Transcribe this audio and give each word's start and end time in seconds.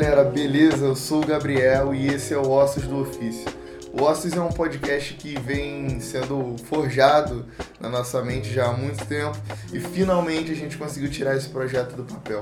galera, 0.00 0.24
beleza? 0.24 0.86
Eu 0.86 0.96
sou 0.96 1.22
o 1.22 1.26
Gabriel 1.26 1.94
e 1.94 2.06
esse 2.06 2.32
é 2.32 2.38
o 2.38 2.48
Ossos 2.48 2.84
do 2.84 3.02
Ofício. 3.02 3.44
O 3.92 4.02
Ossos 4.02 4.32
é 4.32 4.40
um 4.40 4.48
podcast 4.48 5.12
que 5.12 5.38
vem 5.38 6.00
sendo 6.00 6.56
forjado 6.64 7.44
na 7.78 7.90
nossa 7.90 8.22
mente 8.24 8.50
já 8.50 8.68
há 8.68 8.72
muito 8.72 9.04
tempo 9.04 9.36
e 9.70 9.78
finalmente 9.78 10.52
a 10.52 10.54
gente 10.54 10.78
conseguiu 10.78 11.10
tirar 11.10 11.36
esse 11.36 11.50
projeto 11.50 11.96
do 11.96 12.04
papel. 12.04 12.40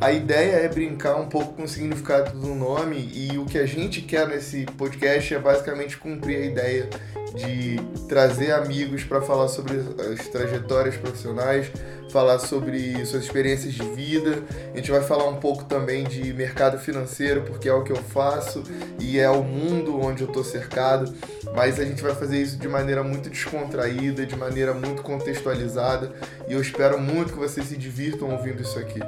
A 0.00 0.10
ideia 0.12 0.56
é 0.56 0.68
brincar 0.68 1.16
um 1.16 1.28
pouco 1.28 1.52
com 1.52 1.64
o 1.64 1.68
significado 1.68 2.30
do 2.38 2.54
nome 2.54 3.10
e 3.12 3.36
o 3.36 3.44
que 3.44 3.58
a 3.58 3.66
gente 3.66 4.00
quer 4.00 4.26
nesse 4.26 4.64
podcast 4.64 5.34
é 5.34 5.38
basicamente 5.38 5.98
cumprir 5.98 6.38
a 6.38 6.46
ideia 6.46 6.88
de 7.34 7.76
trazer 8.08 8.52
amigos 8.52 9.04
para 9.04 9.20
falar 9.20 9.48
sobre 9.48 9.74
as 10.10 10.26
trajetórias 10.28 10.96
profissionais, 10.96 11.70
falar 12.10 12.38
sobre 12.38 13.04
suas 13.04 13.24
experiências 13.24 13.74
de 13.74 13.82
vida. 13.90 14.42
A 14.72 14.76
gente 14.78 14.90
vai 14.90 15.02
falar 15.02 15.28
um 15.28 15.36
pouco 15.36 15.64
também 15.64 16.04
de 16.04 16.32
mercado 16.32 16.78
financeiro, 16.78 17.42
porque 17.42 17.68
é 17.68 17.72
o 17.74 17.84
que 17.84 17.92
eu 17.92 17.96
faço 17.96 18.64
e 18.98 19.18
é 19.18 19.28
o 19.28 19.42
mundo 19.42 20.00
onde 20.00 20.22
eu 20.22 20.28
estou 20.28 20.42
cercado. 20.42 21.14
Mas 21.54 21.78
a 21.78 21.84
gente 21.84 22.02
vai 22.02 22.14
fazer 22.14 22.40
isso 22.40 22.56
de 22.56 22.68
maneira 22.68 23.02
muito 23.02 23.28
descontraída, 23.28 24.24
de 24.24 24.34
maneira 24.34 24.72
muito 24.72 25.02
contextualizada 25.02 26.10
e 26.48 26.54
eu 26.54 26.60
espero 26.60 26.98
muito 26.98 27.34
que 27.34 27.38
vocês 27.38 27.66
se 27.66 27.76
divirtam 27.76 28.30
ouvindo 28.30 28.62
isso 28.62 28.78
aqui. 28.78 29.00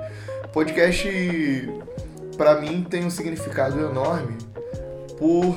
Podcast, 0.52 1.08
para 2.36 2.60
mim, 2.60 2.86
tem 2.88 3.04
um 3.04 3.10
significado 3.10 3.80
enorme 3.80 4.36
por 5.18 5.56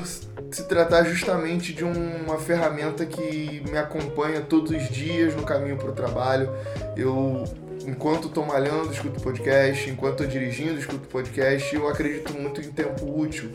se 0.50 0.64
tratar 0.64 1.04
justamente 1.04 1.72
de 1.72 1.84
uma 1.84 2.38
ferramenta 2.38 3.04
que 3.04 3.62
me 3.68 3.76
acompanha 3.76 4.40
todos 4.40 4.70
os 4.70 4.88
dias 4.88 5.34
no 5.34 5.42
caminho 5.42 5.76
para 5.76 5.90
o 5.90 5.92
trabalho. 5.92 6.50
Eu, 6.96 7.44
enquanto 7.86 8.28
estou 8.28 8.46
malhando, 8.46 8.92
escuto 8.92 9.20
podcast, 9.20 9.90
enquanto 9.90 10.22
estou 10.22 10.26
dirigindo, 10.26 10.78
escuto 10.78 11.08
podcast. 11.08 11.74
Eu 11.74 11.88
acredito 11.88 12.32
muito 12.32 12.60
em 12.60 12.70
tempo 12.70 13.20
útil. 13.20 13.50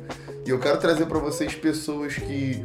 E 0.46 0.50
eu 0.50 0.60
quero 0.60 0.78
trazer 0.80 1.06
para 1.06 1.18
vocês 1.18 1.56
pessoas 1.56 2.16
que 2.16 2.64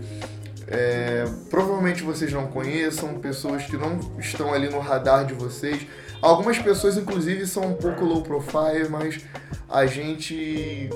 é, 0.68 1.24
provavelmente 1.48 2.02
vocês 2.02 2.32
não 2.32 2.48
conheçam, 2.48 3.14
pessoas 3.20 3.64
que 3.64 3.76
não 3.76 4.00
estão 4.18 4.52
ali 4.52 4.68
no 4.68 4.80
radar 4.80 5.24
de 5.24 5.34
vocês. 5.34 5.86
Algumas 6.20 6.58
pessoas, 6.58 6.96
inclusive, 6.96 7.46
são 7.46 7.64
um 7.64 7.74
pouco 7.74 8.04
low 8.04 8.22
profile, 8.22 8.88
mas 8.88 9.20
a 9.68 9.86
gente 9.86 10.88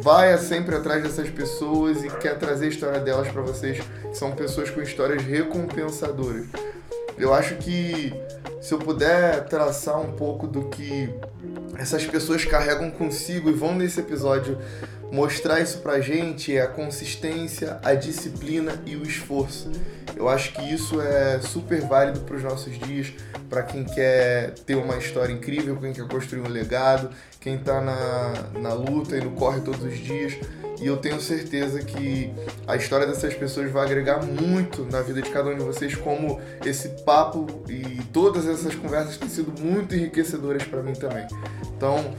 vai 0.00 0.36
sempre 0.38 0.74
atrás 0.74 1.02
dessas 1.02 1.28
pessoas 1.30 2.02
e 2.02 2.10
quer 2.10 2.38
trazer 2.38 2.66
a 2.66 2.68
história 2.68 3.00
delas 3.00 3.28
para 3.28 3.42
vocês. 3.42 3.82
São 4.12 4.32
pessoas 4.32 4.70
com 4.70 4.80
histórias 4.80 5.22
recompensadoras. 5.22 6.46
Eu 7.16 7.34
acho 7.34 7.56
que 7.56 8.12
se 8.60 8.72
eu 8.72 8.78
puder 8.78 9.44
traçar 9.46 10.00
um 10.00 10.12
pouco 10.12 10.46
do 10.46 10.64
que 10.68 11.08
essas 11.76 12.04
pessoas 12.06 12.44
carregam 12.44 12.90
consigo 12.90 13.48
e 13.50 13.52
vão 13.52 13.74
nesse 13.74 14.00
episódio 14.00 14.58
mostrar 15.10 15.60
isso 15.60 15.78
pra 15.78 16.00
gente 16.00 16.54
é 16.54 16.62
a 16.62 16.66
consistência, 16.66 17.78
a 17.82 17.94
disciplina 17.94 18.80
e 18.84 18.96
o 18.96 19.02
esforço. 19.02 19.70
Eu 20.16 20.28
acho 20.28 20.52
que 20.52 20.62
isso 20.62 21.00
é 21.00 21.40
super 21.40 21.80
válido 21.82 22.20
para 22.20 22.36
os 22.36 22.42
nossos 22.42 22.78
dias, 22.78 23.12
para 23.48 23.62
quem 23.62 23.84
quer 23.84 24.54
ter 24.66 24.74
uma 24.74 24.96
história 24.96 25.32
incrível, 25.32 25.76
quem 25.76 25.92
quer 25.92 26.06
construir 26.08 26.40
um 26.40 26.48
legado, 26.48 27.10
quem 27.40 27.56
está 27.56 27.80
na, 27.80 28.60
na 28.60 28.72
luta 28.72 29.16
e 29.16 29.20
no 29.20 29.32
corre 29.32 29.60
todos 29.60 29.82
os 29.82 29.98
dias. 29.98 30.34
E 30.80 30.86
eu 30.86 30.96
tenho 30.96 31.20
certeza 31.20 31.80
que 31.80 32.32
a 32.66 32.76
história 32.76 33.06
dessas 33.06 33.34
pessoas 33.34 33.70
vai 33.70 33.84
agregar 33.84 34.24
muito 34.24 34.84
na 34.84 35.02
vida 35.02 35.20
de 35.20 35.30
cada 35.30 35.50
um 35.50 35.56
de 35.56 35.64
vocês, 35.64 35.94
como 35.96 36.40
esse 36.64 36.88
papo 37.04 37.46
e 37.68 38.00
todas 38.12 38.46
essas 38.46 38.74
conversas 38.76 39.16
têm 39.16 39.28
sido 39.28 39.60
muito 39.60 39.94
enriquecedoras 39.94 40.62
para 40.62 40.82
mim 40.82 40.92
também. 40.92 41.26
Então, 41.76 42.14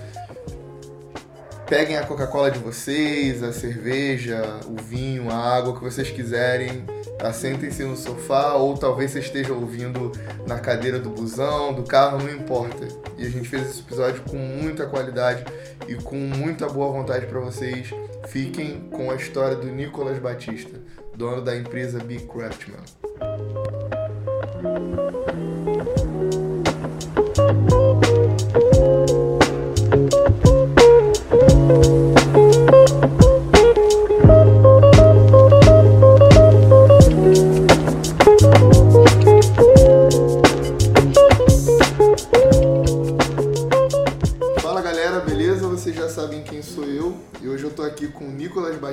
peguem 1.67 1.97
a 1.97 2.05
Coca-Cola 2.05 2.51
de 2.51 2.59
vocês, 2.59 3.41
a 3.43 3.53
cerveja, 3.53 4.59
o 4.65 4.81
vinho, 4.81 5.29
a 5.29 5.37
água 5.37 5.73
que 5.73 5.81
vocês 5.81 6.09
quiserem, 6.09 6.83
assentem-se 7.19 7.83
no 7.83 7.95
sofá 7.95 8.53
ou 8.53 8.77
talvez 8.77 9.11
você 9.11 9.19
esteja 9.19 9.53
ouvindo 9.53 10.11
na 10.47 10.59
cadeira 10.59 10.99
do 10.99 11.09
busão, 11.09 11.73
do 11.73 11.83
carro, 11.83 12.19
não 12.19 12.31
importa. 12.31 12.87
E 13.17 13.25
a 13.25 13.29
gente 13.29 13.47
fez 13.47 13.69
esse 13.69 13.81
episódio 13.81 14.21
com 14.29 14.37
muita 14.37 14.85
qualidade 14.85 15.43
e 15.87 15.95
com 15.95 16.15
muita 16.15 16.67
boa 16.67 16.91
vontade 16.91 17.25
para 17.25 17.39
vocês. 17.39 17.89
Fiquem 18.27 18.89
com 18.91 19.11
a 19.11 19.15
história 19.15 19.55
do 19.55 19.67
Nicolas 19.67 20.19
Batista, 20.19 20.79
dono 21.15 21.41
da 21.41 21.55
empresa 21.55 21.99
Big 21.99 22.25
Craftman. 22.27 22.79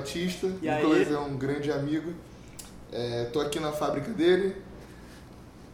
Batista. 0.06 0.52
E 0.62 0.68
aí? 0.68 0.82
Nicolas 0.82 1.10
é 1.10 1.18
um 1.18 1.36
grande 1.36 1.72
amigo. 1.72 2.12
É, 2.92 3.24
tô 3.32 3.40
aqui 3.40 3.58
na 3.58 3.72
fábrica 3.72 4.12
dele. 4.12 4.54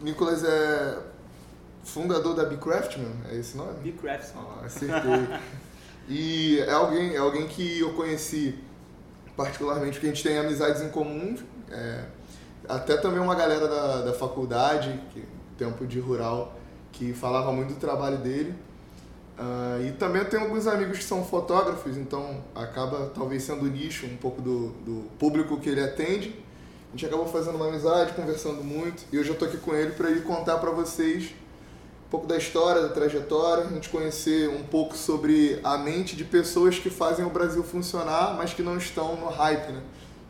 Nicolas 0.01 0.43
é 0.43 0.99
fundador 1.85 2.35
da 2.35 2.45
Big 2.45 2.61
Craftman, 2.61 3.13
é 3.31 3.37
esse 3.37 3.57
nome? 3.57 3.93
Crafts. 3.93 4.33
Ah, 4.35 4.63
acertei. 4.65 5.29
e 6.09 6.59
é 6.61 6.73
alguém, 6.73 7.15
é 7.15 7.19
alguém 7.19 7.47
que 7.47 7.81
eu 7.81 7.93
conheci 7.93 8.59
particularmente 9.37 9.93
porque 9.93 10.07
a 10.07 10.11
gente 10.11 10.23
tem 10.23 10.39
amizades 10.39 10.83
em 10.83 10.89
comum. 10.89 11.37
é, 11.71 12.05
até 12.69 12.97
também 12.97 13.21
uma 13.21 13.35
galera 13.35 13.67
da, 13.69 14.03
da 14.03 14.13
faculdade, 14.13 14.99
que, 15.13 15.25
tempo 15.59 15.87
de 15.87 15.99
rural, 16.01 16.57
que 16.93 17.13
falava 17.13 17.53
muito 17.53 17.75
do 17.75 17.81
trabalho 17.81 18.19
dele. 18.19 18.55
Ah, 19.39 19.79
e 19.87 19.93
também 19.93 20.23
eu 20.23 20.29
tenho 20.29 20.43
alguns 20.43 20.67
amigos 20.67 20.99
que 20.99 21.05
são 21.05 21.25
fotógrafos, 21.25 21.97
então 21.97 22.43
acaba 22.55 23.11
talvez 23.15 23.43
sendo 23.43 23.65
o 23.65 23.69
nicho 23.69 24.07
um 24.07 24.17
pouco 24.17 24.43
do, 24.43 24.69
do 24.85 25.05
público 25.19 25.59
que 25.59 25.69
ele 25.69 25.83
atende. 25.83 26.35
A 26.89 26.93
gente 26.93 27.07
acabou 27.07 27.27
fazendo 27.27 27.57
uma 27.57 27.69
amizade, 27.69 28.13
conversando 28.13 28.63
muito, 28.63 29.05
e 29.11 29.19
hoje 29.19 29.31
eu 29.31 29.35
tô 29.35 29.47
aqui 29.47 29.57
com 29.57 29.75
ele 29.75 29.93
para 29.93 30.11
ele 30.11 30.21
contar 30.21 30.59
para 30.59 30.71
vocês 30.71 31.31
um 32.07 32.11
pouco 32.11 32.27
da 32.27 32.37
história, 32.37 32.83
da 32.83 32.91
trajetória, 32.91 33.65
a 33.65 33.69
gente 33.69 33.89
conhecer 33.89 34.51
um 34.51 34.63
pouco 34.63 34.95
sobre 34.95 35.59
a 35.65 35.79
mente 35.79 36.15
de 36.15 36.25
pessoas 36.25 36.79
que 36.79 36.91
fazem 36.91 37.25
o 37.25 37.31
Brasil 37.31 37.63
funcionar, 37.63 38.37
mas 38.37 38.53
que 38.53 38.63
não 38.63 38.77
estão 38.77 39.17
no 39.17 39.29
hype, 39.29 39.73
né? 39.73 39.81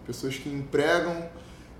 Pessoas 0.06 0.36
que 0.36 0.48
empregam, 0.48 1.28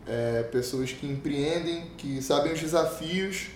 é, 0.09 0.43
pessoas 0.51 0.91
que 0.91 1.07
empreendem, 1.07 1.85
que 1.97 2.21
sabem 2.21 2.53
os 2.53 2.61
desafios. 2.61 3.47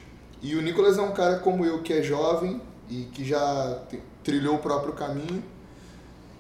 E 0.40 0.54
o 0.54 0.62
Nicolas 0.62 0.96
é 0.96 1.02
um 1.02 1.10
cara 1.10 1.40
como 1.40 1.64
eu 1.64 1.82
que 1.82 1.92
é 1.92 2.00
jovem 2.00 2.60
e 2.88 3.04
que 3.12 3.24
já 3.24 3.82
trilhou 4.24 4.56
o 4.56 4.58
próprio 4.58 4.92
caminho. 4.94 5.42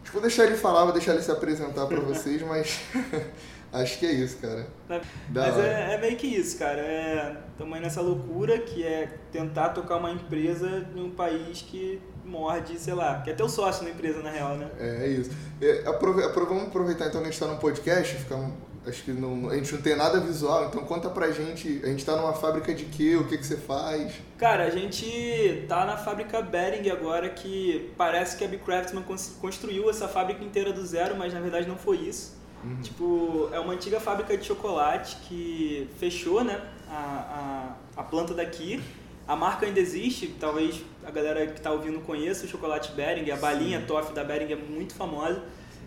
Acho 0.02 0.04
que 0.04 0.12
vou 0.12 0.22
deixar 0.22 0.44
ele 0.44 0.56
falar, 0.56 0.84
vou 0.84 0.92
deixar 0.92 1.12
ele 1.14 1.22
se 1.22 1.30
apresentar 1.30 1.86
para 1.86 2.00
vocês, 2.00 2.40
mas 2.46 2.80
acho 3.72 3.98
que 3.98 4.06
é 4.06 4.12
isso, 4.12 4.36
cara. 4.38 4.66
Da 4.88 5.00
Mas 5.46 5.56
hora. 5.56 5.66
é, 5.66 5.94
é 5.94 5.98
meio 6.00 6.16
que 6.16 6.26
isso, 6.26 6.58
cara. 6.58 6.80
É, 6.80 7.36
aí 7.60 7.80
nessa 7.80 8.00
loucura 8.00 8.58
que 8.58 8.84
é 8.84 9.08
tentar 9.32 9.70
tocar 9.70 9.96
uma 9.96 10.10
empresa 10.12 10.86
em 10.94 11.02
um 11.02 11.10
país 11.10 11.62
que 11.62 12.00
morde, 12.24 12.78
sei 12.78 12.94
lá, 12.94 13.20
que 13.22 13.30
é 13.30 13.34
teu 13.34 13.48
sócio 13.48 13.84
na 13.84 13.90
empresa, 13.90 14.20
na 14.22 14.30
real, 14.30 14.56
né? 14.56 14.68
É, 14.78 15.04
é 15.04 15.08
isso. 15.08 15.30
É, 15.60 15.84
aprove- 15.86 16.24
apro- 16.24 16.46
vamos 16.46 16.64
aproveitar 16.64 17.06
então 17.06 17.20
que 17.20 17.28
a 17.28 17.30
gente 17.30 17.40
está 17.40 17.46
num 17.46 17.58
podcast, 17.58 18.14
fica, 18.16 18.36
um- 18.36 18.52
acho 18.86 19.02
que 19.04 19.12
não, 19.12 19.50
a 19.50 19.56
gente 19.56 19.74
não 19.74 19.82
tem 19.82 19.96
nada 19.96 20.20
visual, 20.20 20.66
então 20.66 20.82
conta 20.84 21.08
pra 21.10 21.30
gente, 21.30 21.80
a 21.82 21.88
gente 21.88 21.98
está 22.00 22.16
numa 22.16 22.32
fábrica 22.32 22.72
de 22.74 22.84
quê, 22.84 23.16
o 23.16 23.26
que, 23.26 23.36
que 23.38 23.46
você 23.46 23.56
faz? 23.56 24.12
Cara, 24.38 24.64
a 24.64 24.70
gente 24.70 25.64
tá 25.68 25.84
na 25.84 25.96
fábrica 25.96 26.40
Bering 26.42 26.88
agora, 26.90 27.28
que 27.28 27.90
parece 27.96 28.36
que 28.36 28.44
a 28.44 28.48
Craftsman 28.48 29.02
cons- 29.02 29.36
construiu 29.40 29.90
essa 29.90 30.06
fábrica 30.08 30.44
inteira 30.44 30.72
do 30.72 30.84
zero, 30.86 31.16
mas 31.16 31.32
na 31.34 31.40
verdade 31.40 31.66
não 31.66 31.76
foi 31.76 31.96
isso. 31.98 32.36
Tipo, 32.82 33.48
é 33.52 33.60
uma 33.60 33.74
antiga 33.74 34.00
fábrica 34.00 34.36
de 34.36 34.44
chocolate 34.44 35.16
que 35.28 35.88
fechou, 36.00 36.42
né? 36.42 36.60
A, 36.90 37.76
a, 37.96 38.00
a 38.00 38.02
planta 38.02 38.34
daqui. 38.34 38.82
A 39.28 39.36
marca 39.36 39.66
ainda 39.66 39.78
existe, 39.78 40.34
talvez 40.40 40.82
a 41.04 41.10
galera 41.10 41.46
que 41.46 41.60
tá 41.60 41.70
ouvindo 41.70 42.00
conheça 42.00 42.44
o 42.44 42.48
chocolate 42.48 42.92
Bering, 42.92 43.30
a 43.30 43.36
balinha 43.36 43.80
Toff 43.86 44.12
da 44.12 44.24
Bering 44.24 44.52
é 44.52 44.56
muito 44.56 44.94
famosa. 44.94 45.42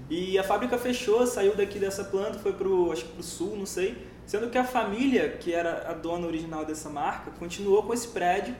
E 0.09 0.39
a 0.39 0.43
fábrica 0.43 0.77
fechou, 0.77 1.25
saiu 1.27 1.55
daqui 1.55 1.77
dessa 1.77 2.03
planta, 2.03 2.39
foi 2.39 2.53
pro, 2.53 2.91
acho 2.91 3.05
que 3.05 3.13
pro 3.13 3.23
sul, 3.23 3.55
não 3.55 3.65
sei. 3.65 3.95
Sendo 4.25 4.49
que 4.49 4.57
a 4.57 4.63
família, 4.63 5.29
que 5.29 5.53
era 5.53 5.89
a 5.89 5.93
dona 5.93 6.25
original 6.25 6.65
dessa 6.65 6.89
marca, 6.89 7.31
continuou 7.31 7.83
com 7.83 7.93
esse 7.93 8.07
prédio. 8.07 8.55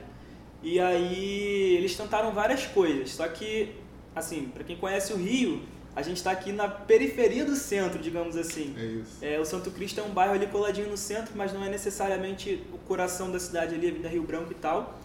E 0.62 0.78
aí 0.78 1.76
eles 1.76 1.96
tentaram 1.96 2.32
várias 2.32 2.66
coisas. 2.66 3.10
Só 3.12 3.26
que, 3.26 3.72
assim, 4.14 4.50
para 4.52 4.62
quem 4.62 4.76
conhece 4.76 5.12
o 5.12 5.16
Rio, 5.16 5.62
a 5.94 6.02
gente 6.02 6.18
está 6.18 6.30
aqui 6.30 6.52
na 6.52 6.68
periferia 6.68 7.44
do 7.44 7.56
centro, 7.56 7.98
digamos 7.98 8.36
assim. 8.36 8.74
É 8.78 8.84
isso. 8.84 9.18
É, 9.20 9.40
o 9.40 9.44
Santo 9.44 9.70
Cristo 9.70 10.00
é 10.00 10.02
um 10.02 10.10
bairro 10.10 10.34
ali 10.34 10.46
coladinho 10.46 10.88
no 10.88 10.96
centro, 10.96 11.32
mas 11.34 11.52
não 11.52 11.64
é 11.64 11.68
necessariamente 11.68 12.64
o 12.72 12.78
coração 12.78 13.30
da 13.30 13.40
cidade 13.40 13.74
ali, 13.74 13.86
a 13.86 13.90
Avenida 13.90 14.08
Rio 14.08 14.22
Branco 14.22 14.52
e 14.52 14.56
tal. 14.56 15.00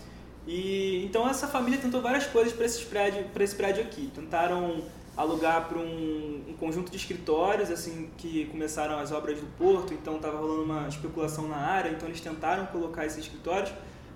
E 0.48 1.04
então 1.04 1.28
essa 1.28 1.48
família 1.48 1.80
tentou 1.80 2.02
várias 2.02 2.28
coisas 2.28 2.54
para 2.54 2.66
esse 2.66 2.84
prédio, 2.86 3.24
para 3.34 3.44
esse 3.44 3.56
prédio 3.56 3.84
aqui. 3.84 4.12
Tentaram 4.14 4.84
alugar 5.18 5.68
para 5.70 5.78
um, 5.78 6.44
um, 6.50 6.54
conjunto 6.60 6.92
de 6.92 6.98
escritórios, 6.98 7.72
assim, 7.72 8.10
que 8.18 8.46
começaram 8.46 9.00
as 9.00 9.12
obras 9.12 9.40
do 9.40 9.46
porto, 9.58 9.94
então 9.94 10.18
estava 10.18 10.38
rolando 10.38 10.64
uma 10.64 10.88
especulação 10.88 11.48
na 11.48 11.58
área, 11.58 11.90
então 11.90 12.08
eles 12.08 12.20
tentaram 12.20 12.66
colocar 12.66 13.06
esses 13.06 13.20
escritórios. 13.20 13.72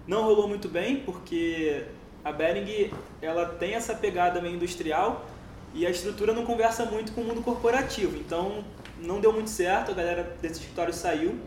Não 0.06 0.24
rolou 0.24 0.48
muito 0.48 0.68
bem, 0.68 0.98
porque 0.98 1.86
a 2.24 2.32
Bering, 2.32 2.92
ela 3.22 3.46
tem 3.46 3.76
essa 3.76 3.96
pegada 3.96 4.42
meio 4.42 4.56
industrial 4.56 5.26
e 5.74 5.86
a 5.86 5.90
estrutura 5.90 6.34
não 6.34 6.46
conversa 6.46 6.84
muito 6.86 7.12
com 7.14 7.22
o 7.22 7.24
mundo 7.24 7.42
corporativo, 7.42 8.18
então 8.18 8.64
não 9.02 9.22
deu 9.22 9.32
muito 9.32 9.50
certo, 9.50 9.92
a 9.92 9.94
galera 9.94 10.36
desse 10.42 10.60
escritório 10.60 10.94
saiu. 10.94 11.40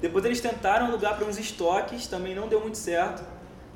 Depois 0.00 0.24
eles 0.24 0.40
tentaram 0.40 0.86
alugar 0.86 1.16
para 1.16 1.26
uns 1.26 1.38
estoques, 1.38 2.06
também 2.06 2.34
não 2.34 2.48
deu 2.48 2.60
muito 2.60 2.78
certo. 2.78 3.22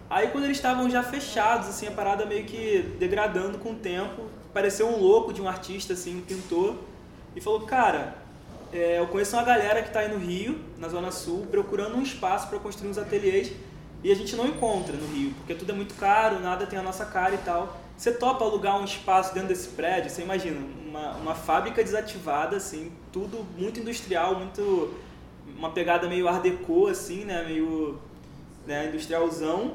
Aí 0.08 0.28
quando 0.28 0.44
eles 0.44 0.56
estavam 0.56 0.88
já 0.88 1.02
fechados, 1.02 1.68
assim, 1.68 1.86
a 1.86 1.90
parada 1.90 2.24
meio 2.24 2.44
que 2.44 2.96
degradando 2.98 3.58
com 3.58 3.72
o 3.72 3.74
tempo, 3.74 4.22
apareceu 4.50 4.88
um 4.88 4.98
louco 4.98 5.32
de 5.32 5.40
um 5.40 5.48
artista, 5.48 5.92
assim, 5.92 6.18
um 6.18 6.22
pintor, 6.22 6.76
e 7.34 7.40
falou, 7.40 7.60
cara, 7.60 8.16
é, 8.72 8.98
eu 8.98 9.06
conheço 9.06 9.36
uma 9.36 9.44
galera 9.44 9.82
que 9.82 9.88
está 9.88 10.00
aí 10.00 10.08
no 10.08 10.18
Rio, 10.18 10.58
na 10.78 10.88
Zona 10.88 11.10
Sul, 11.10 11.46
procurando 11.50 11.96
um 11.96 12.02
espaço 12.02 12.48
para 12.48 12.58
construir 12.58 12.90
uns 12.90 12.98
ateliês, 12.98 13.52
e 14.02 14.12
a 14.12 14.14
gente 14.14 14.36
não 14.36 14.46
encontra 14.46 14.96
no 14.96 15.06
Rio, 15.08 15.32
porque 15.38 15.54
tudo 15.54 15.72
é 15.72 15.74
muito 15.74 15.94
caro, 15.94 16.38
nada 16.40 16.66
tem 16.66 16.78
a 16.78 16.82
nossa 16.82 17.04
cara 17.04 17.34
e 17.34 17.38
tal. 17.38 17.76
Você 17.96 18.12
topa 18.12 18.44
alugar 18.44 18.80
um 18.80 18.84
espaço 18.84 19.34
dentro 19.34 19.48
desse 19.48 19.70
prédio? 19.70 20.08
Você 20.08 20.22
imagina, 20.22 20.60
uma, 20.86 21.16
uma 21.16 21.34
fábrica 21.34 21.82
desativada, 21.82 22.56
assim, 22.56 22.92
tudo 23.12 23.44
muito 23.56 23.80
industrial, 23.80 24.36
muito 24.36 24.94
uma 25.56 25.70
pegada 25.70 26.08
meio 26.08 26.28
art 26.28 26.42
deco, 26.42 26.86
assim, 26.86 27.24
né, 27.24 27.44
meio 27.44 27.98
né, 28.66 28.86
industrialzão. 28.86 29.74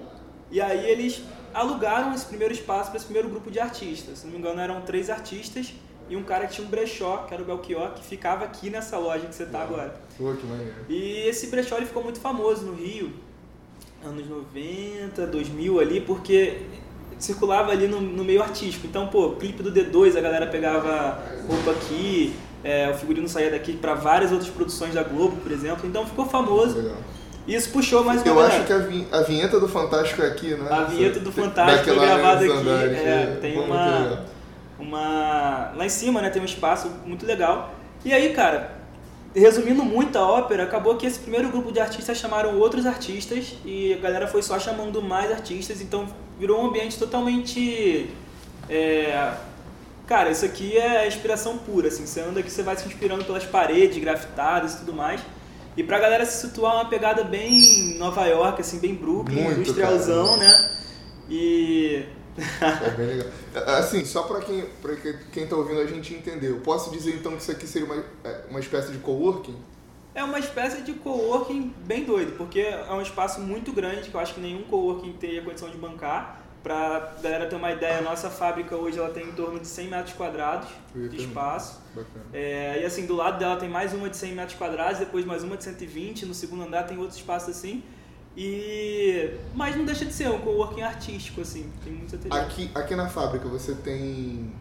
E 0.50 0.62
aí 0.62 0.90
eles 0.90 1.22
alugaram 1.54 2.14
esse 2.14 2.26
primeiro 2.26 2.54
espaço 2.54 2.90
para 2.90 2.98
esse 2.98 3.06
primeiro 3.06 3.30
grupo 3.30 3.52
de 3.52 3.60
artistas. 3.60 4.20
Se 4.20 4.26
não 4.26 4.34
me 4.34 4.40
engano, 4.40 4.60
eram 4.60 4.82
três 4.82 5.10
artistas 5.10 5.74
e 6.10 6.16
um 6.16 6.24
cara 6.24 6.48
que 6.48 6.56
tinha 6.56 6.68
um 6.68 6.70
brechó, 6.70 7.26
que 7.28 7.34
era 7.34 7.42
o 7.42 7.46
Belchior, 7.46 7.94
que 7.94 8.04
ficava 8.04 8.46
aqui 8.46 8.70
nessa 8.70 8.98
loja 8.98 9.26
que 9.26 9.36
você 9.36 9.44
está 9.44 9.62
agora. 9.62 9.94
Pô, 10.18 10.34
que 10.34 10.46
maneiro. 10.46 10.74
E 10.90 11.28
esse 11.28 11.48
brechó 11.48 11.78
ele 11.78 11.86
ficou 11.86 12.04
muito 12.04 12.20
famoso 12.20 12.66
no 12.66 12.74
Rio, 12.74 13.12
anos 14.04 14.28
90, 14.28 15.26
2000 15.28 15.80
ali, 15.80 16.02
porque 16.02 16.62
circulava 17.18 17.72
ali 17.72 17.88
no, 17.88 18.02
no 18.02 18.24
meio 18.24 18.42
artístico. 18.42 18.86
Então, 18.86 19.08
pô, 19.08 19.32
clipe 19.32 19.64
do 19.64 19.72
D2, 19.72 20.18
a 20.18 20.22
galera 20.22 20.48
pegava 20.48 21.24
roupa 21.48 21.72
aqui, 21.72 22.36
é, 22.64 22.90
o 22.90 22.94
figurino 22.96 23.28
saía 23.28 23.52
daqui 23.52 23.74
para 23.74 23.94
várias 23.94 24.32
outras 24.32 24.50
produções 24.50 24.94
da 24.94 25.04
Globo, 25.04 25.38
por 25.38 25.52
exemplo. 25.52 25.88
Então 25.88 26.06
ficou 26.06 26.26
famoso. 26.26 26.78
Legal. 26.78 26.98
Isso 27.48 27.70
puxou 27.72 28.04
mais 28.04 28.22
uma 28.22 28.28
Eu 28.28 28.40
acho 28.40 28.64
que 28.64 28.74
a, 28.74 29.22
vinheta 29.22 29.60
do 29.60 29.68
Fantástico 29.68 30.22
é 30.22 30.28
aqui, 30.28 30.56
né? 30.56 30.68
A 30.70 30.84
vinheta 30.86 31.20
do 31.20 31.32
Fantástico 31.32 31.90
é 31.90 31.96
gravada 31.96 32.46
aqui. 32.46 32.70
É, 32.96 33.38
tem 33.42 33.60
uma, 33.60 34.26
uma. 34.80 35.74
Lá 35.76 35.86
em 35.86 35.90
cima, 35.90 36.22
né? 36.22 36.30
Tem 36.30 36.42
um 36.42 36.46
espaço 36.46 36.90
muito 37.06 37.26
legal. 37.26 37.74
E 38.06 38.14
aí, 38.14 38.34
cara, 38.34 38.72
resumindo 39.36 39.84
muito 39.84 40.18
a 40.18 40.26
ópera, 40.26 40.64
acabou 40.64 40.96
que 40.96 41.06
esse 41.06 41.20
primeiro 41.20 41.50
grupo 41.50 41.72
de 41.72 41.80
artistas 41.80 42.18
chamaram 42.18 42.58
outros 42.60 42.86
artistas 42.86 43.56
e 43.66 43.94
a 43.94 43.98
galera 43.98 44.28
foi 44.28 44.42
só 44.42 44.60
chamando 44.60 45.02
mais 45.02 45.32
artistas, 45.32 45.82
então 45.82 46.08
virou 46.40 46.62
um 46.62 46.68
ambiente 46.68 46.98
totalmente. 46.98 48.10
É, 48.70 49.34
cara, 50.06 50.32
isso 50.32 50.46
aqui 50.46 50.78
é 50.78 51.08
inspiração 51.08 51.58
pura, 51.58 51.88
assim, 51.88 52.06
você 52.06 52.22
anda 52.22 52.40
aqui, 52.40 52.50
você 52.50 52.64
vai 52.64 52.78
se 52.78 52.88
inspirando 52.88 53.26
pelas 53.26 53.44
paredes 53.44 53.98
grafitadas 53.98 54.76
e 54.76 54.78
tudo 54.80 54.94
mais. 54.94 55.20
E 55.76 55.84
pra 55.84 56.00
galera 56.00 56.26
se 56.26 56.48
situar 56.48 56.76
uma 56.76 56.86
pegada 56.90 57.24
bem 57.24 57.98
Nova 57.98 58.26
York, 58.26 58.62
assim, 58.62 58.80
bem 58.80 58.94
Brooklyn, 58.96 59.42
Muito, 59.42 59.62
industrialzão, 59.62 60.38
cara. 60.38 60.40
né? 60.40 60.72
E. 61.30 62.06
é 62.62 62.90
bem 62.92 63.06
legal. 63.08 63.28
Assim, 63.78 64.06
só 64.06 64.24
pra 64.24 64.42
quem, 64.42 64.66
pra 64.82 64.96
quem 65.32 65.48
tá 65.48 65.56
ouvindo 65.56 65.80
a 65.80 65.86
gente 65.86 66.14
entender, 66.14 66.50
eu 66.50 66.60
posso 66.60 66.92
dizer 66.92 67.16
então 67.16 67.32
que 67.34 67.42
isso 67.42 67.52
aqui 67.52 67.68
seria 67.68 67.88
uma, 67.88 68.04
é, 68.24 68.42
uma 68.50 68.60
espécie 68.60 68.92
de 68.92 68.98
coworking? 69.00 69.56
É 70.16 70.24
uma 70.24 70.38
espécie 70.38 70.82
de 70.82 70.94
coworking 70.94 71.74
bem 71.86 72.04
doido, 72.04 72.38
porque 72.38 72.60
é 72.60 72.92
um 72.92 73.02
espaço 73.02 73.42
muito 73.42 73.72
grande 73.72 74.10
que 74.10 74.16
eu 74.16 74.20
acho 74.20 74.36
que 74.36 74.40
nenhum 74.40 74.62
coworking 74.64 75.14
teria 75.14 75.42
condição 75.42 75.70
de 75.70 75.78
bancar. 75.78 76.43
Pra 76.64 77.14
galera 77.22 77.46
ter 77.48 77.58
uma 77.58 77.72
ideia, 77.74 78.00
a 78.00 78.02
nossa 78.02 78.30
fábrica 78.30 78.74
hoje 78.76 78.98
ela 78.98 79.10
tem 79.10 79.28
em 79.28 79.32
torno 79.34 79.60
de 79.60 79.68
100 79.68 79.90
metros 79.90 80.16
quadrados 80.16 80.70
de 80.96 81.18
espaço. 81.18 81.82
É, 82.32 82.82
e 82.82 82.86
assim, 82.86 83.06
do 83.06 83.16
lado 83.16 83.38
dela 83.38 83.58
tem 83.58 83.68
mais 83.68 83.94
uma 83.94 84.10
de 84.10 84.16
100 84.16 84.34
metros 84.34 84.58
quadrados, 84.58 85.00
depois 85.00 85.26
mais 85.26 85.44
uma 85.44 85.58
de 85.58 85.66
120, 85.66 86.26
no 86.26 86.34
segundo 86.34 86.64
andar 86.64 86.84
tem 86.84 86.98
outros 86.98 87.18
espaços 87.18 87.50
assim. 87.50 87.84
E 88.36 89.38
mas 89.54 89.76
não 89.76 89.84
deixa 89.84 90.06
de 90.06 90.14
ser 90.14 90.30
um 90.30 90.40
coworking 90.40 90.82
artístico 90.82 91.42
assim, 91.42 91.70
tem 91.84 91.94
muita 91.94 92.18
Aqui, 92.36 92.72
aqui 92.74 92.96
na 92.96 93.10
fábrica 93.10 93.48
você 93.48 93.76
tem 93.76 94.52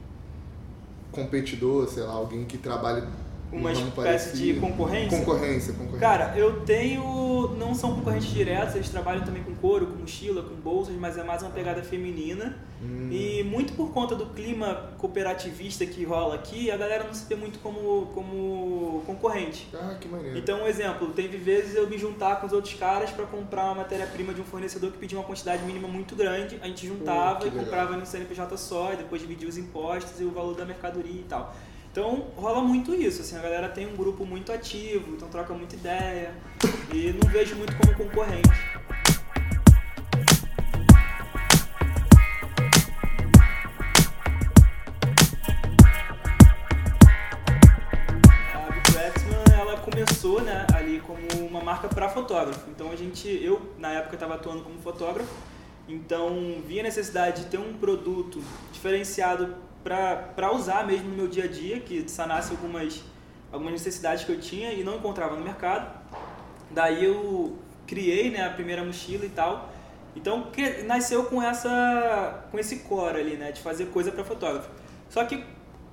competidor, 1.12 1.88
sei 1.88 2.02
lá, 2.02 2.12
alguém 2.12 2.44
que 2.44 2.58
trabalha 2.58 3.06
uma 3.52 3.72
espécie 3.72 4.36
de 4.36 4.54
concorrência? 4.54 5.18
Concorrência, 5.18 5.72
concorrência. 5.74 6.00
Cara, 6.00 6.32
eu 6.36 6.60
tenho. 6.60 7.54
Não 7.58 7.74
são 7.74 7.94
concorrentes 7.94 8.30
diretos, 8.30 8.74
eles 8.74 8.88
trabalham 8.88 9.24
também 9.24 9.42
com 9.42 9.54
couro, 9.54 9.86
com 9.86 9.98
mochila, 9.98 10.42
com 10.42 10.54
bolsas, 10.54 10.94
mas 10.96 11.18
é 11.18 11.22
mais 11.22 11.42
uma 11.42 11.50
pegada 11.50 11.82
feminina. 11.82 12.56
Hum. 12.82 13.08
E 13.12 13.44
muito 13.44 13.74
por 13.74 13.92
conta 13.92 14.16
do 14.16 14.26
clima 14.26 14.90
cooperativista 14.98 15.86
que 15.86 16.04
rola 16.04 16.34
aqui, 16.34 16.70
a 16.70 16.76
galera 16.76 17.04
não 17.04 17.14
se 17.14 17.24
vê 17.26 17.36
muito 17.36 17.60
como, 17.60 18.06
como 18.06 19.02
concorrente. 19.06 19.68
Ah, 19.72 19.96
que 20.00 20.08
maneiro. 20.08 20.36
Então, 20.36 20.62
um 20.62 20.66
exemplo, 20.66 21.08
teve 21.10 21.36
vezes 21.36 21.76
eu 21.76 21.88
me 21.88 21.96
juntar 21.96 22.40
com 22.40 22.46
os 22.46 22.52
outros 22.52 22.74
caras 22.74 23.10
para 23.10 23.24
comprar 23.26 23.66
uma 23.66 23.76
matéria-prima 23.76 24.34
de 24.34 24.40
um 24.40 24.44
fornecedor 24.44 24.90
que 24.90 24.98
pedia 24.98 25.16
uma 25.16 25.24
quantidade 25.24 25.62
mínima 25.64 25.86
muito 25.86 26.16
grande, 26.16 26.58
a 26.60 26.66
gente 26.66 26.86
juntava 26.86 27.42
e 27.42 27.50
legal. 27.50 27.64
comprava 27.64 27.96
no 27.96 28.04
CNPJ 28.04 28.56
só, 28.56 28.92
e 28.92 28.96
depois 28.96 29.20
dividia 29.22 29.48
os 29.48 29.56
impostos 29.56 30.20
e 30.20 30.24
o 30.24 30.30
valor 30.32 30.56
da 30.56 30.64
mercadoria 30.64 31.20
e 31.20 31.24
tal. 31.28 31.54
Então 31.92 32.28
rola 32.34 32.62
muito 32.62 32.94
isso, 32.94 33.20
assim, 33.20 33.36
a 33.36 33.40
galera 33.42 33.68
tem 33.68 33.86
um 33.86 33.94
grupo 33.94 34.24
muito 34.24 34.50
ativo, 34.50 35.12
então 35.14 35.28
troca 35.28 35.52
muita 35.52 35.76
ideia 35.76 36.32
e 36.90 37.12
não 37.12 37.30
vejo 37.30 37.54
muito 37.54 37.76
como 37.76 37.94
concorrente. 37.94 38.48
A 48.54 48.70
Bicraftsman, 48.70 49.60
ela 49.60 49.76
começou 49.76 50.40
né, 50.40 50.66
ali 50.72 50.98
como 51.00 51.20
uma 51.46 51.62
marca 51.62 51.88
para 51.88 52.08
fotógrafo. 52.08 52.70
Então 52.70 52.90
a 52.90 52.96
gente, 52.96 53.28
eu 53.28 53.60
na 53.78 53.92
época 53.92 54.14
estava 54.14 54.36
atuando 54.36 54.62
como 54.62 54.80
fotógrafo, 54.80 55.34
então 55.86 56.62
vi 56.66 56.80
a 56.80 56.84
necessidade 56.84 57.42
de 57.42 57.50
ter 57.50 57.58
um 57.58 57.74
produto 57.74 58.42
diferenciado 58.72 59.54
para 59.82 60.52
usar 60.52 60.86
mesmo 60.86 61.08
no 61.08 61.16
meu 61.16 61.28
dia 61.28 61.44
a 61.44 61.48
dia, 61.48 61.80
que 61.80 62.08
sanasse 62.08 62.52
algumas, 62.52 63.02
algumas 63.50 63.72
necessidades 63.72 64.24
que 64.24 64.32
eu 64.32 64.40
tinha 64.40 64.72
e 64.72 64.82
não 64.84 64.96
encontrava 64.96 65.36
no 65.36 65.44
mercado. 65.44 66.00
Daí 66.70 67.04
eu 67.04 67.58
criei 67.86 68.30
né, 68.30 68.46
a 68.46 68.50
primeira 68.50 68.84
mochila 68.84 69.24
e 69.24 69.30
tal. 69.30 69.70
Então 70.14 70.50
que, 70.50 70.82
nasceu 70.82 71.24
com, 71.24 71.42
essa, 71.42 72.46
com 72.50 72.58
esse 72.58 72.80
core 72.80 73.18
ali, 73.18 73.36
né, 73.36 73.52
de 73.52 73.60
fazer 73.60 73.86
coisa 73.86 74.12
para 74.12 74.24
fotógrafo. 74.24 74.70
Só 75.08 75.24
que 75.24 75.44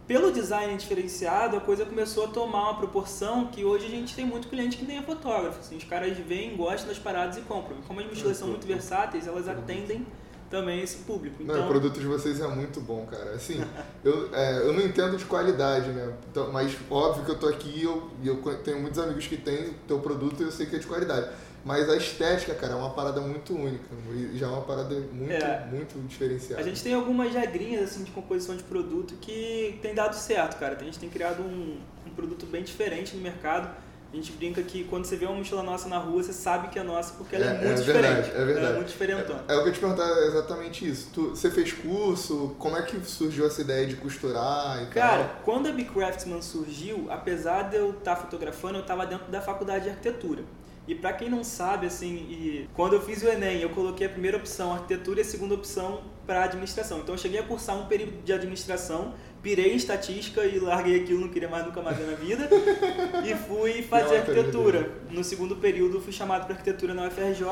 pelo 0.10 0.31
design 0.31 0.75
diferenciado, 0.75 1.55
a 1.55 1.62
coisa 1.62 1.86
começou 1.86 2.25
a 2.25 2.27
tomar 2.29 2.63
uma 2.63 2.77
proporção 2.77 3.46
que 3.46 3.63
hoje 3.63 3.86
a 3.86 3.89
gente 3.89 4.15
tem 4.15 4.25
muito 4.25 4.48
cliente 4.48 4.75
que 4.75 4.84
nem 4.84 4.98
é 4.98 5.03
fotógrafo. 5.03 5.60
Assim, 5.60 5.77
os 5.77 5.84
caras 5.84 6.17
vêm, 6.17 6.58
gostam 6.58 6.88
das 6.88 6.98
paradas 6.98 7.38
e 7.38 7.41
compram. 7.41 7.77
Como 7.88 8.00
as 8.00 8.08
mochilas 8.08 8.36
são 8.36 8.48
muito 8.48 8.65
versáteis, 8.65 9.27
elas 9.27 9.48
atendem 9.48 10.05
também 10.50 10.82
esse 10.82 10.98
público. 10.98 11.41
Então... 11.41 11.56
Não, 11.56 11.65
o 11.65 11.68
produto 11.68 12.00
de 12.00 12.06
vocês 12.06 12.39
é 12.39 12.48
muito 12.48 12.82
bom, 12.82 13.06
cara. 13.06 13.32
Assim, 13.32 13.63
eu, 14.03 14.29
é, 14.34 14.60
eu 14.60 14.74
não 14.74 14.82
entendo 14.82 15.18
de 15.18 15.25
qualidade, 15.25 15.89
né? 15.89 16.13
Então, 16.29 16.51
mas 16.51 16.75
óbvio 16.89 17.25
que 17.25 17.32
eu 17.32 17.39
tô 17.39 17.48
aqui 17.48 17.70
e 17.70 17.84
eu, 17.84 18.10
eu 18.25 18.58
tenho 18.63 18.79
muitos 18.82 19.00
amigos 19.00 19.27
que 19.27 19.38
têm 19.38 19.74
teu 19.88 20.00
produto 20.00 20.41
e 20.41 20.46
eu 20.46 20.51
sei 20.51 20.65
que 20.65 20.75
é 20.75 20.79
de 20.79 20.88
qualidade. 20.88 21.29
Mas 21.63 21.89
a 21.89 21.96
estética, 21.96 22.56
cara, 22.56 22.74
é 22.74 22.75
uma 22.75 22.91
parada 22.91 23.20
muito 23.20 23.53
única. 23.53 23.84
E 24.13 24.38
já 24.38 24.48
é 24.48 24.50
uma 24.50 24.62
parada 24.62 24.96
muito, 25.12 25.32
é. 25.32 25.68
muito 25.70 26.00
diferenciada. 26.08 26.62
A 26.62 26.65
gente 26.65 26.82
tem 26.82 26.94
algumas 26.94 27.34
regrinhas 27.34 27.84
assim, 27.84 28.03
de 28.03 28.12
composição 28.12 28.56
de 28.56 28.63
produto 28.63 29.13
que 29.20 29.77
tem 29.82 29.94
dado 29.94 30.13
certo, 30.13 30.58
cara. 30.58 30.77
A 30.79 30.84
gente 30.84 30.98
tem 30.98 31.10
criado 31.10 31.41
um, 31.44 31.77
um 32.08 32.10
produto 32.12 32.46
bem 32.46 32.63
diferente 32.63 33.15
no 33.15 33.22
mercado 33.22 33.70
a 34.12 34.16
gente 34.16 34.32
brinca 34.32 34.63
que 34.63 34.84
quando 34.86 35.06
você 35.06 35.16
vê 35.16 35.25
uma 35.25 35.36
mochila 35.36 35.62
nossa 35.62 35.88
na 35.88 36.00
rua, 36.00 36.24
você 36.24 36.34
sabe 36.34 36.70
que 36.70 36.80
é 36.80 36.84
nossa 36.84 37.13
porque 37.13 37.36
ela 37.36 37.46
é, 37.46 37.48
é 37.50 37.51
muito 37.51 37.82
é 37.82 37.84
verdade, 37.84 37.84
diferente. 37.84 38.42
É 38.42 38.46
verdade. 38.46 38.68
É 38.68 38.75
muito 38.75 38.88
diferentona. 38.88 39.44
É, 39.48 39.54
é, 39.54 39.58
o 39.58 39.63
que 39.63 39.70
eu 39.70 39.74
te 39.74 39.80
perguntar 39.80 40.10
exatamente 40.25 40.89
isso. 40.89 41.10
Tu, 41.13 41.30
você 41.30 41.51
fez 41.51 41.74
curso? 41.74 42.56
Como 42.58 42.75
é 42.75 42.82
que 42.82 43.00
surgiu 43.06 43.46
essa 43.46 43.62
ideia 43.62 43.86
de 43.86 43.96
costurar 43.96 44.82
e 44.84 44.88
Cara, 44.88 45.24
tal? 45.25 45.42
quando 45.44 45.68
a 45.68 45.72
Big 45.72 45.89
Craftsman 45.92 46.42
surgiu, 46.42 47.06
apesar 47.10 47.70
de 47.70 47.78
eu 47.78 47.92
estar 47.92 48.16
tá 48.16 48.22
fotografando, 48.22 48.78
eu 48.80 48.82
estava 48.82 49.06
dentro 49.06 49.32
da 49.32 49.42
faculdade 49.42 49.84
de 49.84 49.89
arquitetura. 49.92 50.44
E 50.88 50.96
para 50.96 51.13
quem 51.13 51.30
não 51.30 51.44
sabe, 51.44 51.86
assim, 51.86 52.68
quando 52.74 52.94
eu 52.94 53.01
fiz 53.01 53.22
o 53.22 53.28
Enem, 53.28 53.62
eu 53.62 53.70
coloquei 53.70 54.08
a 54.08 54.10
primeira 54.10 54.38
opção 54.38 54.74
arquitetura 54.74 55.20
e 55.20 55.22
a 55.22 55.25
segunda 55.25 55.54
opção 55.54 56.01
para 56.25 56.44
administração. 56.46 56.98
Então 56.98 57.13
eu 57.13 57.20
cheguei 57.20 57.39
a 57.39 57.44
cursar 57.44 57.78
um 57.78 57.86
período 57.86 58.24
de 58.24 58.34
administração 58.34 59.13
pirei 59.41 59.74
em 59.74 59.75
estatística 59.75 60.46
e 60.46 60.60
larguei 60.60 61.01
aquilo, 61.01 61.22
não 61.22 61.29
queria 61.29 61.50
mais 61.50 61.65
nunca 61.65 61.81
mais 61.81 61.98
ver 61.98 62.08
na 62.08 62.15
vida. 62.15 62.50
e 63.25 63.36
fui 63.36 63.81
fazer 63.84 64.17
arquitetura. 64.17 64.91
No 65.10 65.24
segundo 65.24 65.55
período 65.55 66.01
fui 66.01 66.13
chamado 66.13 66.46
para 66.46 66.55
arquitetura 66.55 66.93
na 66.93 67.08
UFRJ. 67.08 67.46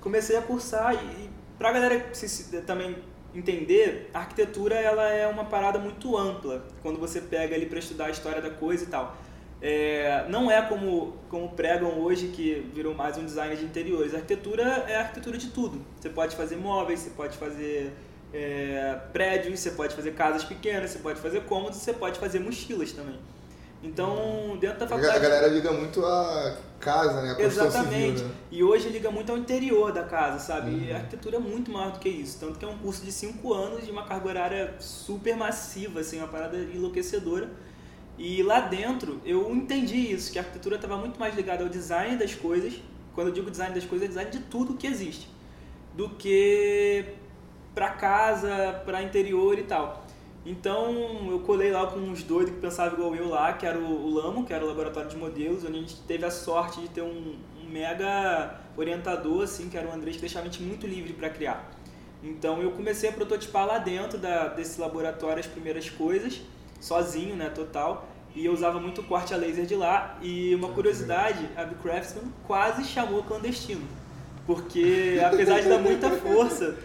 Comecei 0.00 0.36
a 0.36 0.42
cursar 0.42 0.94
e, 0.94 1.24
e 1.24 1.30
pra 1.58 1.72
galera 1.72 2.06
se, 2.12 2.28
se, 2.28 2.60
também 2.62 2.96
entender, 3.34 4.10
a 4.14 4.20
arquitetura 4.20 4.74
ela 4.76 5.08
é 5.08 5.26
uma 5.26 5.44
parada 5.44 5.78
muito 5.78 6.16
ampla 6.16 6.64
quando 6.82 6.98
você 6.98 7.20
pega 7.20 7.54
ali 7.54 7.66
para 7.66 7.78
estudar 7.78 8.06
a 8.06 8.10
história 8.10 8.40
da 8.40 8.50
coisa 8.50 8.84
e 8.84 8.86
tal. 8.86 9.16
É, 9.60 10.26
não 10.28 10.50
é 10.50 10.60
como, 10.62 11.14
como 11.28 11.48
pregam 11.50 11.98
hoje, 12.00 12.28
que 12.28 12.70
virou 12.74 12.94
mais 12.94 13.16
um 13.16 13.24
design 13.24 13.56
de 13.56 13.64
interiores. 13.64 14.14
A 14.14 14.18
arquitetura 14.18 14.62
é 14.86 14.96
a 14.96 15.00
arquitetura 15.00 15.38
de 15.38 15.48
tudo. 15.48 15.80
Você 15.98 16.10
pode 16.10 16.36
fazer 16.36 16.56
móveis, 16.56 17.00
você 17.00 17.10
pode 17.10 17.36
fazer 17.36 17.92
é, 18.36 18.98
prédios, 19.12 19.60
você 19.60 19.70
pode 19.70 19.94
fazer 19.94 20.12
casas 20.12 20.44
pequenas, 20.44 20.90
você 20.90 20.98
pode 20.98 21.18
fazer 21.20 21.40
cômodos, 21.44 21.78
você 21.78 21.92
pode 21.92 22.18
fazer 22.18 22.38
mochilas 22.40 22.92
também. 22.92 23.18
Então, 23.82 24.56
dentro 24.60 24.80
da 24.80 24.86
faculdade. 24.88 25.16
A 25.16 25.20
galera 25.20 25.46
liga 25.46 25.70
muito 25.72 26.04
a 26.04 26.56
casa, 26.80 27.20
né? 27.22 27.36
A 27.38 27.42
Exatamente. 27.42 28.18
Civil, 28.18 28.28
né? 28.28 28.34
E 28.50 28.62
hoje 28.64 28.88
liga 28.88 29.10
muito 29.10 29.30
ao 29.30 29.38
interior 29.38 29.92
da 29.92 30.02
casa, 30.02 30.38
sabe? 30.38 30.70
E 30.70 30.90
Uhum. 30.90 30.92
a 30.94 30.96
arquitetura 30.96 31.36
é 31.36 31.40
muito 31.40 31.70
maior 31.70 31.92
do 31.92 31.98
que 31.98 32.08
isso. 32.08 32.38
Tanto 32.40 32.58
que 32.58 32.64
é 32.64 32.68
um 32.68 32.78
curso 32.78 33.04
de 33.04 33.12
5 33.12 33.52
anos 33.54 33.84
de 33.84 33.90
uma 33.90 34.04
carga 34.04 34.28
horária 34.28 34.74
super 34.80 35.36
massiva, 35.36 36.00
assim, 36.00 36.18
uma 36.18 36.28
parada 36.28 36.56
enlouquecedora. 36.56 37.48
E 38.18 38.42
lá 38.42 38.60
dentro 38.60 39.20
eu 39.24 39.50
entendi 39.54 40.12
isso, 40.12 40.32
que 40.32 40.38
a 40.38 40.42
arquitetura 40.42 40.76
estava 40.76 40.96
muito 40.96 41.18
mais 41.20 41.34
ligada 41.34 41.62
ao 41.62 41.68
design 41.68 42.16
das 42.16 42.34
coisas. 42.34 42.74
Quando 43.14 43.28
eu 43.28 43.34
digo 43.34 43.50
design 43.50 43.74
das 43.74 43.84
coisas, 43.84 44.06
é 44.06 44.08
design 44.08 44.30
de 44.30 44.38
tudo 44.40 44.74
que 44.74 44.86
existe. 44.86 45.28
Do 45.94 46.08
que 46.10 47.04
para 47.76 47.90
casa, 47.90 48.80
para 48.86 49.02
interior 49.02 49.58
e 49.58 49.64
tal. 49.64 50.02
Então 50.46 51.28
eu 51.30 51.40
colei 51.40 51.70
lá 51.70 51.86
com 51.86 51.98
uns 51.98 52.22
doidos 52.22 52.54
que 52.54 52.60
pensavam 52.60 52.98
igual 52.98 53.14
eu 53.14 53.28
lá, 53.28 53.52
que 53.52 53.66
era 53.66 53.78
o, 53.78 54.14
Lamo, 54.14 54.46
que 54.46 54.54
era 54.54 54.64
o 54.64 54.68
laboratório 54.68 55.10
de 55.10 55.16
modelos, 55.16 55.62
onde 55.62 55.76
a 55.76 55.80
gente 55.80 55.96
teve 56.02 56.24
a 56.24 56.30
sorte 56.30 56.80
de 56.80 56.88
ter 56.88 57.02
um, 57.02 57.36
um 57.60 57.68
mega 57.68 58.58
orientador, 58.78 59.42
assim, 59.42 59.68
que 59.68 59.76
era 59.76 59.86
o 59.86 59.92
Andrés, 59.92 60.16
que 60.16 60.22
deixava 60.22 60.46
a 60.46 60.50
gente 60.50 60.62
muito 60.62 60.86
livre 60.86 61.12
para 61.12 61.28
criar. 61.28 61.70
Então 62.22 62.62
eu 62.62 62.70
comecei 62.70 63.10
a 63.10 63.12
prototipar 63.12 63.66
lá 63.66 63.76
dentro 63.76 64.16
da, 64.16 64.48
desse 64.48 64.80
laboratório 64.80 65.40
as 65.40 65.46
primeiras 65.46 65.90
coisas, 65.90 66.40
sozinho, 66.80 67.36
né, 67.36 67.50
total. 67.50 68.08
E 68.34 68.46
eu 68.46 68.54
usava 68.54 68.80
muito 68.80 69.02
corte 69.02 69.34
a 69.34 69.36
laser 69.36 69.66
de 69.66 69.74
lá. 69.74 70.16
E 70.22 70.54
uma 70.54 70.70
curiosidade, 70.70 71.46
a 71.54 71.64
Craftsman 71.66 72.32
quase 72.46 72.84
chamou 72.84 73.22
clandestino. 73.22 73.86
Porque 74.46 75.20
apesar 75.24 75.60
de 75.60 75.68
dar 75.68 75.78
muita 75.78 76.08
força 76.10 76.76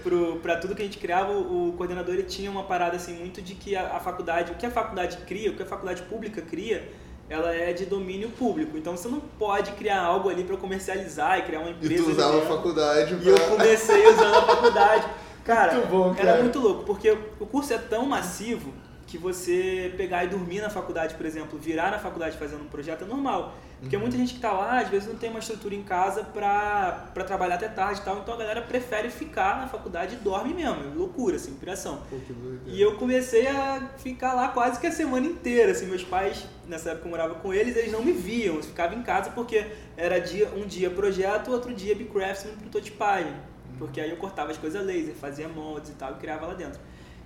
para 0.41 0.55
tudo 0.57 0.73
que 0.75 0.81
a 0.81 0.85
gente 0.85 0.97
criava, 0.97 1.31
o, 1.31 1.69
o 1.69 1.73
coordenador 1.73 2.15
ele 2.15 2.23
tinha 2.23 2.49
uma 2.49 2.63
parada 2.63 2.95
assim 2.95 3.13
muito 3.13 3.41
de 3.41 3.53
que 3.53 3.75
a, 3.75 3.95
a 3.97 3.99
faculdade, 3.99 4.51
o 4.51 4.55
que 4.55 4.65
a 4.65 4.71
faculdade 4.71 5.17
cria, 5.27 5.51
o 5.51 5.55
que 5.55 5.61
a 5.61 5.65
faculdade 5.65 6.01
pública 6.03 6.41
cria, 6.41 6.89
ela 7.29 7.53
é 7.53 7.71
de 7.71 7.85
domínio 7.85 8.29
público. 8.29 8.77
Então 8.77 8.97
você 8.97 9.07
não 9.07 9.19
pode 9.19 9.71
criar 9.73 10.01
algo 10.01 10.27
ali 10.29 10.43
para 10.43 10.57
comercializar 10.57 11.37
e 11.37 11.43
criar 11.43 11.59
uma 11.59 11.69
E 11.69 11.73
empresa. 11.73 12.03
tu 12.03 12.09
ali 12.09 12.11
usava 12.13 12.29
a 12.37 12.39
dentro. 12.39 12.55
faculdade 12.55 13.17
E 13.21 13.27
eu 13.27 13.35
pra. 13.35 13.45
comecei 13.47 14.07
usando 14.07 14.35
a 14.35 14.41
faculdade. 14.41 15.07
Cara, 15.45 15.73
Muito 15.73 15.87
bom, 15.87 16.13
era 16.17 16.25
cara. 16.31 16.41
muito 16.41 16.59
louco, 16.59 16.83
porque 16.83 17.15
o 17.39 17.45
curso 17.47 17.73
é 17.73 17.77
tão 17.77 18.05
massivo 18.05 18.71
que 19.07 19.17
você 19.17 19.91
pegar 19.97 20.23
e 20.23 20.27
dormir 20.27 20.61
na 20.61 20.69
faculdade, 20.69 21.15
por 21.15 21.25
exemplo, 21.25 21.57
virar 21.59 21.91
na 21.91 21.99
faculdade 21.99 22.37
fazendo 22.37 22.61
um 22.63 22.67
projeto 22.67 23.03
é 23.03 23.07
normal. 23.07 23.53
Porque 23.81 23.95
Uhum. 23.95 24.03
muita 24.03 24.15
gente 24.15 24.35
que 24.35 24.39
tá 24.39 24.51
lá, 24.51 24.79
às 24.79 24.89
vezes 24.89 25.07
não 25.07 25.15
tem 25.15 25.31
uma 25.31 25.39
estrutura 25.39 25.73
em 25.73 25.81
casa 25.81 26.23
pra 26.23 27.07
trabalhar 27.25 27.55
até 27.55 27.67
tarde 27.67 27.99
e 27.99 28.03
tal, 28.03 28.19
então 28.19 28.35
a 28.35 28.37
galera 28.37 28.61
prefere 28.61 29.09
ficar 29.09 29.57
na 29.57 29.67
faculdade 29.67 30.15
e 30.15 30.17
dorme 30.19 30.53
mesmo. 30.53 30.83
É 30.83 30.95
loucura, 30.95 31.35
assim, 31.35 31.55
piração. 31.55 32.03
Pô, 32.07 32.17
que 32.17 32.31
doideira. 32.31 32.63
E 32.67 32.79
eu 32.79 32.95
comecei 32.97 33.47
a 33.47 33.89
ficar 33.97 34.33
lá 34.33 34.49
quase 34.49 34.79
que 34.79 34.85
a 34.85 34.91
semana 34.91 35.25
inteira, 35.25 35.71
assim, 35.71 35.87
meus 35.87 36.03
pais, 36.03 36.45
nessa 36.67 36.91
época 36.91 37.07
eu 37.07 37.09
morava 37.09 37.33
com 37.35 37.51
eles, 37.51 37.75
eles 37.75 37.91
não 37.91 38.03
me 38.03 38.11
viam, 38.11 38.57
eu 38.57 38.63
ficava 38.63 38.93
em 38.93 39.01
casa 39.01 39.31
porque 39.31 39.65
era 39.97 40.19
dia, 40.19 40.47
um 40.55 40.67
dia 40.67 40.91
projeto, 40.91 41.51
outro 41.51 41.73
dia 41.73 41.95
Bcraftsman 41.95 42.53
prototipagem, 42.57 43.33
porque 43.79 43.99
aí 43.99 44.11
eu 44.11 44.17
cortava 44.17 44.51
as 44.51 44.57
coisas 44.57 44.85
laser, 44.85 45.15
fazia 45.15 45.47
moldes 45.47 45.89
e 45.89 45.93
tal 45.93 46.11
e 46.11 46.15
criava 46.17 46.45
lá 46.45 46.53
dentro. 46.53 46.79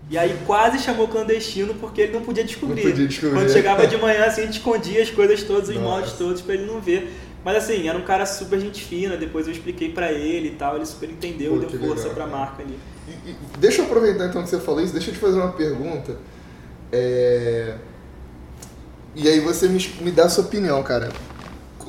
E 0.09 0.17
aí 0.17 0.38
quase 0.45 0.77
chamou 0.79 1.07
clandestino 1.07 1.74
porque 1.75 2.01
ele 2.01 2.13
não 2.13 2.21
podia 2.21 2.43
descobrir. 2.43 2.83
Não 2.83 2.91
podia 2.91 3.07
descobrir. 3.07 3.33
Quando 3.39 3.50
chegava 3.51 3.88
de 3.88 3.97
manhã, 3.97 4.25
assim, 4.25 4.41
a 4.41 4.45
gente 4.45 4.57
escondia 4.59 5.01
as 5.01 5.09
coisas 5.09 5.41
todas, 5.43 5.69
os 5.69 5.75
Nossa. 5.75 5.88
moldes 5.88 6.13
todos 6.13 6.41
pra 6.41 6.53
ele 6.53 6.65
não 6.65 6.79
ver. 6.79 7.12
Mas 7.43 7.57
assim, 7.57 7.88
era 7.88 7.97
um 7.97 8.03
cara 8.03 8.25
super 8.25 8.59
gente 8.59 8.83
fina, 8.83 9.17
depois 9.17 9.45
eu 9.47 9.53
expliquei 9.53 9.91
pra 9.91 10.12
ele 10.12 10.50
e 10.50 10.51
tal, 10.51 10.75
ele 10.77 10.85
super 10.85 11.09
entendeu, 11.09 11.53
Pô, 11.53 11.59
deu 11.59 11.69
força 11.79 12.07
legal, 12.07 12.13
pra 12.15 12.25
cara. 12.25 12.38
marca 12.38 12.63
ali. 12.63 12.77
E- 13.07 13.29
e 13.31 13.35
deixa 13.59 13.81
eu 13.81 13.85
aproveitar 13.85 14.25
então 14.27 14.41
que 14.43 14.50
você 14.50 14.59
falou 14.59 14.81
isso, 14.81 14.93
deixa 14.93 15.09
eu 15.09 15.13
te 15.13 15.19
fazer 15.19 15.38
uma 15.39 15.51
pergunta. 15.53 16.17
É, 16.91 17.75
E 19.15 19.27
aí 19.29 19.39
você 19.39 19.67
me, 19.67 19.79
me 20.01 20.12
dá 20.12 20.25
a 20.25 20.29
sua 20.29 20.43
opinião, 20.43 20.81
cara. 20.83 21.09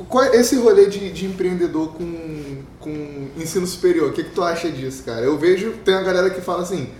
Qual 0.08 0.22
é 0.24 0.36
esse 0.36 0.56
rolê 0.56 0.86
de, 0.86 1.10
de 1.10 1.24
empreendedor 1.26 1.94
com, 1.94 2.62
com 2.78 3.28
ensino 3.36 3.66
superior? 3.66 4.10
O 4.10 4.12
que, 4.12 4.24
que 4.24 4.30
tu 4.30 4.42
acha 4.42 4.70
disso, 4.70 5.02
cara? 5.04 5.22
Eu 5.24 5.36
vejo, 5.38 5.72
tem 5.84 5.94
uma 5.94 6.02
galera 6.02 6.30
que 6.30 6.40
fala 6.40 6.62
assim. 6.62 6.90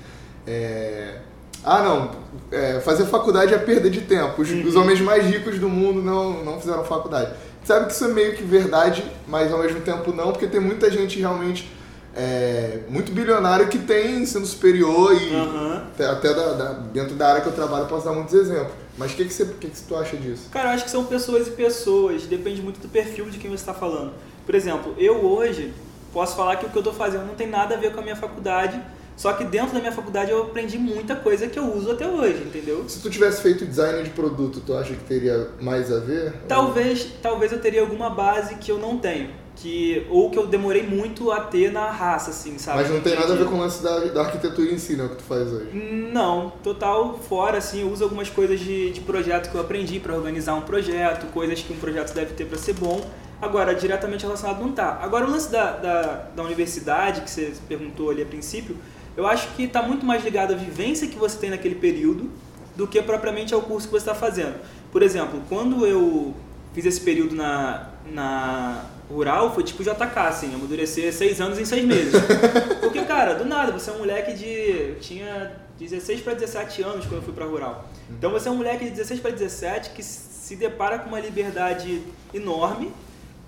É, 0.46 1.18
Ah, 1.64 1.82
não, 1.82 2.10
é, 2.52 2.78
fazer 2.80 3.06
faculdade 3.06 3.52
é 3.52 3.58
perda 3.58 3.90
de 3.90 4.02
tempo. 4.02 4.40
Os, 4.42 4.48
os 4.50 4.74
Uhum. 4.76 4.82
homens 4.82 5.00
mais 5.00 5.24
ricos 5.26 5.58
do 5.58 5.68
mundo 5.68 6.00
não, 6.00 6.44
não 6.44 6.60
fizeram 6.60 6.84
faculdade. 6.84 7.32
Sabe 7.64 7.86
que 7.86 7.92
isso 7.92 8.04
é 8.04 8.08
meio 8.08 8.36
que 8.36 8.44
verdade, 8.44 9.04
mas 9.26 9.52
ao 9.52 9.58
mesmo 9.58 9.80
tempo 9.80 10.12
não, 10.12 10.30
porque 10.30 10.46
tem 10.46 10.60
muita 10.60 10.88
gente 10.90 11.18
realmente 11.18 11.68
é, 12.14 12.80
muito 12.88 13.10
bilionário 13.12 13.66
que 13.68 13.78
tem 13.78 14.20
ensino 14.22 14.46
superior 14.46 15.12
e 15.20 15.34
Aham. 15.34 15.82
até, 15.92 16.06
até 16.06 16.32
da- 16.34 16.52
da- 16.52 16.72
dentro 16.72 17.14
da 17.16 17.28
área 17.28 17.40
que 17.42 17.48
eu 17.48 17.52
trabalho 17.52 17.82
eu 17.84 17.88
posso 17.88 18.04
dar 18.06 18.12
muitos 18.12 18.32
exemplos. 18.34 18.72
Mas 18.96 19.12
o 19.12 19.16
que, 19.16 19.24
que, 19.26 19.34
você, 19.34 19.42
o 19.42 19.48
que, 19.54 19.68
que 19.68 19.82
tu 19.82 19.96
acha 19.96 20.16
disso? 20.16 20.48
Cara, 20.50 20.70
eu 20.70 20.74
acho 20.74 20.84
que 20.84 20.90
são 20.90 21.04
pessoas 21.04 21.48
e 21.48 21.50
pessoas, 21.50 22.22
depende 22.22 22.62
muito 22.62 22.80
do 22.80 22.88
perfil 22.88 23.26
de 23.28 23.38
quem 23.38 23.50
você 23.50 23.56
está 23.56 23.74
falando. 23.74 24.12
Por 24.46 24.54
exemplo, 24.54 24.94
eu 24.96 25.16
hoje 25.26 25.74
posso 26.12 26.34
falar 26.36 26.56
que 26.56 26.64
o 26.64 26.70
que 26.70 26.76
eu 26.76 26.80
estou 26.80 26.94
fazendo 26.94 27.26
não 27.26 27.34
tem 27.34 27.48
nada 27.48 27.74
a 27.74 27.78
ver 27.78 27.92
com 27.92 28.00
a 28.00 28.02
minha 28.02 28.16
faculdade, 28.16 28.80
só 29.16 29.32
que 29.32 29.44
dentro 29.44 29.72
da 29.72 29.80
minha 29.80 29.92
faculdade 29.92 30.30
eu 30.30 30.42
aprendi 30.42 30.78
muita 30.78 31.16
coisa 31.16 31.46
que 31.46 31.58
eu 31.58 31.74
uso 31.74 31.90
até 31.90 32.06
hoje, 32.06 32.42
entendeu? 32.42 32.84
Se 32.86 33.00
tu 33.00 33.08
tivesse 33.08 33.40
feito 33.40 33.64
design 33.64 34.02
de 34.02 34.10
produto, 34.10 34.60
tu 34.64 34.74
acha 34.74 34.94
que 34.94 35.04
teria 35.04 35.48
mais 35.60 35.90
a 35.90 35.98
ver? 35.98 36.34
Talvez, 36.46 37.08
talvez 37.22 37.50
eu 37.50 37.58
teria 37.58 37.80
alguma 37.80 38.10
base 38.10 38.56
que 38.56 38.70
eu 38.70 38.78
não 38.78 38.98
tenho, 38.98 39.30
que 39.56 40.06
ou 40.10 40.30
que 40.30 40.38
eu 40.38 40.46
demorei 40.46 40.82
muito 40.82 41.32
a 41.32 41.40
ter 41.40 41.72
na 41.72 41.90
raça, 41.90 42.30
assim, 42.30 42.58
sabe? 42.58 42.82
Mas 42.82 42.90
não 42.90 43.00
tem 43.00 43.14
nada 43.14 43.32
a 43.32 43.36
ver 43.36 43.46
com 43.46 43.54
o 43.54 43.58
lance 43.58 43.82
da, 43.82 44.00
da 44.00 44.20
arquitetura 44.20 44.70
em 44.70 44.78
si, 44.78 44.96
né? 44.96 45.04
O 45.04 45.08
que 45.08 45.16
tu 45.16 45.24
faz 45.24 45.50
hoje. 45.50 45.70
Não, 46.12 46.52
total 46.62 47.18
fora, 47.26 47.56
assim, 47.56 47.80
eu 47.80 47.90
uso 47.90 48.04
algumas 48.04 48.28
coisas 48.28 48.60
de, 48.60 48.90
de 48.90 49.00
projeto 49.00 49.50
que 49.50 49.56
eu 49.56 49.60
aprendi 49.62 49.98
para 49.98 50.14
organizar 50.14 50.54
um 50.54 50.62
projeto, 50.62 51.26
coisas 51.32 51.62
que 51.62 51.72
um 51.72 51.76
projeto 51.76 52.12
deve 52.12 52.34
ter 52.34 52.44
para 52.44 52.58
ser 52.58 52.74
bom. 52.74 53.02
Agora, 53.40 53.74
diretamente 53.74 54.24
relacionado 54.24 54.60
não 54.60 54.72
tá. 54.72 54.98
Agora, 55.02 55.26
o 55.26 55.30
lance 55.30 55.50
da, 55.50 55.72
da, 55.72 56.02
da 56.34 56.42
universidade, 56.42 57.20
que 57.20 57.30
você 57.30 57.52
perguntou 57.68 58.10
ali 58.10 58.22
a 58.22 58.26
princípio, 58.26 58.76
eu 59.16 59.26
acho 59.26 59.48
que 59.54 59.64
está 59.64 59.82
muito 59.82 60.04
mais 60.04 60.22
ligado 60.22 60.52
à 60.52 60.56
vivência 60.56 61.08
que 61.08 61.16
você 61.16 61.38
tem 61.38 61.50
naquele 61.50 61.76
período 61.76 62.30
do 62.76 62.86
que 62.86 63.00
propriamente 63.00 63.54
ao 63.54 63.62
curso 63.62 63.88
que 63.88 63.92
você 63.92 64.10
está 64.10 64.14
fazendo. 64.14 64.54
Por 64.92 65.02
exemplo, 65.02 65.42
quando 65.48 65.86
eu 65.86 66.34
fiz 66.74 66.84
esse 66.84 67.00
período 67.00 67.34
na, 67.34 67.90
na 68.12 68.84
rural, 69.08 69.54
foi 69.54 69.64
tipo 69.64 69.82
JK, 69.82 70.18
assim, 70.18 70.54
amadurecer 70.54 71.12
seis 71.12 71.40
anos 71.40 71.58
em 71.58 71.64
seis 71.64 71.84
meses. 71.84 72.12
Porque, 72.80 73.02
cara, 73.02 73.34
do 73.34 73.44
nada, 73.44 73.72
você 73.72 73.90
é 73.90 73.92
um 73.94 73.98
moleque 73.98 74.34
de. 74.34 74.46
eu 74.46 75.00
tinha 75.00 75.56
16 75.78 76.20
para 76.20 76.34
17 76.34 76.82
anos 76.82 77.06
quando 77.06 77.16
eu 77.16 77.22
fui 77.22 77.32
para 77.32 77.44
rural. 77.46 77.88
Então 78.10 78.30
você 78.30 78.48
é 78.48 78.50
um 78.50 78.56
moleque 78.56 78.84
de 78.84 78.90
16 78.92 79.20
para 79.20 79.30
17 79.30 79.90
que 79.90 80.02
se 80.02 80.56
depara 80.56 80.98
com 80.98 81.08
uma 81.08 81.20
liberdade 81.20 82.02
enorme 82.32 82.92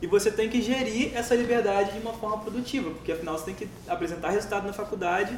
e 0.01 0.07
você 0.07 0.31
tem 0.31 0.49
que 0.49 0.61
gerir 0.61 1.17
essa 1.17 1.35
liberdade 1.35 1.93
de 1.93 1.99
uma 1.99 2.13
forma 2.13 2.39
produtiva, 2.39 2.91
porque 2.91 3.13
afinal 3.13 3.37
você 3.37 3.47
tem 3.47 3.55
que 3.55 3.69
apresentar 3.89 4.31
resultado 4.31 4.67
na 4.67 4.73
faculdade 4.73 5.37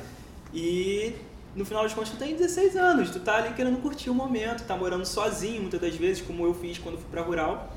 e 0.52 1.14
no 1.54 1.64
final 1.64 1.82
das 1.82 1.92
contas 1.92 2.10
tu 2.10 2.16
tem 2.16 2.34
16 2.34 2.76
anos, 2.76 3.10
tu 3.10 3.20
tá 3.20 3.36
ali 3.36 3.54
querendo 3.54 3.80
curtir 3.80 4.10
o 4.10 4.14
momento, 4.14 4.64
tá 4.64 4.76
morando 4.76 5.04
sozinho 5.04 5.62
muitas 5.62 5.80
das 5.80 5.94
vezes, 5.94 6.22
como 6.22 6.44
eu 6.44 6.54
fiz 6.54 6.78
quando 6.78 6.96
fui 6.96 7.08
para 7.10 7.22
rural. 7.22 7.72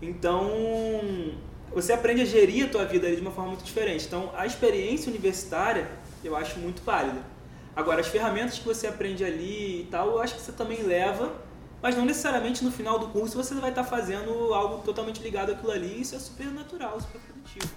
Então, 0.00 0.50
você 1.72 1.92
aprende 1.92 2.22
a 2.22 2.24
gerir 2.24 2.66
a 2.66 2.68
tua 2.68 2.84
vida 2.84 3.06
ali 3.06 3.16
de 3.16 3.22
uma 3.22 3.30
forma 3.30 3.50
muito 3.50 3.64
diferente. 3.64 4.06
Então, 4.06 4.30
a 4.36 4.46
experiência 4.46 5.10
universitária 5.10 5.88
eu 6.22 6.36
acho 6.36 6.58
muito 6.58 6.82
válida. 6.82 7.20
Agora, 7.74 8.00
as 8.00 8.08
ferramentas 8.08 8.58
que 8.58 8.64
você 8.64 8.86
aprende 8.86 9.24
ali 9.24 9.82
e 9.82 9.88
tal, 9.90 10.08
eu 10.08 10.20
acho 10.20 10.34
que 10.34 10.40
você 10.40 10.52
também 10.52 10.82
leva, 10.82 11.32
mas 11.80 11.96
não 11.96 12.04
necessariamente 12.04 12.64
no 12.64 12.72
final 12.72 12.98
do 12.98 13.08
curso 13.08 13.36
você 13.36 13.54
vai 13.54 13.70
estar 13.70 13.84
fazendo 13.84 14.52
algo 14.52 14.82
totalmente 14.82 15.22
ligado 15.22 15.52
àquilo 15.52 15.70
ali. 15.70 16.00
Isso 16.00 16.14
é 16.14 16.18
super 16.18 16.46
natural, 16.48 17.00
super 17.00 17.20
produtivo. 17.20 17.68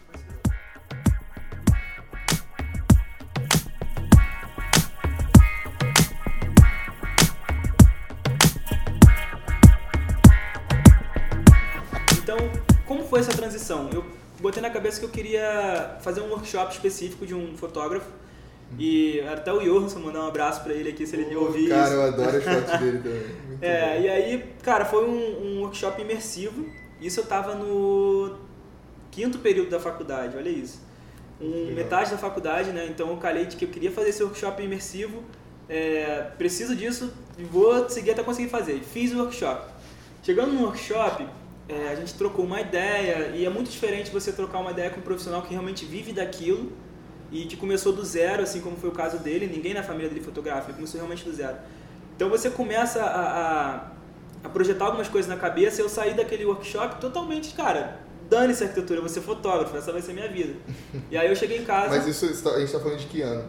Eu 13.93 14.03
botei 14.39 14.61
na 14.61 14.69
cabeça 14.69 14.99
que 14.99 15.05
eu 15.05 15.09
queria 15.09 15.97
fazer 16.01 16.21
um 16.21 16.29
workshop 16.29 16.73
específico 16.73 17.25
de 17.25 17.33
um 17.35 17.55
fotógrafo. 17.57 18.07
E 18.79 19.19
até 19.21 19.51
o 19.51 19.59
Johansson 19.59 19.99
mandar 19.99 20.21
um 20.21 20.27
abraço 20.27 20.63
pra 20.63 20.73
ele 20.73 20.89
aqui 20.89 21.05
se 21.05 21.15
ele 21.15 21.35
ouvir 21.35 21.67
Cara, 21.67 21.83
isso. 21.85 21.93
eu 21.93 22.01
adoro 22.03 22.37
as 22.37 22.43
fotos 22.43 22.79
dele 22.79 22.97
também. 23.03 23.21
Muito 23.47 23.63
É, 23.63 23.95
bom. 23.97 24.01
e 24.03 24.09
aí, 24.09 24.45
cara, 24.63 24.85
foi 24.85 25.05
um, 25.05 25.45
um 25.57 25.61
workshop 25.61 26.01
imersivo. 26.01 26.65
Isso 27.01 27.19
eu 27.19 27.25
tava 27.25 27.53
no 27.55 28.37
quinto 29.11 29.39
período 29.39 29.69
da 29.69 29.79
faculdade, 29.79 30.37
olha 30.37 30.47
isso. 30.49 30.79
um, 31.41 31.73
metade 31.73 32.11
da 32.11 32.17
faculdade, 32.17 32.71
né? 32.71 32.87
Então 32.89 33.09
eu 33.09 33.17
calei 33.17 33.45
de 33.45 33.57
que 33.57 33.65
eu 33.65 33.69
queria 33.69 33.91
fazer 33.91 34.09
esse 34.11 34.23
workshop 34.23 34.63
imersivo, 34.63 35.21
é, 35.67 36.27
preciso 36.37 36.73
disso 36.75 37.11
e 37.37 37.43
vou 37.43 37.89
seguir 37.89 38.11
até 38.11 38.23
conseguir 38.23 38.47
fazer. 38.49 38.79
Fiz 38.81 39.11
o 39.11 39.17
workshop. 39.19 39.69
Chegando 40.23 40.53
no 40.53 40.61
workshop, 40.63 41.25
é, 41.69 41.89
a 41.89 41.95
gente 41.95 42.13
trocou 42.15 42.45
uma 42.45 42.59
ideia 42.59 43.31
e 43.35 43.45
é 43.45 43.49
muito 43.49 43.69
diferente 43.69 44.11
você 44.11 44.31
trocar 44.31 44.59
uma 44.59 44.71
ideia 44.71 44.89
com 44.89 44.99
um 44.99 45.03
profissional 45.03 45.41
que 45.41 45.51
realmente 45.51 45.85
vive 45.85 46.11
daquilo 46.11 46.71
e 47.31 47.45
que 47.45 47.55
começou 47.55 47.93
do 47.93 48.03
zero, 48.03 48.43
assim 48.43 48.59
como 48.59 48.75
foi 48.75 48.89
o 48.89 48.93
caso 48.93 49.19
dele. 49.19 49.47
Ninguém 49.47 49.73
na 49.73 49.83
família 49.83 50.09
dele 50.09 50.21
fotografa, 50.21 50.67
ele 50.67 50.75
começou 50.75 50.99
realmente 50.99 51.23
do 51.23 51.33
zero. 51.33 51.57
Então 52.15 52.29
você 52.29 52.49
começa 52.49 53.01
a, 53.01 53.21
a, 53.21 53.91
a 54.43 54.49
projetar 54.49 54.85
algumas 54.85 55.07
coisas 55.07 55.29
na 55.29 55.37
cabeça 55.37 55.81
e 55.81 55.83
eu 55.83 55.89
saí 55.89 56.13
daquele 56.13 56.45
workshop 56.45 56.99
totalmente, 56.99 57.53
cara, 57.53 57.99
dane-se 58.29 58.63
arquitetura, 58.63 59.07
ser 59.09 59.21
fotógrafo, 59.21 59.75
essa 59.75 59.91
vai 59.91 60.01
ser 60.01 60.13
minha 60.13 60.27
vida. 60.27 60.55
E 61.09 61.17
aí 61.17 61.27
eu 61.27 61.35
cheguei 61.35 61.57
em 61.57 61.65
casa. 61.65 61.89
Mas 61.89 62.07
isso 62.07 62.25
a 62.25 62.59
gente 62.59 62.65
está 62.65 62.79
falando 62.79 62.97
de 62.97 63.05
que 63.07 63.21
ano? 63.21 63.45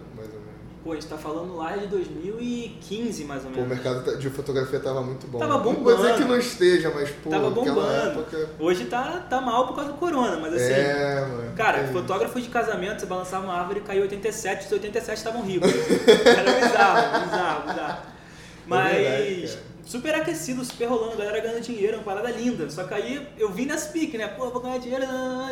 Pô, 0.83 0.91
a 0.91 0.95
gente 0.97 1.07
tá 1.07 1.17
falando 1.17 1.57
lá 1.57 1.77
de 1.77 1.87
2015, 1.87 3.25
mais 3.25 3.45
ou 3.45 3.51
menos. 3.51 3.65
Pô, 3.65 3.67
o 3.67 3.69
mercado 3.69 4.05
tá, 4.05 4.19
de 4.19 4.29
fotografia 4.29 4.81
tava 4.81 5.01
muito 5.01 5.29
bom. 5.29 5.39
Tava 5.39 5.59
bombando. 5.59 5.79
Não 5.79 5.85
vou 5.85 5.97
dizer 5.97 6.15
que 6.17 6.25
não 6.25 6.37
esteja, 6.37 6.91
mas, 6.93 7.09
pô, 7.11 7.31
tava 7.31 7.51
bombando. 7.51 7.93
Época... 7.93 8.51
Hoje 8.59 8.87
tá, 8.87 9.25
tá 9.31 9.41
mal 9.41 9.69
por 9.69 9.77
causa 9.77 9.93
do 9.93 9.99
corona, 9.99 10.39
mas 10.39 10.55
assim. 10.55 10.73
É, 10.73 11.21
mano. 11.21 11.53
Cara, 11.55 11.79
é 11.79 11.87
fotógrafo 11.87 12.41
de 12.41 12.49
casamento, 12.49 13.01
você 13.01 13.07
balançava 13.07 13.45
uma 13.45 13.55
árvore 13.55 13.79
e 13.79 13.83
caiu 13.83 14.03
87, 14.03 14.67
os 14.67 14.73
87 14.73 15.19
estavam 15.19 15.43
ricos. 15.43 15.71
Era 15.71 16.53
bizarro, 16.53 17.25
bizarro, 17.27 17.69
bizarro. 17.69 18.03
Mas. 18.67 18.97
É 18.97 19.01
verdade, 19.01 19.59
super 19.85 20.15
aquecido, 20.15 20.65
super 20.65 20.87
rolando, 20.87 21.15
a 21.15 21.17
galera 21.17 21.41
ganhando 21.41 21.63
dinheiro, 21.63 21.99
uma 21.99 22.05
parada 22.05 22.31
linda. 22.31 22.69
Só 22.71 22.85
que 22.85 22.95
aí 22.95 23.29
eu 23.37 23.51
vim 23.51 23.67
nas 23.67 23.87
piques, 23.87 24.19
né? 24.19 24.29
Pô, 24.29 24.51
vou 24.51 24.61
ganhar 24.61 24.79
dinheiro, 24.79 25.05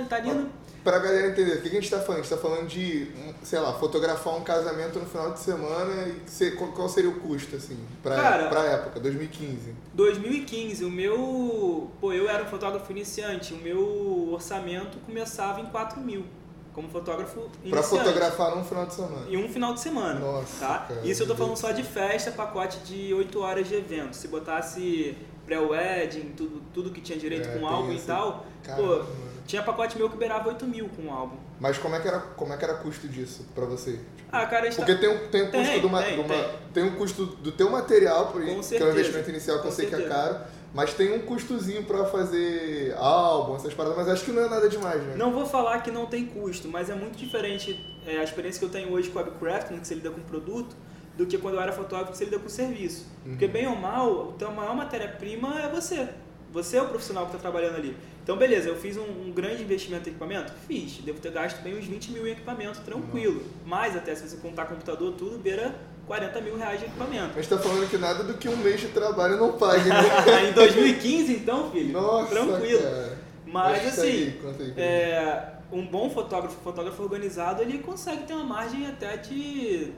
tá 0.08 0.18
lindo. 0.18 0.48
Pra 0.82 0.98
galera 0.98 1.28
entender, 1.28 1.56
o 1.56 1.62
que 1.62 1.68
a 1.68 1.72
gente 1.72 1.90
tá 1.90 1.98
falando? 1.98 2.20
A 2.20 2.22
gente 2.22 2.30
tá 2.30 2.38
falando 2.38 2.66
de, 2.66 3.12
sei 3.42 3.58
lá, 3.58 3.74
fotografar 3.74 4.34
um 4.34 4.42
casamento 4.42 4.98
no 4.98 5.04
final 5.04 5.32
de 5.32 5.40
semana 5.40 6.08
e 6.08 6.50
qual 6.52 6.88
seria 6.88 7.10
o 7.10 7.20
custo, 7.20 7.56
assim, 7.56 7.78
pra, 8.02 8.16
Cara, 8.16 8.48
pra 8.48 8.64
época, 8.64 8.98
2015? 8.98 9.74
2015, 9.92 10.84
o 10.84 10.90
meu. 10.90 11.90
Pô, 12.00 12.14
eu 12.14 12.30
era 12.30 12.44
um 12.44 12.46
fotógrafo 12.46 12.90
iniciante, 12.92 13.52
o 13.52 13.58
meu 13.58 14.30
orçamento 14.32 14.96
começava 15.04 15.60
em 15.60 15.66
4 15.66 16.00
mil 16.00 16.24
como 16.72 16.88
fotógrafo. 16.88 17.48
Pra 17.68 17.82
fotografar 17.82 18.54
num 18.54 18.64
final 18.64 18.86
de 18.86 18.94
semana. 18.94 19.26
E 19.28 19.36
um 19.36 19.48
final 19.48 19.74
de 19.74 19.80
semana. 19.80 20.20
Nossa. 20.20 20.60
Tá? 20.60 20.78
Cara, 20.88 21.00
Isso 21.04 21.22
eu 21.22 21.26
tô 21.26 21.34
falando 21.34 21.56
só 21.56 21.72
de 21.72 21.82
festa, 21.82 22.30
pacote 22.30 22.78
de 22.80 23.12
8 23.12 23.40
horas 23.40 23.68
de 23.68 23.74
evento. 23.74 24.14
Se 24.14 24.28
botasse 24.28 25.16
pré-wedding, 25.46 26.32
tudo, 26.36 26.62
tudo 26.72 26.90
que 26.90 27.00
tinha 27.00 27.18
direito 27.18 27.48
é, 27.48 27.58
com 27.58 27.66
álbum 27.66 27.92
e 27.92 27.98
tal, 28.00 28.46
Caramba. 28.62 29.04
pô, 29.04 29.04
tinha 29.46 29.62
pacote 29.62 29.98
meu 29.98 30.08
que 30.08 30.16
beirava 30.16 30.48
8 30.48 30.64
mil 30.66 30.88
com 30.90 31.08
o 31.08 31.12
álbum. 31.12 31.36
Mas 31.58 31.76
como 31.76 31.96
é 31.96 32.00
que 32.00 32.06
era, 32.06 32.20
como 32.20 32.52
é 32.52 32.56
que 32.56 32.64
era 32.64 32.74
custo 32.74 33.08
disso 33.08 33.44
pra 33.54 33.64
você? 33.66 33.98
Ah, 34.30 34.46
cara, 34.46 34.70
Porque 34.70 34.94
tá... 34.94 35.00
tem, 35.00 35.08
um, 35.08 35.28
tem 35.28 35.42
um 35.42 35.50
custo 35.50 35.72
tem, 35.72 35.80
do, 35.80 35.88
tem, 35.88 36.16
do 36.16 36.28
tem. 36.28 36.50
tem 36.72 36.84
um 36.84 36.94
custo 36.94 37.26
do 37.26 37.50
teu 37.50 37.68
material, 37.68 38.28
por, 38.28 38.40
com 38.44 38.60
que 38.60 38.76
é 38.76 38.84
o 38.84 38.90
investimento 38.90 39.28
inicial 39.28 39.56
que 39.56 39.62
com 39.64 39.68
eu 39.68 39.72
sei 39.72 39.88
certeza. 39.88 40.08
que 40.08 40.14
é 40.14 40.16
caro 40.16 40.40
mas 40.72 40.94
tem 40.94 41.12
um 41.12 41.20
custozinho 41.20 41.84
para 41.84 42.04
fazer 42.06 42.94
álbum, 42.96 43.56
essas 43.56 43.74
paradas, 43.74 43.98
mas 43.98 44.08
acho 44.08 44.24
que 44.24 44.32
não 44.32 44.42
é 44.42 44.48
nada 44.48 44.68
demais, 44.68 45.02
né? 45.02 45.14
Não 45.16 45.32
vou 45.32 45.44
falar 45.44 45.80
que 45.80 45.90
não 45.90 46.06
tem 46.06 46.26
custo, 46.26 46.68
mas 46.68 46.88
é 46.88 46.94
muito 46.94 47.16
diferente 47.16 47.98
é, 48.06 48.18
a 48.18 48.24
experiência 48.24 48.58
que 48.58 48.64
eu 48.64 48.70
tenho 48.70 48.92
hoje 48.92 49.10
com 49.10 49.18
a 49.18 49.22
Webcraft, 49.22 49.68
que 49.68 49.86
você 49.86 49.94
lida 49.94 50.10
com 50.10 50.20
produto, 50.20 50.76
do 51.16 51.26
que 51.26 51.36
quando 51.36 51.54
eu 51.54 51.60
era 51.60 51.72
fotógrafo, 51.72 52.12
que 52.12 52.18
você 52.18 52.24
lida 52.24 52.38
com 52.38 52.48
serviço. 52.48 53.06
Uhum. 53.24 53.32
Porque 53.32 53.46
bem 53.46 53.66
ou 53.66 53.76
mal, 53.76 54.36
a 54.40 54.50
maior 54.50 54.76
matéria-prima 54.76 55.60
é 55.60 55.68
você. 55.68 56.08
Você 56.52 56.76
é 56.76 56.82
o 56.82 56.88
profissional 56.88 57.26
que 57.26 57.36
está 57.36 57.38
trabalhando 57.38 57.76
ali. 57.76 57.96
Então, 58.22 58.36
beleza, 58.36 58.68
eu 58.68 58.76
fiz 58.76 58.96
um, 58.96 59.02
um, 59.02 59.32
grande 59.32 59.62
investimento 59.62 60.08
em 60.08 60.12
equipamento? 60.12 60.52
Fiz. 60.66 60.98
Devo 60.98 61.20
ter 61.20 61.30
gasto 61.30 61.62
bem 61.62 61.78
uns 61.78 61.84
20 61.84 62.12
mil 62.12 62.26
em 62.26 62.32
equipamento, 62.32 62.80
tranquilo. 62.80 63.40
Uhum. 63.40 63.68
Mais 63.68 63.96
até, 63.96 64.14
se 64.14 64.28
você 64.28 64.36
contar 64.36 64.66
computador, 64.66 65.12
tudo, 65.12 65.38
beira 65.38 65.74
40 66.06 66.40
mil 66.40 66.56
reais 66.56 66.80
de 66.80 66.86
equipamento. 66.86 67.32
Mas 67.36 67.46
tá 67.46 67.56
falando 67.56 67.88
que 67.88 67.96
nada 67.96 68.24
do 68.24 68.34
que 68.34 68.48
um 68.48 68.56
mês 68.56 68.80
de 68.80 68.88
trabalho 68.88 69.36
não 69.36 69.52
pague, 69.52 69.88
né? 69.88 70.02
em 70.50 70.52
2015, 70.52 71.32
então, 71.32 71.70
filho? 71.70 71.92
Nossa, 71.92 72.34
tranquilo. 72.34 72.82
Cara. 72.82 73.18
Mas, 73.46 73.86
assim, 73.86 74.34
aí, 74.42 74.74
é, 74.76 75.52
um 75.72 75.86
bom 75.86 76.10
fotógrafo, 76.10 76.56
fotógrafo 76.62 77.02
organizado, 77.02 77.62
ele 77.62 77.78
consegue 77.78 78.24
ter 78.24 78.32
uma 78.32 78.44
margem 78.44 78.86
até 78.86 79.16
de, 79.16 79.92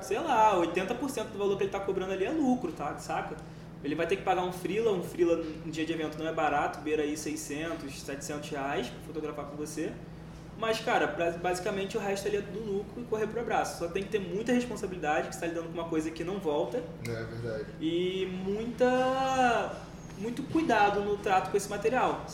sei 0.00 0.18
lá, 0.20 0.54
80% 0.54 1.26
do 1.32 1.38
valor 1.38 1.56
que 1.56 1.64
ele 1.64 1.70
tá 1.70 1.80
cobrando 1.80 2.12
ali 2.12 2.24
é 2.24 2.30
lucro, 2.30 2.72
tá? 2.72 2.96
Saca? 2.98 3.36
Ele 3.82 3.94
vai 3.94 4.06
ter 4.06 4.16
que 4.16 4.22
pagar 4.22 4.42
um 4.42 4.52
freela, 4.52 4.92
um 4.92 5.02
freela 5.02 5.42
um 5.64 5.70
dia 5.70 5.86
de 5.86 5.92
evento 5.92 6.18
não 6.18 6.26
é 6.26 6.32
barato, 6.32 6.80
beira 6.80 7.02
aí 7.02 7.16
600, 7.16 8.00
700 8.00 8.50
reais 8.50 8.88
pra 8.88 9.00
fotografar 9.06 9.46
com 9.46 9.56
você. 9.56 9.92
Mas, 10.58 10.80
cara, 10.80 11.06
basicamente 11.40 11.96
o 11.96 12.00
resto 12.00 12.26
ali 12.26 12.38
é 12.38 12.40
do 12.40 12.58
lucro 12.58 13.00
e 13.00 13.04
correr 13.04 13.28
pro 13.28 13.40
abraço. 13.40 13.78
Só 13.78 13.86
tem 13.86 14.02
que 14.02 14.08
ter 14.08 14.18
muita 14.18 14.52
responsabilidade, 14.52 15.28
que 15.28 15.34
você 15.34 15.44
está 15.44 15.46
lidando 15.46 15.68
com 15.68 15.74
uma 15.74 15.88
coisa 15.88 16.10
que 16.10 16.24
não 16.24 16.38
volta. 16.38 16.82
É 17.06 17.24
verdade. 17.24 17.66
E 17.80 18.26
muita 18.44 19.76
muito 20.18 20.42
cuidado 20.42 21.00
no 21.00 21.16
trato 21.16 21.50
com 21.50 21.56
esse 21.56 21.70
material. 21.70 22.24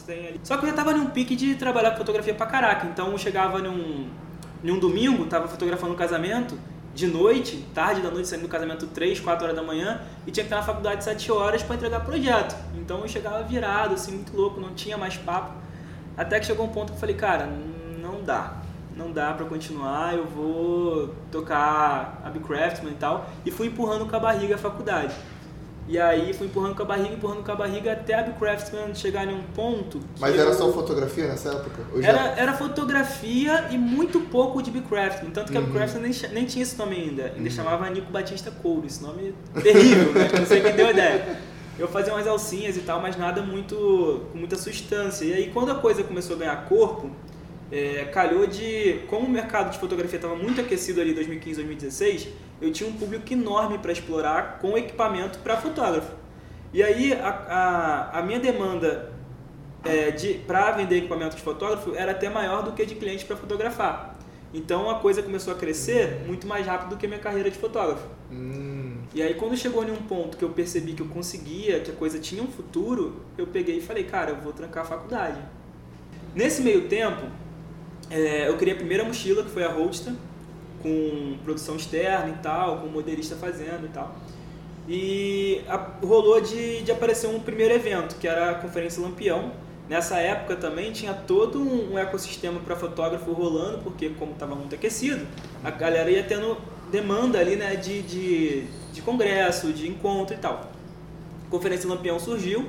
Só 0.42 0.56
que 0.56 0.64
eu 0.64 0.70
já 0.70 0.74
tava 0.74 0.94
num 0.94 1.10
pique 1.10 1.36
de 1.36 1.54
trabalhar 1.54 1.90
com 1.90 1.98
fotografia 1.98 2.34
pra 2.34 2.46
caraca. 2.46 2.86
Então 2.86 3.12
eu 3.12 3.18
chegava 3.18 3.58
num, 3.58 4.08
num 4.62 4.78
domingo, 4.78 5.26
tava 5.26 5.46
fotografando 5.46 5.92
um 5.92 5.96
casamento, 5.96 6.58
de 6.94 7.08
noite, 7.08 7.56
tarde 7.74 8.00
da 8.00 8.10
noite, 8.10 8.28
saindo 8.28 8.42
do 8.42 8.48
casamento 8.48 8.86
3, 8.86 9.18
4 9.18 9.44
horas 9.44 9.56
da 9.56 9.62
manhã, 9.62 10.00
e 10.26 10.30
tinha 10.30 10.44
que 10.44 10.46
estar 10.46 10.56
na 10.56 10.62
faculdade 10.62 11.02
7 11.02 11.32
horas 11.32 11.62
para 11.62 11.74
entregar 11.74 12.00
projeto. 12.00 12.54
Então 12.76 13.00
eu 13.00 13.08
chegava 13.08 13.42
virado, 13.42 13.94
assim, 13.94 14.12
muito 14.12 14.34
louco, 14.36 14.60
não 14.60 14.74
tinha 14.74 14.96
mais 14.96 15.16
papo. 15.16 15.52
Até 16.16 16.38
que 16.38 16.46
chegou 16.46 16.64
um 16.64 16.68
ponto 16.68 16.92
que 16.92 16.96
eu 16.96 17.00
falei, 17.00 17.16
cara, 17.16 17.48
não 18.00 18.22
dá. 18.22 18.58
Não 18.96 19.10
dá 19.10 19.32
para 19.32 19.44
continuar, 19.46 20.14
eu 20.14 20.24
vou 20.24 21.12
tocar 21.32 22.22
Abcraftsman 22.24 22.92
e 22.92 22.94
tal. 22.94 23.28
E 23.44 23.50
fui 23.50 23.66
empurrando 23.66 24.06
com 24.06 24.14
a 24.14 24.20
barriga 24.20 24.54
a 24.54 24.58
faculdade. 24.58 25.12
E 25.86 25.98
aí 25.98 26.32
fui 26.32 26.46
empurrando 26.46 26.74
com 26.74 26.82
a 26.82 26.86
barriga, 26.86 27.14
empurrando 27.14 27.44
com 27.44 27.52
a 27.52 27.56
barriga 27.56 27.92
até 27.92 28.14
Abcraftsman 28.14 28.94
chegar 28.94 29.28
em 29.28 29.34
um 29.34 29.42
ponto. 29.54 30.00
Mas 30.18 30.34
era 30.34 30.50
eu... 30.50 30.54
só 30.54 30.72
fotografia 30.72 31.28
nessa 31.28 31.50
época? 31.50 31.82
Era, 32.02 32.34
era 32.38 32.52
fotografia 32.54 33.68
e 33.70 33.76
muito 33.76 34.20
pouco 34.20 34.62
de 34.62 34.70
Abcraftman. 34.70 35.30
Tanto 35.30 35.52
que 35.52 35.58
uhum. 35.58 35.64
Abcraftman 35.64 36.08
nem, 36.08 36.30
nem 36.32 36.46
tinha 36.46 36.62
esse 36.62 36.78
nome 36.78 36.96
ainda. 36.96 37.24
Ainda 37.24 37.38
uhum. 37.38 37.50
chamava 37.50 37.90
Nico 37.90 38.10
Batista 38.10 38.50
Couro. 38.50 38.86
Esse 38.86 39.02
nome 39.02 39.34
é 39.54 39.60
terrível, 39.60 40.12
né? 40.12 40.30
Não 40.38 40.46
sei 40.46 40.62
quem 40.62 40.74
deu 40.74 40.86
a 40.86 40.90
ideia. 40.90 41.38
Eu 41.78 41.88
fazia 41.88 42.14
umas 42.14 42.26
alcinhas 42.26 42.76
e 42.76 42.80
tal, 42.80 43.00
mas 43.02 43.18
nada 43.18 43.42
muito 43.42 44.26
com 44.32 44.38
muita 44.38 44.56
substância. 44.56 45.24
E 45.24 45.34
aí 45.34 45.50
quando 45.52 45.70
a 45.70 45.74
coisa 45.74 46.02
começou 46.02 46.36
a 46.36 46.38
ganhar 46.38 46.56
corpo, 46.66 47.10
é, 47.70 48.04
calhou 48.06 48.46
de. 48.46 49.00
Como 49.08 49.26
o 49.26 49.30
mercado 49.30 49.70
de 49.70 49.78
fotografia 49.78 50.16
estava 50.16 50.36
muito 50.36 50.60
aquecido 50.60 51.00
ali 51.00 51.10
em 51.10 51.14
2015, 51.14 51.56
2016, 51.56 52.28
eu 52.64 52.72
tinha 52.72 52.88
um 52.88 52.92
público 52.92 53.32
enorme 53.32 53.78
para 53.78 53.92
explorar 53.92 54.58
com 54.58 54.76
equipamento 54.76 55.38
para 55.40 55.56
fotógrafo. 55.56 56.12
E 56.72 56.82
aí 56.82 57.12
a, 57.12 57.28
a, 57.28 58.18
a 58.18 58.22
minha 58.22 58.40
demanda 58.40 59.12
é, 59.84 60.10
de 60.10 60.34
para 60.34 60.72
vender 60.72 60.96
equipamento 60.98 61.36
de 61.36 61.42
fotógrafo 61.42 61.94
era 61.94 62.12
até 62.12 62.28
maior 62.28 62.62
do 62.62 62.72
que 62.72 62.84
de 62.84 62.94
cliente 62.94 63.24
para 63.24 63.36
fotografar. 63.36 64.16
Então 64.52 64.88
a 64.88 64.98
coisa 64.98 65.22
começou 65.22 65.52
a 65.52 65.56
crescer 65.56 66.24
muito 66.26 66.46
mais 66.46 66.66
rápido 66.66 66.90
do 66.90 66.96
que 66.96 67.06
a 67.06 67.08
minha 67.08 67.20
carreira 67.20 67.50
de 67.50 67.58
fotógrafo. 67.58 68.06
Hum. 68.30 68.98
E 69.14 69.22
aí 69.22 69.34
quando 69.34 69.56
chegou 69.56 69.84
em 69.84 69.90
um 69.90 69.96
ponto 69.96 70.36
que 70.36 70.44
eu 70.44 70.50
percebi 70.50 70.92
que 70.92 71.02
eu 71.02 71.08
conseguia, 71.08 71.80
que 71.80 71.90
a 71.90 71.94
coisa 71.94 72.18
tinha 72.18 72.42
um 72.42 72.48
futuro, 72.48 73.20
eu 73.36 73.46
peguei 73.46 73.78
e 73.78 73.80
falei, 73.80 74.04
cara, 74.04 74.30
eu 74.30 74.36
vou 74.36 74.52
trancar 74.52 74.84
a 74.84 74.86
faculdade. 74.86 75.38
Nesse 76.34 76.62
meio 76.62 76.88
tempo, 76.88 77.22
é, 78.10 78.48
eu 78.48 78.56
criei 78.56 78.74
a 78.74 78.76
primeira 78.76 79.04
mochila, 79.04 79.44
que 79.44 79.50
foi 79.50 79.64
a 79.64 79.68
Roadster, 79.68 80.12
com 80.84 81.38
produção 81.42 81.76
externa 81.76 82.28
e 82.28 82.42
tal, 82.42 82.80
com 82.80 82.88
o 82.88 82.90
modelista 82.90 83.34
fazendo 83.34 83.86
e 83.86 83.88
tal. 83.88 84.14
E 84.86 85.62
a, 85.66 85.76
rolou 86.04 86.42
de, 86.42 86.82
de 86.82 86.92
aparecer 86.92 87.26
um 87.26 87.40
primeiro 87.40 87.72
evento, 87.72 88.16
que 88.16 88.28
era 88.28 88.50
a 88.50 88.54
Conferência 88.56 89.02
Lampião. 89.02 89.52
Nessa 89.88 90.18
época 90.18 90.56
também 90.56 90.92
tinha 90.92 91.14
todo 91.14 91.58
um, 91.58 91.94
um 91.94 91.98
ecossistema 91.98 92.60
para 92.60 92.76
fotógrafo 92.76 93.32
rolando, 93.32 93.78
porque 93.78 94.10
como 94.10 94.32
estava 94.32 94.54
muito 94.54 94.74
aquecido, 94.74 95.26
a 95.62 95.70
galera 95.70 96.10
ia 96.10 96.22
tendo 96.22 96.56
demanda 96.92 97.38
ali 97.38 97.56
né, 97.56 97.76
de, 97.76 98.02
de, 98.02 98.64
de 98.92 99.02
congresso, 99.02 99.72
de 99.72 99.88
encontro 99.88 100.34
e 100.34 100.38
tal. 100.38 100.70
A 101.46 101.50
Conferência 101.50 101.88
Lampião 101.88 102.18
surgiu, 102.18 102.68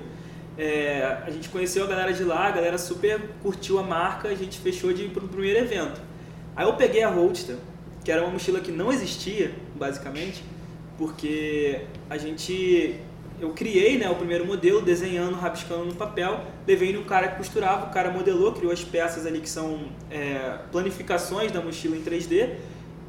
é, 0.58 1.20
a 1.26 1.30
gente 1.32 1.50
conheceu 1.50 1.84
a 1.84 1.88
galera 1.88 2.14
de 2.14 2.24
lá, 2.24 2.48
a 2.48 2.52
galera 2.52 2.78
super 2.78 3.30
curtiu 3.44 3.78
a 3.78 3.84
marca, 3.84 4.30
a 4.30 4.36
gente 4.36 4.58
fechou 4.60 4.94
de 4.94 5.04
ir 5.04 5.10
pro 5.10 5.28
primeiro 5.28 5.60
evento. 5.60 6.00
Aí 6.56 6.66
eu 6.66 6.74
peguei 6.76 7.04
a 7.04 7.10
Roadster, 7.10 7.58
que 8.06 8.12
era 8.12 8.22
uma 8.22 8.30
mochila 8.30 8.60
que 8.60 8.72
não 8.72 8.94
existia, 8.94 9.52
basicamente, 9.76 10.44
porque 10.98 11.82
a 12.10 12.18
gente 12.18 13.02
eu 13.42 13.50
criei 13.50 13.98
né, 13.98 14.10
o 14.10 14.16
primeiro 14.16 14.46
modelo, 14.46 14.82
desenhando, 14.82 15.36
rabiscando 15.36 15.86
no 15.86 15.96
papel, 15.96 16.40
levei 16.66 16.94
num 16.94 17.04
cara 17.04 17.28
que 17.28 17.38
costurava, 17.38 17.88
o 17.88 17.90
cara 17.90 18.10
modelou, 18.10 18.54
criou 18.54 18.72
as 18.72 18.82
peças 18.82 19.26
ali 19.26 19.42
que 19.42 19.50
são 19.50 19.90
é, 20.10 20.60
planificações 20.72 21.52
da 21.52 21.60
mochila 21.60 21.98
em 21.98 22.02
3D, 22.02 22.52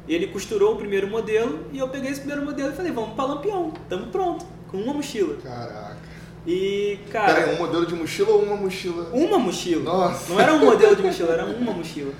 ele 0.05 0.27
costurou 0.27 0.73
o 0.73 0.75
primeiro 0.75 1.07
modelo 1.07 1.65
e 1.71 1.79
eu 1.79 1.87
peguei 1.87 2.11
esse 2.11 2.19
primeiro 2.19 2.43
modelo 2.43 2.73
e 2.73 2.75
falei, 2.75 2.91
vamos 2.91 3.13
para 3.13 3.25
Lampião, 3.25 3.71
estamos 3.83 4.09
pronto, 4.09 4.45
com 4.69 4.77
uma 4.77 4.93
mochila. 4.93 5.37
Caraca. 5.41 5.97
E, 6.45 6.99
cara. 7.11 7.33
Peraí, 7.33 7.55
um 7.55 7.57
modelo 7.57 7.85
de 7.85 7.93
mochila 7.93 8.31
ou 8.31 8.43
uma 8.43 8.55
mochila? 8.55 9.09
Uma 9.13 9.37
mochila. 9.37 9.83
Nossa. 9.83 10.33
Não 10.33 10.39
era 10.39 10.53
um 10.53 10.65
modelo 10.65 10.95
de 10.95 11.03
mochila, 11.03 11.33
era 11.33 11.45
uma 11.45 11.73
mochila. 11.73 12.11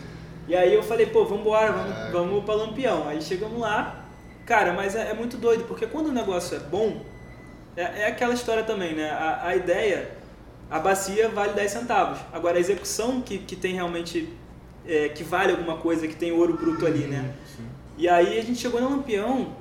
E 0.47 0.55
aí 0.55 0.73
eu 0.73 0.81
falei, 0.81 1.05
pô, 1.05 1.25
vambora, 1.25 1.71
vamos, 1.71 2.11
vamos 2.11 2.45
pra 2.45 2.55
Lampião. 2.55 3.07
Aí 3.07 3.21
chegamos 3.21 3.59
lá, 3.59 4.05
cara, 4.45 4.73
mas 4.73 4.95
é, 4.95 5.11
é 5.11 5.13
muito 5.13 5.37
doido, 5.37 5.65
porque 5.65 5.85
quando 5.85 6.07
o 6.07 6.11
negócio 6.11 6.55
é 6.55 6.59
bom, 6.59 7.01
é, 7.75 8.01
é 8.01 8.07
aquela 8.07 8.33
história 8.33 8.63
também, 8.63 8.95
né? 8.95 9.09
A, 9.09 9.47
a, 9.47 9.55
ideia, 9.55 10.09
a 10.71 10.79
bacia 10.79 11.27
vale 11.29 11.53
10 11.53 11.71
centavos. 11.71 12.19
Agora 12.31 12.57
a 12.57 12.59
execução 12.59 13.21
que, 13.21 13.39
que 13.39 13.55
tem 13.55 13.73
realmente, 13.73 14.29
é, 14.87 15.09
que 15.09 15.23
vale 15.23 15.51
alguma 15.51 15.77
coisa, 15.77 16.07
que 16.07 16.15
tem 16.15 16.31
ouro 16.31 16.53
bruto 16.53 16.85
ali, 16.85 17.05
né? 17.07 17.33
Sim. 17.45 17.65
E 17.97 18.07
aí 18.07 18.39
a 18.39 18.41
gente 18.41 18.59
chegou 18.59 18.79
no 18.79 18.89
Lampião, 18.89 19.53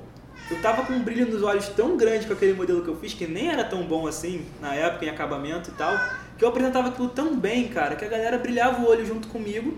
eu 0.49 0.61
tava 0.61 0.85
com 0.85 0.93
um 0.93 1.03
brilho 1.03 1.29
nos 1.29 1.43
olhos 1.43 1.67
tão 1.69 1.97
grande 1.97 2.25
com 2.25 2.33
aquele 2.33 2.53
modelo 2.53 2.81
que 2.81 2.87
eu 2.87 2.95
fiz, 2.95 3.13
que 3.13 3.27
nem 3.27 3.49
era 3.49 3.65
tão 3.65 3.83
bom 3.83 4.07
assim, 4.07 4.45
na 4.61 4.73
época, 4.73 5.05
em 5.05 5.09
acabamento 5.09 5.69
e 5.69 5.73
tal, 5.73 5.93
que 6.37 6.45
eu 6.45 6.49
apresentava 6.49 6.87
aquilo 6.87 7.09
tão 7.09 7.35
bem, 7.35 7.67
cara, 7.67 7.95
que 7.95 8.05
a 8.05 8.07
galera 8.07 8.37
brilhava 8.37 8.81
o 8.81 8.87
olho 8.87 9.05
junto 9.05 9.27
comigo. 9.27 9.77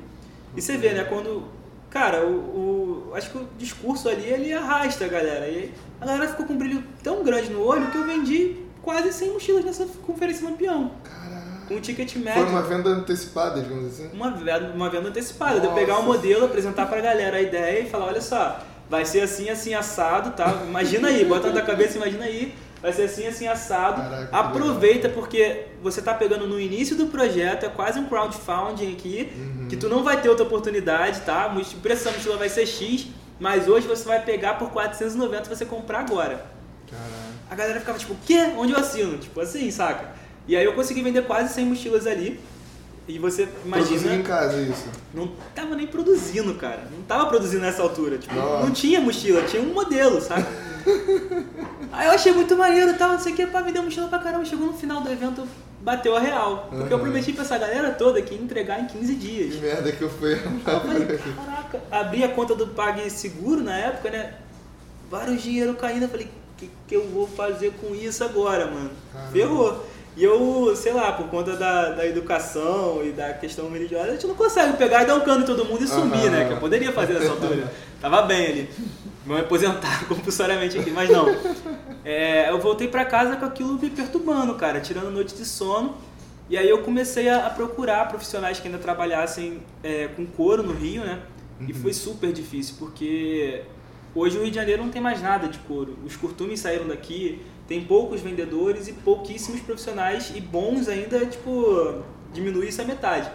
E 0.55 0.61
você 0.61 0.77
vê, 0.77 0.93
né, 0.93 1.03
quando. 1.03 1.43
Cara, 1.89 2.23
o, 2.23 3.09
o 3.09 3.15
acho 3.15 3.31
que 3.31 3.37
o 3.37 3.47
discurso 3.57 4.07
ali 4.07 4.25
ele 4.25 4.53
arrasta 4.53 5.05
a 5.05 5.07
galera. 5.07 5.47
E 5.47 5.73
a 5.99 6.05
galera 6.05 6.27
ficou 6.27 6.45
com 6.45 6.53
um 6.53 6.57
brilho 6.57 6.83
tão 7.03 7.23
grande 7.23 7.49
no 7.49 7.63
olho 7.63 7.89
que 7.89 7.97
eu 7.97 8.05
vendi 8.05 8.57
quase 8.81 9.11
100 9.11 9.33
mochilas 9.33 9.65
nessa 9.65 9.85
conferência 10.05 10.47
Lampião. 10.47 10.91
Caraca. 11.03 11.65
Com 11.67 11.75
um 11.75 11.79
ticket 11.79 12.15
médio. 12.17 12.43
Foi 12.43 12.51
uma 12.51 12.61
venda 12.61 12.89
antecipada, 12.89 13.61
digamos 13.61 13.87
assim? 13.87 14.09
Uma, 14.13 14.27
uma 14.73 14.89
venda 14.89 15.09
antecipada. 15.09 15.55
Nossa. 15.55 15.61
De 15.61 15.67
eu 15.67 15.73
pegar 15.73 15.97
o 15.97 16.01
um 16.01 16.05
modelo, 16.05 16.45
apresentar 16.45 16.85
pra 16.85 17.01
galera 17.01 17.37
a 17.37 17.41
ideia 17.41 17.81
e 17.81 17.89
falar: 17.89 18.05
olha 18.05 18.21
só, 18.21 18.59
vai 18.89 19.05
ser 19.05 19.21
assim, 19.21 19.49
assim, 19.49 19.73
assado, 19.73 20.31
tá? 20.31 20.61
Imagina 20.67 21.07
aí, 21.07 21.25
bota 21.25 21.51
na 21.51 21.61
cabeça, 21.61 21.97
imagina 21.97 22.25
aí 22.25 22.53
vai 22.81 22.93
ser 22.93 23.03
assim, 23.03 23.27
assim, 23.27 23.47
assado. 23.47 24.01
Caraca, 24.01 24.35
Aproveita 24.35 25.09
porque 25.09 25.65
você 25.81 25.99
está 25.99 26.13
pegando 26.13 26.47
no 26.47 26.59
início 26.59 26.95
do 26.95 27.07
projeto, 27.07 27.65
é 27.65 27.69
quase 27.69 27.99
um 27.99 28.05
crowdfunding 28.05 28.93
aqui, 28.93 29.29
uhum. 29.35 29.67
que 29.67 29.77
tu 29.77 29.87
não 29.87 30.03
vai 30.03 30.21
ter 30.21 30.29
outra 30.29 30.45
oportunidade, 30.45 31.21
tá? 31.21 31.47
O 31.47 31.79
preço 31.81 32.05
da 32.05 32.11
mochila 32.11 32.37
vai 32.37 32.49
ser 32.49 32.65
X, 32.65 33.07
mas 33.39 33.67
hoje 33.67 33.87
você 33.87 34.03
vai 34.05 34.23
pegar 34.23 34.55
por 34.55 34.69
490 34.71 35.45
e 35.51 35.55
você 35.55 35.65
comprar 35.65 35.99
agora. 35.99 36.45
Caraca. 36.89 37.29
A 37.49 37.55
galera 37.55 37.79
ficava 37.79 37.97
tipo, 37.97 38.13
o 38.13 38.17
quê? 38.25 38.51
Onde 38.57 38.73
eu 38.73 38.79
assino? 38.79 39.17
Tipo 39.17 39.39
assim, 39.41 39.71
saca? 39.71 40.13
E 40.47 40.55
aí 40.55 40.65
eu 40.65 40.73
consegui 40.73 41.01
vender 41.01 41.23
quase 41.25 41.53
100 41.53 41.65
mochilas 41.65 42.07
ali. 42.07 42.39
E 43.07 43.17
você 43.17 43.47
imagina. 43.65 43.87
Produzindo 43.87 44.13
em 44.13 44.23
casa 44.23 44.61
isso. 44.61 44.87
Não 45.13 45.31
tava 45.55 45.75
nem 45.75 45.87
produzindo, 45.87 46.53
cara. 46.55 46.87
Não 46.91 47.01
tava 47.03 47.25
produzindo 47.25 47.63
nessa 47.63 47.81
altura. 47.81 48.19
Tipo, 48.19 48.35
não, 48.35 48.65
não 48.65 48.71
tinha 48.71 49.01
mochila, 49.01 49.41
tinha 49.43 49.63
um 49.63 49.73
modelo, 49.73 50.21
sabe? 50.21 50.45
Aí 51.91 52.07
eu 52.07 52.11
achei 52.11 52.31
muito 52.31 52.55
maneiro 52.55 52.91
e 52.91 52.93
tal, 52.93 53.09
não 53.09 53.19
sei 53.19 53.33
o 53.33 53.35
que, 53.35 53.47
pá, 53.47 53.61
me 53.61 53.71
deu 53.71 53.81
mochila 53.81 54.07
pra 54.07 54.19
caramba. 54.19 54.45
Chegou 54.45 54.67
no 54.67 54.73
final 54.73 55.01
do 55.01 55.11
evento, 55.11 55.47
bateu 55.81 56.15
a 56.15 56.19
real. 56.19 56.67
Porque 56.69 56.93
uhum. 56.93 56.99
eu 56.99 56.99
prometi 56.99 57.33
pra 57.33 57.43
essa 57.43 57.57
galera 57.57 57.91
toda 57.91 58.21
que 58.21 58.33
ia 58.33 58.41
entregar 58.41 58.79
em 58.79 58.87
15 58.87 59.15
dias. 59.15 59.55
Que 59.55 59.61
merda 59.61 59.91
que 59.91 60.01
eu 60.01 60.09
fui. 60.09 60.33
eu 60.33 60.79
falei, 60.81 61.19
caraca, 61.35 61.81
abri 61.91 62.23
a 62.23 62.29
conta 62.29 62.55
do 62.55 62.67
PagSeguro 62.67 63.63
na 63.63 63.77
época, 63.77 64.09
né? 64.09 64.33
Vários 65.09 65.41
dinheiro 65.41 65.73
caindo, 65.73 66.03
eu 66.03 66.09
falei, 66.09 66.27
o 66.27 66.59
que, 66.59 66.69
que 66.87 66.95
eu 66.95 67.07
vou 67.07 67.27
fazer 67.27 67.73
com 67.81 67.95
isso 67.95 68.23
agora, 68.23 68.65
mano? 68.65 68.91
Caramba. 69.11 69.31
Ferrou. 69.31 69.85
E 70.17 70.23
eu, 70.23 70.75
sei 70.75 70.91
lá, 70.91 71.13
por 71.13 71.27
conta 71.27 71.55
da, 71.55 71.91
da 71.91 72.05
educação 72.05 73.01
e 73.05 73.11
da 73.11 73.31
questão 73.33 73.71
religiosa, 73.71 74.09
a 74.09 74.11
gente 74.11 74.27
não 74.27 74.35
consegue 74.35 74.75
pegar 74.75 75.03
e 75.03 75.05
dar 75.05 75.15
um 75.15 75.21
cano 75.21 75.43
em 75.43 75.45
todo 75.45 75.63
mundo 75.63 75.83
e 75.83 75.87
sumir, 75.87 76.25
uhum. 76.25 76.31
né? 76.31 76.45
Que 76.45 76.53
eu 76.53 76.57
poderia 76.57 76.91
fazer 76.91 77.13
nessa 77.13 77.31
altura. 77.31 77.71
Tava 78.01 78.23
bem 78.23 78.47
ali. 78.47 78.69
Vou 79.25 79.35
me 79.35 79.41
aposentar 79.41 80.05
compulsoriamente 80.07 80.77
aqui, 80.77 80.91
mas 80.91 81.09
não. 81.09 81.27
É, 82.03 82.49
eu 82.49 82.59
voltei 82.59 82.87
para 82.87 83.05
casa 83.05 83.35
com 83.35 83.45
aquilo 83.45 83.73
me 83.79 83.89
perturbando, 83.89 84.55
cara, 84.55 84.79
tirando 84.79 85.11
noite 85.11 85.35
de 85.35 85.45
sono. 85.45 85.95
E 86.49 86.57
aí 86.57 86.67
eu 86.67 86.81
comecei 86.81 87.29
a, 87.29 87.45
a 87.45 87.49
procurar 87.49 88.07
profissionais 88.07 88.59
que 88.59 88.67
ainda 88.67 88.79
trabalhassem 88.79 89.61
é, 89.83 90.07
com 90.07 90.25
couro 90.25 90.63
no 90.63 90.73
Rio, 90.73 91.03
né? 91.03 91.21
Uhum. 91.59 91.67
E 91.69 91.73
foi 91.73 91.93
super 91.93 92.31
difícil, 92.31 92.75
porque 92.79 93.61
hoje 94.15 94.37
o 94.37 94.41
Rio 94.41 94.49
de 94.49 94.55
Janeiro 94.55 94.83
não 94.83 94.89
tem 94.89 95.01
mais 95.01 95.21
nada 95.21 95.47
de 95.47 95.59
couro. 95.59 95.97
Os 96.03 96.15
curtumes 96.15 96.59
saíram 96.59 96.87
daqui, 96.87 97.41
tem 97.67 97.83
poucos 97.83 98.21
vendedores 98.21 98.87
e 98.87 98.93
pouquíssimos 98.93 99.61
profissionais 99.61 100.31
e 100.33 100.41
bons 100.41 100.87
ainda, 100.87 101.23
tipo, 101.25 102.01
diminuir 102.33 102.69
isso 102.69 102.81
a 102.81 102.85
metade. 102.85 103.29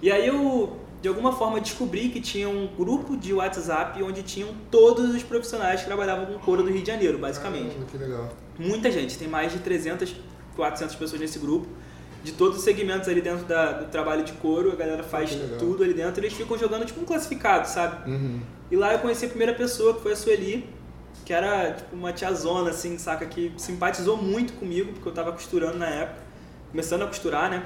E 0.00 0.10
aí 0.10 0.26
eu 0.26 0.78
de 1.00 1.08
alguma 1.08 1.32
forma 1.32 1.60
descobri 1.60 2.10
que 2.10 2.20
tinha 2.20 2.48
um 2.48 2.66
grupo 2.66 3.16
de 3.16 3.32
WhatsApp 3.32 4.02
onde 4.02 4.22
tinham 4.22 4.50
todos 4.70 5.14
os 5.14 5.22
profissionais 5.22 5.80
que 5.80 5.86
trabalhavam 5.86 6.26
com 6.26 6.38
couro 6.38 6.62
do 6.62 6.70
Rio 6.70 6.82
de 6.82 6.86
Janeiro, 6.86 7.18
basicamente. 7.18 7.76
Ah, 7.80 7.84
que 7.90 7.96
legal. 7.96 8.28
Muita 8.58 8.90
gente, 8.90 9.16
tem 9.16 9.26
mais 9.26 9.52
de 9.52 9.60
300, 9.60 10.14
400 10.54 10.94
pessoas 10.96 11.20
nesse 11.20 11.38
grupo. 11.38 11.66
De 12.22 12.32
todos 12.32 12.58
os 12.58 12.64
segmentos 12.64 13.08
ali 13.08 13.22
dentro 13.22 13.46
da, 13.46 13.72
do 13.72 13.90
trabalho 13.90 14.22
de 14.22 14.32
couro, 14.34 14.72
a 14.72 14.76
galera 14.76 15.02
faz 15.02 15.34
tudo 15.58 15.82
ali 15.82 15.94
dentro. 15.94 16.20
Eles 16.20 16.34
ficam 16.34 16.58
jogando 16.58 16.84
tipo 16.84 17.00
um 17.00 17.04
classificado, 17.06 17.66
sabe? 17.66 18.10
Uhum. 18.10 18.40
E 18.70 18.76
lá 18.76 18.92
eu 18.92 18.98
conheci 18.98 19.24
a 19.24 19.28
primeira 19.28 19.54
pessoa, 19.54 19.94
que 19.94 20.02
foi 20.02 20.12
a 20.12 20.16
Sueli, 20.16 20.68
que 21.24 21.32
era 21.32 21.72
tipo 21.72 21.96
uma 21.96 22.12
tiazona, 22.12 22.68
assim, 22.68 22.98
saca? 22.98 23.24
Que 23.24 23.50
simpatizou 23.56 24.18
muito 24.18 24.52
comigo, 24.52 24.92
porque 24.92 25.08
eu 25.08 25.14
tava 25.14 25.32
costurando 25.32 25.78
na 25.78 25.88
época. 25.88 26.20
Começando 26.70 27.02
a 27.02 27.06
costurar, 27.06 27.50
né? 27.50 27.64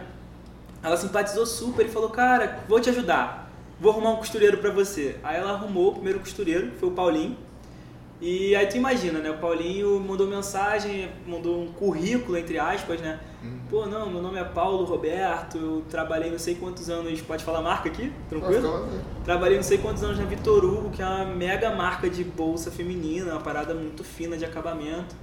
Ela 0.85 0.99
simpatizou 0.99 1.47
super 1.47 1.87
e 1.87 1.89
falou: 1.89 2.11
Cara, 2.11 2.61
vou 2.69 2.79
te 2.79 2.91
ajudar. 2.91 3.51
Vou 3.81 3.91
arrumar 3.91 4.11
um 4.11 4.17
costureiro 4.17 4.59
para 4.59 4.71
você. 4.71 5.17
Aí 5.25 5.37
ela 5.37 5.53
arrumou 5.53 5.89
o 5.89 5.93
primeiro 5.95 6.21
costureiro, 6.21 6.71
que 6.71 6.77
foi 6.77 6.91
o 6.91 6.93
Paulinho. 6.93 7.37
E 8.21 8.55
aí 8.55 8.67
tu 8.67 8.77
imagina, 8.77 9.19
né? 9.19 9.31
O 9.31 9.39
Paulinho 9.39 9.99
mandou 9.99 10.27
mensagem, 10.27 11.11
mandou 11.27 11.63
um 11.63 11.73
currículo, 11.73 12.39
entre 12.39 12.59
aspas, 12.59 13.01
né? 13.01 13.19
Uhum. 13.43 13.59
Pô, 13.69 13.87
não, 13.87 14.09
meu 14.09 14.23
nome 14.23 14.39
é 14.39 14.45
Paulo 14.45 14.85
Roberto, 14.85 15.59
eu 15.59 15.85
trabalhei 15.91 16.31
não 16.31 16.39
sei 16.39 16.55
quantos 16.55 16.89
anos, 16.89 17.21
pode 17.21 17.45
falar 17.45 17.61
marca 17.61 17.89
aqui? 17.89 18.13
Tranquilo? 18.29 18.89
Trabalhei 19.25 19.57
não 19.57 19.65
sei 19.65 19.79
quantos 19.79 20.03
anos 20.05 20.19
na 20.19 20.25
Vitor 20.25 20.65
Hugo, 20.65 20.91
que 20.91 21.03
é 21.03 21.05
uma 21.05 21.25
mega 21.25 21.75
marca 21.75 22.09
de 22.09 22.23
bolsa 22.23 22.71
feminina, 22.71 23.33
uma 23.33 23.41
parada 23.41 23.75
muito 23.75 24.05
fina 24.05 24.37
de 24.37 24.45
acabamento. 24.45 25.15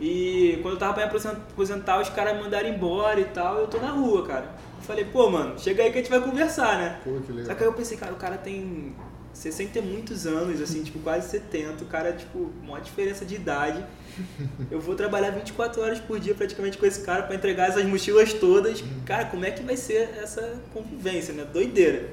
E 0.00 0.58
quando 0.62 0.74
eu 0.74 0.80
tava 0.80 0.94
pra 0.94 1.06
me 1.06 1.36
aposentar, 1.52 2.00
os 2.00 2.08
caras 2.08 2.34
me 2.34 2.42
mandaram 2.42 2.70
embora 2.70 3.20
e 3.20 3.26
tal, 3.26 3.58
eu 3.58 3.66
tô 3.68 3.78
na 3.78 3.90
rua, 3.90 4.26
cara. 4.26 4.48
Falei, 4.82 5.04
pô, 5.04 5.30
mano, 5.30 5.58
chega 5.58 5.82
aí 5.82 5.90
que 5.90 5.98
a 5.98 6.00
gente 6.02 6.10
vai 6.10 6.20
conversar, 6.20 6.78
né? 6.78 7.00
Pô, 7.04 7.20
que 7.20 7.32
legal. 7.32 7.46
Só 7.46 7.54
que 7.54 7.62
aí 7.62 7.68
eu 7.68 7.72
pensei, 7.72 7.96
cara, 7.96 8.12
o 8.12 8.16
cara 8.16 8.36
tem 8.36 8.94
60 9.32 9.78
e 9.78 9.82
muitos 9.82 10.26
anos, 10.26 10.60
assim, 10.60 10.82
tipo, 10.82 10.98
quase 10.98 11.28
70, 11.30 11.84
o 11.84 11.86
cara, 11.86 12.12
tipo, 12.12 12.50
uma 12.62 12.80
diferença 12.80 13.24
de 13.24 13.34
idade. 13.34 13.84
Eu 14.70 14.80
vou 14.80 14.94
trabalhar 14.94 15.30
24 15.30 15.80
horas 15.80 16.00
por 16.00 16.18
dia 16.18 16.34
praticamente 16.34 16.76
com 16.76 16.84
esse 16.84 17.02
cara 17.02 17.22
para 17.22 17.34
entregar 17.34 17.68
essas 17.68 17.84
mochilas 17.84 18.32
todas. 18.32 18.80
Uhum. 18.80 19.02
Cara, 19.06 19.26
como 19.26 19.44
é 19.44 19.50
que 19.50 19.62
vai 19.62 19.76
ser 19.76 20.10
essa 20.20 20.60
convivência, 20.72 21.32
né? 21.32 21.44
Doideira. 21.44 22.10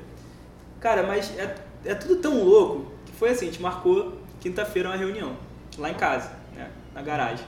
Cara, 0.80 1.04
mas 1.04 1.36
é, 1.38 1.56
é 1.86 1.96
tudo 1.96 2.18
tão 2.18 2.44
louco 2.44 2.92
que 3.06 3.12
foi 3.14 3.32
assim, 3.32 3.48
a 3.48 3.52
gente 3.52 3.62
marcou 3.62 4.14
quinta-feira 4.40 4.90
uma 4.90 4.96
reunião, 4.96 5.36
lá 5.78 5.90
em 5.90 5.96
casa, 5.96 6.32
né? 6.56 6.70
Na 6.94 7.02
garagem. 7.02 7.46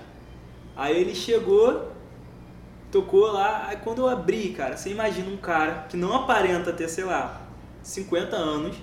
Aí 0.75 0.99
ele 0.99 1.13
chegou, 1.13 1.91
tocou 2.91 3.31
lá, 3.31 3.67
aí 3.67 3.77
quando 3.77 3.99
eu 3.99 4.07
abri, 4.07 4.49
cara, 4.49 4.75
você 4.75 4.89
imagina 4.89 5.29
um 5.29 5.37
cara 5.37 5.85
que 5.89 5.97
não 5.97 6.13
aparenta 6.13 6.73
ter, 6.73 6.87
sei 6.89 7.03
lá, 7.03 7.41
50 7.83 8.35
anos, 8.35 8.75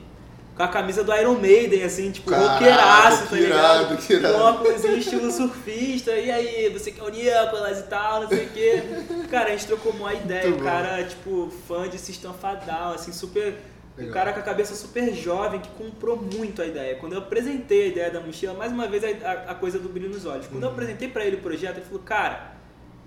com 0.57 0.63
a 0.63 0.69
camisa 0.69 1.05
do 1.05 1.15
Iron 1.15 1.35
Maiden, 1.35 1.83
assim, 1.83 2.11
tipo, 2.11 2.31
roqueiraço, 2.31 3.27
tá 3.27 3.37
ligado? 3.37 3.97
Que 3.99 4.15
irado. 4.15 4.35
Com 4.35 4.41
óculos 4.41 4.85
em 4.85 4.99
estilo 4.99 5.31
surfista, 5.31 6.13
e 6.13 6.31
aí, 6.31 6.71
você 6.71 6.91
quer 6.91 7.03
o 7.03 7.11
Nicolas 7.11 7.81
e 7.81 7.83
tal, 7.83 8.23
não 8.23 8.29
sei 8.29 8.47
o 8.47 8.51
quê. 8.51 8.83
Cara, 9.31 9.49
a 9.49 9.51
gente 9.51 9.67
trocou 9.67 9.93
uma 9.93 10.15
ideia, 10.15 10.51
o 10.51 10.59
cara, 10.59 11.05
tipo, 11.05 11.53
fã 11.69 11.87
de 11.89 11.99
System 11.99 12.33
Fadal, 12.41 12.95
assim, 12.95 13.13
super 13.13 13.55
Legal. 13.97 14.11
Um 14.11 14.13
cara 14.13 14.33
com 14.35 14.41
a 14.41 14.43
cabeça 14.43 14.75
super 14.75 15.15
jovem 15.15 15.59
que 15.59 15.71
comprou 15.71 16.19
muito 16.19 16.61
a 16.61 16.67
ideia. 16.67 16.97
Quando 16.97 17.15
eu 17.15 17.19
apresentei 17.19 17.85
a 17.85 17.87
ideia 17.87 18.11
da 18.11 18.21
mochila, 18.21 18.53
mais 18.53 18.71
uma 18.71 18.87
vez 18.87 19.03
a, 19.03 19.33
a 19.33 19.55
coisa 19.55 19.79
do 19.79 19.89
brilho 19.89 20.11
nos 20.11 20.27
olhos. 20.27 20.47
Quando 20.47 20.63
uhum. 20.63 20.69
eu 20.69 20.73
apresentei 20.73 21.09
para 21.09 21.25
ele 21.25 21.37
o 21.37 21.41
projeto, 21.41 21.79
ele 21.79 21.87
falou: 21.87 22.03
Cara, 22.03 22.56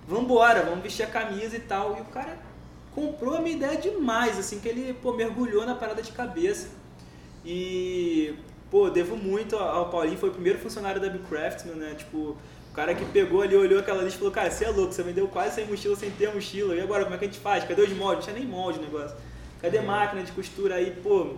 vambora, 0.10 0.64
vamos 0.64 0.82
vestir 0.82 1.04
a 1.04 1.08
camisa 1.08 1.56
e 1.56 1.60
tal. 1.60 1.96
E 1.98 2.02
o 2.02 2.06
cara 2.06 2.36
comprou 2.96 3.36
a 3.36 3.42
minha 3.42 3.56
ideia 3.56 3.78
demais, 3.78 4.40
assim, 4.40 4.60
que 4.60 4.68
ele 4.68 4.94
pô, 4.94 5.14
mergulhou 5.14 5.66
na 5.66 5.76
parada 5.76 6.02
de 6.02 6.12
cabeça. 6.12 6.68
E, 7.46 8.34
pô, 8.72 8.90
devo 8.90 9.16
muito 9.16 9.56
ao 9.56 9.90
Paulinho, 9.90 10.18
foi 10.18 10.30
o 10.30 10.34
primeiro 10.34 10.58
funcionário 10.58 11.00
da 11.00 11.10
Bcraftman, 11.10 11.76
né? 11.76 11.94
Tipo, 11.96 12.36
o 12.72 12.74
cara 12.74 12.96
que 12.96 13.06
pegou 13.06 13.42
ali, 13.42 13.56
olhou 13.56 13.80
aquela 13.80 14.02
lista 14.02 14.16
e 14.16 14.20
falou: 14.20 14.34
Cara, 14.34 14.50
você 14.50 14.66
é 14.66 14.70
louco, 14.70 14.92
você 14.92 15.04
vendeu 15.04 15.28
quase 15.28 15.56
sem 15.56 15.68
mochila 15.68 15.96
sem 15.96 16.10
ter 16.12 16.34
mochila. 16.34 16.76
E 16.76 16.82
agora, 16.82 17.04
como 17.04 17.16
é 17.16 17.20
que 17.20 17.26
a 17.26 17.28
gente 17.28 17.40
faz? 17.40 17.64
Cadê 17.64 17.82
os 17.84 17.94
moldes? 17.94 18.26
Não 18.26 18.34
tinha 18.34 18.44
nem 18.44 18.52
molde 18.52 18.80
o 18.80 18.82
negócio. 18.82 19.16
Cadê 19.62 19.80
máquina 19.80 20.24
de 20.24 20.32
costura? 20.32 20.76
Aí, 20.76 20.92
pô, 21.04 21.36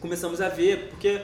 começamos 0.00 0.40
a 0.40 0.48
ver, 0.48 0.90
porque 0.90 1.22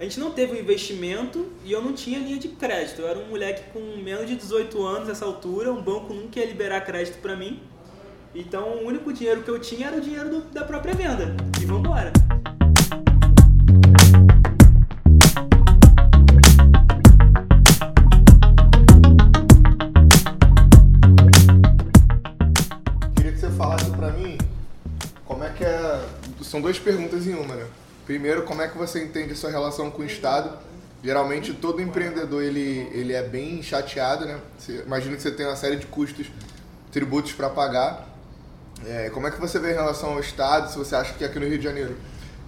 a 0.00 0.04
gente 0.04 0.18
não 0.18 0.30
teve 0.30 0.54
um 0.54 0.58
investimento 0.58 1.46
e 1.62 1.70
eu 1.70 1.82
não 1.82 1.92
tinha 1.92 2.18
linha 2.18 2.38
de 2.38 2.48
crédito. 2.48 3.02
Eu 3.02 3.08
era 3.08 3.18
um 3.18 3.26
moleque 3.26 3.70
com 3.70 3.98
menos 4.02 4.26
de 4.26 4.34
18 4.34 4.82
anos 4.82 5.08
nessa 5.08 5.26
altura, 5.26 5.70
um 5.70 5.82
banco 5.82 6.14
nunca 6.14 6.40
ia 6.40 6.46
liberar 6.46 6.80
crédito 6.80 7.18
para 7.20 7.36
mim. 7.36 7.60
Então 8.34 8.78
o 8.78 8.86
único 8.86 9.12
dinheiro 9.12 9.42
que 9.42 9.50
eu 9.50 9.60
tinha 9.60 9.88
era 9.88 9.98
o 9.98 10.00
dinheiro 10.00 10.30
do, 10.30 10.40
da 10.52 10.64
própria 10.64 10.94
venda. 10.94 11.36
E 11.60 11.66
vambora. 11.66 12.14
Queria 23.16 23.32
que 23.32 23.38
você 23.38 23.50
falasse 23.50 23.90
para 23.90 24.12
mim 24.12 24.38
como 25.26 25.44
é 25.44 25.50
que 25.50 25.62
é. 25.62 26.02
São 26.40 26.62
duas 26.62 26.78
perguntas 26.78 27.26
em 27.26 27.34
uma, 27.34 27.54
né? 27.54 27.66
Primeiro, 28.10 28.42
como 28.42 28.60
é 28.60 28.66
que 28.66 28.76
você 28.76 29.04
entende 29.04 29.34
a 29.34 29.36
sua 29.36 29.50
relação 29.50 29.88
com 29.88 30.02
o 30.02 30.04
Estado? 30.04 30.58
Geralmente 31.00 31.54
todo 31.54 31.80
empreendedor 31.80 32.42
ele, 32.42 32.90
ele 32.92 33.12
é 33.12 33.22
bem 33.22 33.62
chateado, 33.62 34.26
né? 34.26 34.40
Você, 34.58 34.82
imagina 34.84 35.14
que 35.14 35.22
você 35.22 35.30
tem 35.30 35.46
uma 35.46 35.54
série 35.54 35.76
de 35.76 35.86
custos, 35.86 36.26
tributos 36.90 37.32
para 37.34 37.48
pagar. 37.48 38.08
É, 38.84 39.10
como 39.10 39.28
é 39.28 39.30
que 39.30 39.40
você 39.40 39.60
vê 39.60 39.70
em 39.70 39.74
relação 39.74 40.14
ao 40.14 40.18
Estado? 40.18 40.72
Se 40.72 40.76
você 40.76 40.96
acha 40.96 41.14
que 41.14 41.24
aqui 41.24 41.38
no 41.38 41.46
Rio 41.46 41.56
de 41.56 41.62
Janeiro 41.62 41.96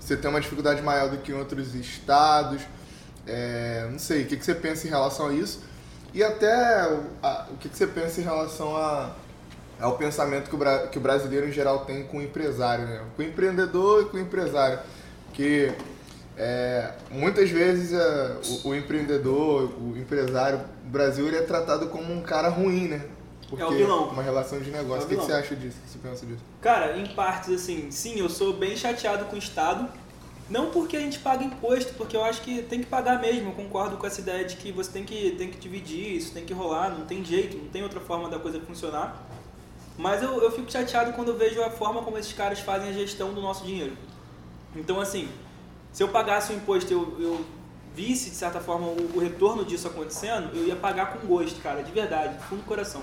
você 0.01 0.17
tem 0.17 0.29
uma 0.29 0.41
dificuldade 0.41 0.83
maior 0.83 1.09
do 1.09 1.19
que 1.19 1.31
em 1.31 1.37
outros 1.37 1.77
estados? 1.77 2.61
É, 3.25 3.87
não 3.89 4.01
sei, 4.01 4.25
o 4.25 4.27
que, 4.27 4.37
que 4.37 4.45
você 4.45 4.57
pensa 4.57 4.89
em 4.89 4.91
relação 4.91 5.29
a 5.29 5.33
isso? 5.33 5.61
E 6.13 6.25
até 6.25 6.91
a, 7.23 7.47
o 7.53 7.57
que, 7.59 7.69
que 7.69 7.77
você 7.77 7.87
pensa 7.87 8.21
em 8.21 8.25
relação 8.25 8.77
a, 8.77 9.15
ao 9.81 9.97
pensamento 9.97 10.51
que 10.51 10.57
o, 10.57 10.89
que 10.89 10.99
o 10.99 11.01
brasileiro 11.01 11.47
em 11.47 11.53
geral 11.53 11.85
tem 11.85 12.03
com 12.03 12.19
o 12.19 12.23
empresário, 12.23 12.85
né? 12.85 13.01
Com 13.17 13.23
o 13.23 13.25
empreendedor 13.25 14.03
e 14.03 14.05
com 14.07 14.17
o 14.17 14.21
empresário. 14.21 14.81
Que 15.33 15.73
é, 16.37 16.93
muitas 17.11 17.51
vezes 17.51 17.93
é, 17.93 18.37
o, 18.65 18.71
o, 18.71 18.75
empreendedor, 18.75 19.71
o 19.81 19.97
empresário, 19.97 20.61
o 20.85 20.89
Brasil 20.89 21.27
ele 21.27 21.37
é 21.37 21.43
tratado 21.43 21.89
como 21.89 22.13
um 22.13 22.23
cara 22.23 22.49
ruim, 22.49 22.89
né? 22.89 23.05
Porque 23.49 23.63
é 23.63 23.67
o 23.67 23.71
vilão. 23.71 24.09
Uma 24.09 24.23
relação 24.23 24.61
de 24.61 24.71
negócio. 24.71 25.03
É 25.03 25.05
o, 25.05 25.07
o 25.07 25.09
que, 25.09 25.17
que, 25.17 25.25
você 25.25 25.33
acha 25.33 25.55
disso? 25.55 25.77
O 25.79 25.83
que 25.83 25.91
você 25.91 25.99
pensa 25.99 26.27
disso? 26.27 26.43
Cara, 26.61 26.97
em 26.97 27.07
partes, 27.15 27.51
assim, 27.55 27.91
sim, 27.91 28.19
eu 28.19 28.29
sou 28.29 28.55
bem 28.55 28.77
chateado 28.77 29.27
com 29.27 29.37
o 29.37 29.39
Estado. 29.39 29.89
Não 30.49 30.71
porque 30.71 30.97
a 30.97 31.01
gente 31.01 31.19
paga 31.19 31.45
imposto, 31.45 31.95
porque 31.95 32.17
eu 32.17 32.25
acho 32.25 32.43
que 32.43 32.63
tem 32.63 32.81
que 32.81 32.87
pagar 32.87 33.21
mesmo. 33.21 33.51
Eu 33.51 33.55
concordo 33.55 33.97
com 33.97 34.07
essa 34.07 34.21
ideia 34.21 34.45
de 34.45 34.57
que 34.57 34.73
você 34.73 34.91
tem 34.91 35.05
que, 35.05 35.33
tem 35.33 35.49
que 35.49 35.59
dividir, 35.59 36.17
isso 36.17 36.33
tem 36.33 36.45
que 36.45 36.53
rolar, 36.53 36.91
não 36.91 37.07
tem 37.07 37.25
jeito, 37.25 37.57
não 37.57 37.69
tem 37.69 37.83
outra 37.83 38.01
forma 38.01 38.29
da 38.29 38.39
coisa 38.39 38.61
funcionar. 38.61 39.23
Mas 39.97 40.23
eu, 40.23 40.43
eu 40.43 40.51
fico 40.51 40.71
chateado 40.71 41.13
quando 41.13 41.29
eu 41.29 41.37
vejo 41.37 41.63
a 41.63 41.71
forma 41.71 42.03
como 42.03 42.19
esses 42.19 42.33
caras 42.33 42.59
fazem 42.59 42.89
a 42.89 42.93
gestão 42.93 43.33
do 43.33 43.41
nosso 43.41 43.65
dinheiro. 43.65 43.97
Então, 44.75 45.01
assim, 45.01 45.29
se 45.93 46.03
eu 46.03 46.09
pagasse 46.09 46.53
o 46.53 46.57
imposto 46.57 46.93
eu, 46.93 47.17
eu 47.21 47.45
visse, 47.95 48.31
de 48.31 48.37
certa 48.37 48.61
forma, 48.61 48.87
o, 48.87 49.17
o, 49.17 49.19
retorno 49.19 49.65
disso 49.65 49.87
acontecendo, 49.87 50.51
eu 50.55 50.67
ia 50.67 50.77
pagar 50.77 51.13
com 51.13 51.27
gosto, 51.27 51.61
cara, 51.61 51.83
de 51.83 51.93
verdade, 51.93 52.39
de 52.39 52.45
fundo 52.45 52.61
do 52.61 52.67
coração. 52.67 53.03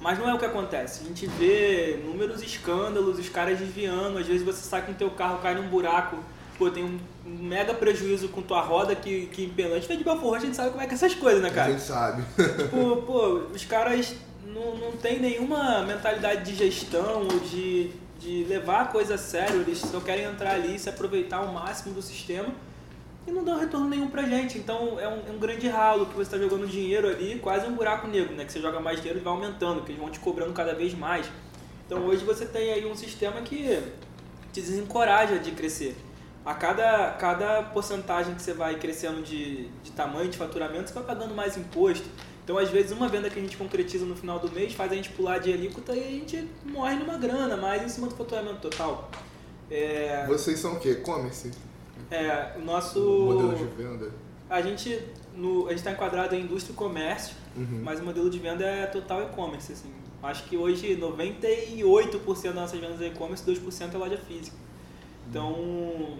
Mas 0.00 0.18
não 0.18 0.28
é 0.28 0.34
o 0.34 0.38
que 0.38 0.44
acontece. 0.44 1.02
A 1.04 1.06
gente 1.06 1.26
vê 1.26 1.98
inúmeros 1.98 2.42
escândalos, 2.42 3.18
os 3.18 3.28
caras 3.28 3.58
desviando, 3.58 4.18
às 4.18 4.26
vezes 4.26 4.42
você 4.42 4.62
sai 4.62 4.82
com 4.82 4.92
o 4.92 4.94
teu 4.94 5.10
carro, 5.10 5.38
cai 5.38 5.54
num 5.54 5.68
buraco, 5.68 6.16
pô, 6.58 6.70
tem 6.70 6.84
um, 6.84 6.98
mega 7.24 7.74
prejuízo 7.74 8.28
com 8.28 8.42
tua 8.42 8.60
roda 8.60 8.94
que, 8.94 9.26
que 9.26 9.44
empena. 9.44 9.72
A 9.72 9.74
gente 9.74 9.88
vem 9.88 9.98
de 9.98 10.04
Belfort, 10.04 10.42
a 10.42 10.44
gente 10.44 10.56
sabe 10.56 10.70
como 10.70 10.82
é 10.82 10.86
que 10.86 10.92
é 10.92 10.94
essas 10.94 11.14
coisas, 11.14 11.42
né, 11.42 11.50
cara? 11.50 11.68
A 11.68 11.72
gente 11.72 11.82
sabe. 11.82 12.22
Tipo, 12.34 13.02
pô, 13.02 13.28
os 13.54 13.64
caras 13.64 14.14
não, 14.44 14.76
não 14.76 14.92
tem 14.92 15.20
nenhuma 15.20 15.82
mentalidade 15.82 16.44
de 16.44 16.56
gestão 16.56 17.22
ou 17.22 17.40
de 17.40 17.90
de 18.20 18.44
levar 18.44 18.82
a 18.82 18.84
coisa 18.84 19.14
a 19.14 19.18
sério, 19.18 19.62
eles 19.62 19.78
só 19.78 19.98
querem 19.98 20.26
entrar 20.26 20.52
ali 20.52 20.76
e 20.76 20.78
se 20.78 20.90
aproveitar 20.90 21.38
ao 21.38 21.48
máximo 21.48 21.94
do 21.94 22.02
sistema 22.02 22.48
e 23.26 23.32
não 23.32 23.42
dão 23.42 23.58
retorno 23.58 23.88
nenhum 23.88 24.08
pra 24.08 24.22
gente. 24.24 24.58
Então 24.58 25.00
é 25.00 25.08
um, 25.08 25.26
é 25.26 25.30
um 25.30 25.38
grande 25.38 25.66
ralo 25.68 26.04
que 26.04 26.14
você 26.14 26.22
está 26.34 26.38
jogando 26.38 26.66
dinheiro 26.66 27.08
ali, 27.08 27.38
quase 27.38 27.66
um 27.66 27.74
buraco 27.74 28.06
negro, 28.06 28.34
né? 28.34 28.44
Que 28.44 28.52
você 28.52 28.60
joga 28.60 28.78
mais 28.78 28.98
dinheiro 28.98 29.18
e 29.18 29.22
vai 29.22 29.32
aumentando, 29.32 29.82
que 29.82 29.92
eles 29.92 30.00
vão 30.00 30.10
te 30.10 30.20
cobrando 30.20 30.52
cada 30.52 30.74
vez 30.74 30.94
mais. 30.94 31.26
Então 31.86 32.04
hoje 32.04 32.22
você 32.22 32.44
tem 32.44 32.72
aí 32.72 32.84
um 32.84 32.94
sistema 32.94 33.40
que 33.40 33.82
te 34.52 34.60
desencoraja 34.60 35.38
de 35.38 35.52
crescer. 35.52 35.96
A 36.44 36.54
cada, 36.54 37.12
cada 37.12 37.62
porcentagem 37.62 38.34
que 38.34 38.42
você 38.42 38.52
vai 38.52 38.76
crescendo 38.76 39.22
de, 39.22 39.68
de 39.82 39.92
tamanho, 39.92 40.30
de 40.30 40.38
faturamento, 40.38 40.88
você 40.88 40.94
vai 40.94 41.04
pagando 41.04 41.34
mais 41.34 41.56
imposto 41.56 42.08
então, 42.44 42.58
às 42.58 42.70
vezes, 42.70 42.92
uma 42.92 43.08
venda 43.08 43.30
que 43.30 43.38
a 43.38 43.42
gente 43.42 43.56
concretiza 43.56 44.04
no 44.04 44.16
final 44.16 44.38
do 44.38 44.50
mês 44.50 44.72
faz 44.72 44.90
a 44.90 44.94
gente 44.94 45.10
pular 45.10 45.38
de 45.38 45.52
alíquota 45.52 45.94
e 45.94 46.00
a 46.00 46.10
gente 46.10 46.48
morre 46.64 46.96
numa 46.96 47.16
grana, 47.16 47.56
mais 47.56 47.82
em 47.82 47.88
cima 47.88 48.08
do 48.08 48.14
faturamento 48.16 48.60
total. 48.60 49.10
É... 49.70 50.26
Vocês 50.26 50.58
são 50.58 50.74
o 50.74 50.80
quê? 50.80 50.90
E-commerce? 50.90 51.50
É, 52.10 52.54
o 52.56 52.60
nosso... 52.64 53.00
Modelo 53.00 53.54
de 53.54 53.64
venda? 53.64 54.10
A 54.48 54.60
gente 54.60 55.00
no, 55.34 55.66
a 55.66 55.70
gente 55.70 55.78
está 55.78 55.92
enquadrado 55.92 56.34
em 56.34 56.42
indústria 56.42 56.72
e 56.72 56.76
comércio, 56.76 57.34
uhum. 57.56 57.80
mas 57.82 58.00
o 58.00 58.04
modelo 58.04 58.28
de 58.28 58.38
venda 58.38 58.64
é 58.64 58.86
total 58.86 59.22
e-commerce. 59.22 59.72
Assim. 59.72 59.90
Acho 60.22 60.44
que 60.44 60.56
hoje 60.56 60.96
98% 60.96 62.42
das 62.42 62.54
nossas 62.54 62.80
vendas 62.80 63.00
é 63.00 63.06
e-commerce, 63.06 63.44
2% 63.44 63.94
é 63.94 63.96
loja 63.96 64.18
física. 64.18 64.56
Então, 65.28 66.18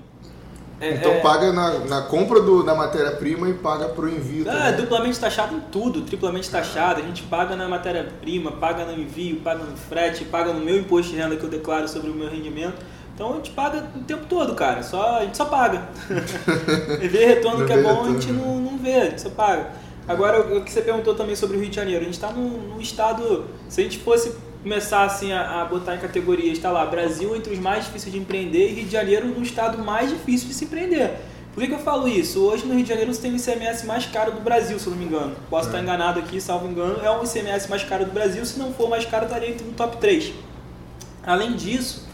é, 0.81 0.95
então 0.95 1.13
é... 1.13 1.21
paga 1.21 1.53
na, 1.53 1.79
na 1.81 2.03
compra 2.03 2.41
do, 2.41 2.63
da 2.63 2.75
matéria-prima 2.75 3.49
e 3.51 3.55
paga 3.55 3.91
pro 3.91 4.09
envio. 4.09 4.49
É, 4.49 4.73
duplamente 4.73 5.21
taxado 5.21 5.55
em 5.55 5.61
tudo, 5.61 6.01
triplamente 6.03 6.49
taxado. 6.49 7.01
A 7.01 7.05
gente 7.05 7.23
paga 7.25 7.55
na 7.55 7.69
matéria-prima, 7.69 8.53
paga 8.53 8.87
no 8.87 8.93
envio, 8.99 9.37
paga 9.41 9.63
no 9.63 9.77
frete, 9.77 10.25
paga 10.25 10.53
no 10.53 10.61
meu 10.61 10.79
imposto 10.79 11.13
de 11.13 11.19
renda 11.19 11.37
que 11.37 11.45
eu 11.45 11.51
declaro 11.51 11.87
sobre 11.87 12.11
o 12.11 12.15
meu 12.15 12.31
rendimento. 12.31 12.77
Então 13.15 13.35
a 13.35 13.37
gente 13.37 13.51
paga 13.51 13.87
o 13.95 14.01
tempo 14.05 14.25
todo, 14.27 14.55
cara. 14.55 14.83
Só, 14.83 15.19
a 15.19 15.25
gente 15.25 15.37
só 15.37 15.45
paga. 15.45 15.89
e 17.03 17.09
ver 17.09 17.27
retorno 17.27 17.67
que 17.67 17.73
é 17.73 17.83
bom, 17.83 17.89
retorno. 17.89 18.17
a 18.17 18.21
gente 18.21 18.33
não, 18.33 18.59
não 18.59 18.79
vê, 18.79 18.95
a 18.95 19.05
gente 19.05 19.21
só 19.21 19.29
paga. 19.29 19.69
Agora, 20.09 20.57
o 20.57 20.65
que 20.65 20.73
você 20.73 20.81
perguntou 20.81 21.15
também 21.15 21.37
sobre 21.37 21.59
o 21.59 21.61
Rio 21.61 21.69
de 21.69 21.77
Janeiro. 21.77 22.01
A 22.01 22.05
gente 22.05 22.15
está 22.15 22.33
num, 22.33 22.49
num 22.49 22.81
estado. 22.81 23.45
Se 23.69 23.83
a 23.83 23.85
gente 23.85 23.99
fosse 23.99 24.35
começar 24.63 25.05
assim, 25.05 25.33
a, 25.33 25.63
a, 25.63 25.65
botar 25.65 25.95
em 25.95 25.99
categorias, 25.99 26.59
está 26.59 26.71
lá, 26.71 26.85
Brasil 26.85 27.35
entre 27.35 27.53
os 27.53 27.59
mais 27.59 27.85
difíceis 27.87 28.13
de 28.13 28.19
empreender 28.19 28.71
e 28.71 28.75
Rio 28.75 28.85
de 28.85 28.93
Janeiro 28.93 29.27
no 29.27 29.43
estado 29.43 29.79
mais 29.79 30.11
difícil 30.11 30.49
de 30.49 30.55
se 30.55 30.65
empreender. 30.65 31.17
Por 31.55 31.61
que, 31.63 31.67
que, 31.67 31.75
eu 31.75 31.81
falo 31.81 32.07
isso? 32.07 32.41
Hoje 32.41 32.65
no 32.65 32.75
Rio 32.75 32.83
de 32.83 32.89
Janeiro 32.89 33.13
você 33.13 33.23
tem 33.23 33.33
o 33.33 33.37
ICMS 33.37 33.85
mais 33.87 34.07
caro 34.07 34.33
do 34.33 34.41
Brasil, 34.41 34.79
se 34.79 34.87
eu 34.87 34.93
não 34.93 34.99
me 34.99 35.05
engano. 35.05 35.35
Posso 35.49 35.67
é. 35.67 35.71
estar 35.71 35.83
enganado 35.83 36.21
aqui, 36.21 36.41
salvo 36.41 36.69
engano, 36.69 37.01
é 37.03 37.11
o 37.11 37.25
ICMS 37.25 37.69
mais 37.69 37.83
caro 37.83 38.05
do 38.05 38.13
Brasil, 38.13 38.45
se 38.45 38.59
não 38.59 38.73
for 38.73 38.89
mais 38.89 39.05
caro, 39.05 39.25
estaria 39.25 39.51
entre 39.51 39.67
no 39.67 39.73
top 39.73 39.97
3. 39.97 40.33
Além 41.27 41.55
disso, 41.57 42.09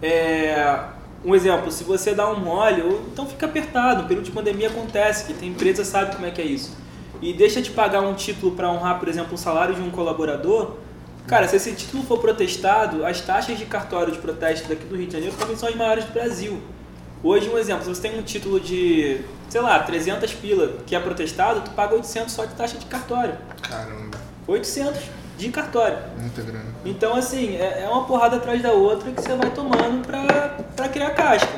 é, 0.00 0.84
um 1.24 1.34
exemplo, 1.34 1.72
se 1.72 1.82
você 1.82 2.14
dá 2.14 2.30
um 2.30 2.38
mole, 2.38 2.82
então 3.12 3.26
fica 3.26 3.46
apertado, 3.46 4.04
período 4.04 4.26
de 4.26 4.30
pandemia 4.30 4.68
acontece, 4.68 5.24
que 5.24 5.34
tem 5.34 5.48
empresa 5.48 5.84
sabe 5.84 6.14
como 6.14 6.26
é 6.26 6.30
que 6.30 6.40
é 6.40 6.44
isso. 6.44 6.76
E 7.20 7.32
deixa 7.32 7.60
de 7.60 7.70
pagar 7.70 8.00
um 8.02 8.14
título 8.14 8.54
para 8.54 8.70
honrar, 8.70 9.00
por 9.00 9.08
exemplo, 9.08 9.34
o 9.34 9.38
salário 9.38 9.74
de 9.74 9.82
um 9.82 9.90
colaborador, 9.90 10.76
Cara, 11.28 11.46
se 11.46 11.56
esse 11.56 11.74
título 11.74 12.02
for 12.04 12.18
protestado, 12.20 13.04
as 13.04 13.20
taxas 13.20 13.58
de 13.58 13.66
cartório 13.66 14.10
de 14.10 14.18
protesto 14.18 14.66
daqui 14.66 14.86
do 14.86 14.96
Rio 14.96 15.06
de 15.06 15.12
Janeiro 15.12 15.36
também 15.36 15.56
são 15.56 15.68
as 15.68 15.74
maiores 15.74 16.06
do 16.06 16.12
Brasil. 16.12 16.58
Hoje, 17.22 17.50
um 17.50 17.58
exemplo, 17.58 17.84
se 17.84 17.90
você 17.90 18.00
tem 18.00 18.18
um 18.18 18.22
título 18.22 18.58
de, 18.58 19.20
sei 19.50 19.60
lá, 19.60 19.78
300 19.80 20.32
pila 20.32 20.78
que 20.86 20.96
é 20.96 21.00
protestado, 21.00 21.60
tu 21.60 21.70
paga 21.72 21.94
800 21.94 22.32
só 22.32 22.46
de 22.46 22.54
taxa 22.54 22.78
de 22.78 22.86
cartório. 22.86 23.36
Caramba. 23.60 24.16
800 24.46 25.02
de 25.36 25.50
cartório. 25.50 25.98
Muita 26.18 26.40
grana. 26.40 26.64
Então, 26.82 27.14
assim, 27.14 27.56
é, 27.56 27.82
é 27.82 27.88
uma 27.88 28.06
porrada 28.06 28.36
atrás 28.36 28.62
da 28.62 28.72
outra 28.72 29.10
que 29.10 29.20
você 29.20 29.36
vai 29.36 29.50
tomando 29.50 30.06
pra, 30.06 30.56
pra 30.74 30.88
criar 30.88 31.10
casca. 31.10 31.52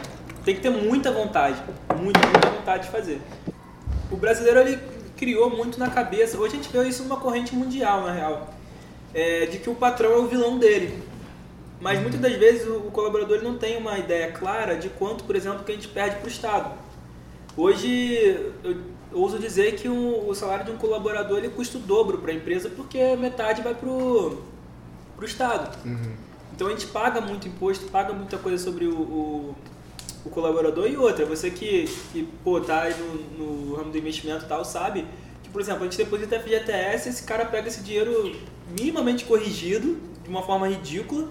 Tem 0.44 0.56
que 0.56 0.62
ter 0.62 0.70
muita 0.70 1.12
vontade, 1.12 1.62
muita, 1.96 2.18
muita 2.26 2.50
vontade 2.50 2.86
de 2.86 2.90
fazer. 2.90 3.22
O 4.10 4.16
brasileiro, 4.16 4.58
ele 4.58 4.80
criou 5.16 5.48
muito 5.48 5.78
na 5.78 5.88
cabeça, 5.88 6.36
hoje 6.36 6.54
a 6.54 6.56
gente 6.56 6.72
vê 6.72 6.88
isso 6.88 7.04
numa 7.04 7.18
corrente 7.18 7.54
mundial, 7.54 8.02
na 8.02 8.12
real 8.12 8.59
é, 9.14 9.46
de 9.46 9.58
que 9.58 9.68
o 9.68 9.74
patrão 9.74 10.12
é 10.12 10.16
o 10.16 10.26
vilão 10.26 10.58
dele. 10.58 11.02
Mas 11.80 11.96
uhum. 11.96 12.02
muitas 12.02 12.20
das 12.20 12.34
vezes 12.34 12.68
o, 12.68 12.90
colaborador 12.90 13.42
não 13.42 13.56
tem 13.56 13.76
uma 13.76 13.98
ideia 13.98 14.32
clara 14.32 14.76
de 14.76 14.88
quanto, 14.90 15.24
por 15.24 15.34
exemplo, 15.34 15.64
que 15.64 15.72
a 15.72 15.74
gente 15.74 15.88
perde 15.88 16.16
para 16.16 16.26
o 16.26 16.28
Estado. 16.28 16.74
Hoje, 17.56 18.52
eu 18.62 18.76
ouso 19.12 19.38
dizer 19.38 19.76
que 19.76 19.88
o, 19.88 20.28
o, 20.28 20.34
salário 20.34 20.64
de 20.64 20.70
um 20.70 20.76
colaborador 20.76 21.38
ele 21.38 21.48
custa 21.48 21.78
o 21.78 21.80
dobro 21.80 22.18
para 22.18 22.30
a 22.30 22.34
empresa 22.34 22.70
porque 22.70 23.16
metade 23.16 23.62
vai 23.62 23.74
para 23.74 23.88
o 23.88 24.44
Estado. 25.22 25.76
Uhum. 25.84 26.14
Então 26.54 26.68
a 26.68 26.70
gente 26.70 26.86
paga 26.88 27.20
muito 27.20 27.48
imposto, 27.48 27.86
paga 27.86 28.12
muita 28.12 28.36
coisa 28.36 28.62
sobre 28.62 28.84
o, 28.84 28.94
o, 28.94 29.56
o 30.26 30.30
colaborador 30.30 30.86
e 30.86 30.96
outra. 30.96 31.24
Você 31.24 31.50
que, 31.50 31.86
que 32.12 32.28
pô, 32.44 32.60
tá 32.60 32.82
aí 32.82 32.94
no, 32.98 33.14
no 33.38 33.74
ramo 33.76 33.90
do 33.90 33.98
investimento 33.98 34.44
e 34.44 34.48
tal, 34.48 34.64
sabe 34.64 35.06
por 35.52 35.60
exemplo, 35.60 35.82
a 35.82 35.84
gente 35.84 35.98
deposita 35.98 36.38
FGTS, 36.38 37.08
esse 37.08 37.22
cara 37.24 37.44
pega 37.44 37.68
esse 37.68 37.82
dinheiro 37.82 38.36
minimamente 38.78 39.24
corrigido, 39.24 39.98
de 40.22 40.28
uma 40.28 40.42
forma 40.42 40.68
ridícula, 40.68 41.28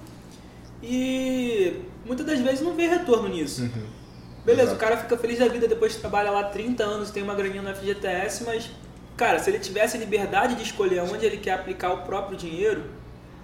e 0.84 1.82
muitas 2.06 2.26
das 2.26 2.40
vezes 2.40 2.62
não 2.62 2.76
vê 2.76 2.88
retorno 2.88 3.28
nisso. 3.30 3.64
Uhum. 3.64 4.00
Beleza, 4.46 4.72
Exato. 4.72 4.78
o 4.78 4.80
cara 4.80 4.98
fica 4.98 5.18
feliz 5.18 5.40
da 5.40 5.48
vida 5.48 5.68
depois 5.68 5.96
que 5.96 6.00
trabalha 6.00 6.32
lá 6.32 6.44
30 6.44 6.84
anos, 6.84 7.12
tem 7.12 7.24
uma 7.24 7.36
graninha 7.36 7.62
no 7.62 7.76
FGTS, 7.76 8.44
mas, 8.46 8.70
cara, 9.16 9.40
se 9.40 9.50
ele 9.50 9.60
tivesse 9.60 9.98
liberdade 9.98 10.56
de 10.56 10.64
escolher 10.64 11.02
onde 11.02 11.26
ele 11.26 11.38
quer 11.38 11.54
aplicar 11.54 11.94
o 11.94 12.04
próprio 12.04 12.38
dinheiro, 12.38 12.84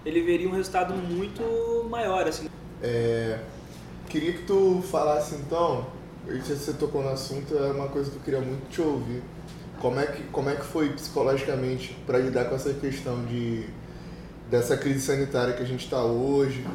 ele 0.06 0.22
veria 0.22 0.48
um 0.48 0.52
resultado 0.52 0.94
muito 0.94 1.86
maior, 1.90 2.28
assim. 2.28 2.50
É, 2.82 3.40
queria 4.10 4.34
que 4.34 4.44
tu 4.44 4.84
falasse 4.90 5.36
então, 5.36 5.88
você 6.26 6.74
tocou 6.74 7.04
no 7.04 7.10
assunto, 7.10 7.58
é 7.58 7.72
uma 7.72 7.88
coisa 7.88 8.10
que 8.10 8.18
eu 8.18 8.22
queria 8.22 8.42
muito 8.42 8.70
te 8.70 8.82
ouvir 8.82 9.22
como 9.86 10.00
é 10.00 10.08
que, 10.08 10.24
como 10.32 10.50
é 10.50 10.56
que 10.56 10.66
foi 10.66 10.90
psicologicamente 10.94 11.96
para 12.08 12.18
lidar 12.18 12.46
com 12.46 12.56
essa 12.56 12.74
questão 12.74 13.24
de 13.26 13.66
dessa 14.50 14.76
crise 14.76 15.02
sanitária 15.02 15.54
que 15.54 15.62
a 15.62 15.66
gente 15.66 15.86
está 15.86 16.04
hoje? 16.04 16.66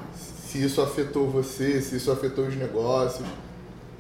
Se 0.46 0.62
isso 0.64 0.80
afetou 0.80 1.28
você, 1.28 1.80
se 1.82 1.96
isso 1.96 2.12
afetou 2.12 2.46
os 2.46 2.54
negócios? 2.54 3.26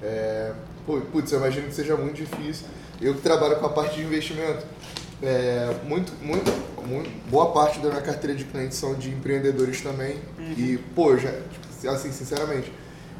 É, 0.00 0.52
putz, 0.86 1.32
eu 1.32 1.40
imagino 1.40 1.66
que 1.66 1.74
seja 1.74 1.96
muito 1.96 2.14
difícil. 2.14 2.68
Eu 3.00 3.16
que 3.16 3.20
trabalho 3.20 3.56
com 3.56 3.66
a 3.66 3.70
parte 3.70 3.96
de 3.96 4.02
investimento, 4.02 4.64
é, 5.20 5.74
muito, 5.82 6.12
muito, 6.24 6.48
muito, 6.86 7.10
boa 7.28 7.50
parte 7.50 7.80
da 7.80 7.88
minha 7.88 8.02
carteira 8.02 8.36
de 8.36 8.44
clientes 8.44 8.78
são 8.78 8.94
de 8.94 9.10
empreendedores 9.10 9.80
também. 9.80 10.20
Uhum. 10.38 10.54
E, 10.56 10.78
pô, 10.94 11.16
já, 11.16 11.34
assim, 11.88 12.12
sinceramente, 12.12 12.72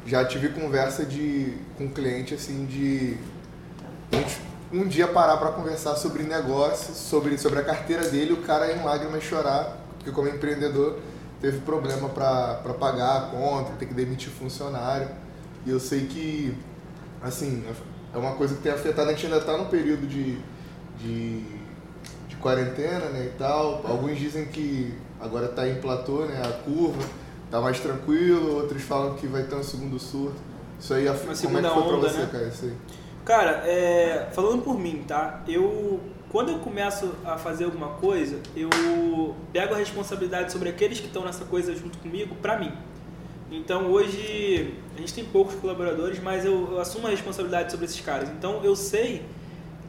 já 0.05 0.23
tive 0.23 0.49
conversa 0.49 1.03
de, 1.05 1.53
com 1.77 1.89
cliente 1.89 2.33
assim 2.33 2.65
de 2.65 3.17
um 4.73 4.87
dia 4.87 5.07
parar 5.07 5.37
para 5.37 5.51
conversar 5.51 5.95
sobre 5.95 6.23
negócio, 6.23 6.93
sobre, 6.93 7.37
sobre 7.37 7.59
a 7.59 7.63
carteira 7.63 8.07
dele, 8.07 8.33
o 8.33 8.37
cara 8.37 8.71
em 8.71 8.83
lágrimas 8.83 9.23
chorar, 9.23 9.77
porque 9.97 10.11
como 10.11 10.29
empreendedor 10.29 10.97
teve 11.41 11.59
problema 11.59 12.07
para 12.07 12.73
pagar 12.79 13.17
a 13.17 13.21
conta, 13.27 13.73
ter 13.79 13.87
que 13.87 13.93
demitir 13.93 14.29
funcionário. 14.31 15.09
E 15.65 15.69
eu 15.69 15.79
sei 15.79 16.05
que, 16.05 16.55
assim, 17.21 17.63
é 18.13 18.17
uma 18.17 18.33
coisa 18.35 18.55
que 18.55 18.61
tem 18.61 18.71
afetado, 18.71 19.09
a 19.09 19.13
gente 19.13 19.25
ainda 19.25 19.39
está 19.39 19.57
no 19.57 19.65
período 19.65 20.07
de, 20.07 20.39
de, 20.97 21.43
de, 22.27 22.35
quarentena 22.39 23.09
né, 23.09 23.25
e 23.25 23.37
tal. 23.37 23.81
Alguns 23.85 24.17
dizem 24.17 24.45
que 24.45 24.93
agora 25.19 25.47
está 25.47 25.67
em 25.67 25.75
platô, 25.75 26.25
né, 26.25 26.41
a 26.43 26.51
curva, 26.63 27.01
está 27.45 27.59
mais 27.59 27.79
tranquilo, 27.79 28.55
outros 28.55 28.81
falam 28.83 29.15
que 29.15 29.27
vai 29.27 29.43
ter 29.43 29.55
um 29.55 29.63
segundo 29.63 29.99
surto. 29.99 30.37
Isso 30.79 30.93
aí, 30.93 31.07
uma 31.07 31.15
como 31.15 31.29
é 31.31 31.61
que 31.61 31.69
foi 31.69 31.83
para 31.83 31.97
você, 31.97 32.17
né? 32.17 32.29
cara? 32.31 32.47
Isso 32.47 32.65
aí? 32.65 32.73
Cara, 33.25 33.63
é, 33.65 34.27
falando 34.33 34.63
por 34.63 34.79
mim, 34.79 35.03
tá? 35.07 35.43
Eu 35.47 35.99
quando 36.31 36.49
eu 36.49 36.59
começo 36.59 37.13
a 37.25 37.37
fazer 37.37 37.65
alguma 37.65 37.89
coisa, 37.89 38.39
eu 38.55 39.35
pego 39.51 39.73
a 39.73 39.77
responsabilidade 39.77 40.49
sobre 40.49 40.69
aqueles 40.69 40.97
que 40.97 41.07
estão 41.07 41.25
nessa 41.25 41.43
coisa 41.43 41.75
junto 41.75 41.97
comigo 41.97 42.35
para 42.35 42.57
mim. 42.57 42.71
Então 43.51 43.91
hoje 43.91 44.73
a 44.95 44.99
gente 44.99 45.13
tem 45.13 45.25
poucos 45.25 45.55
colaboradores, 45.55 46.21
mas 46.23 46.45
eu, 46.45 46.69
eu, 46.71 46.79
assumo 46.79 47.07
a 47.07 47.09
responsabilidade 47.09 47.69
sobre 47.69 47.85
esses 47.85 47.99
caras. 47.99 48.29
Então 48.29 48.63
eu 48.63 48.77
sei 48.77 49.23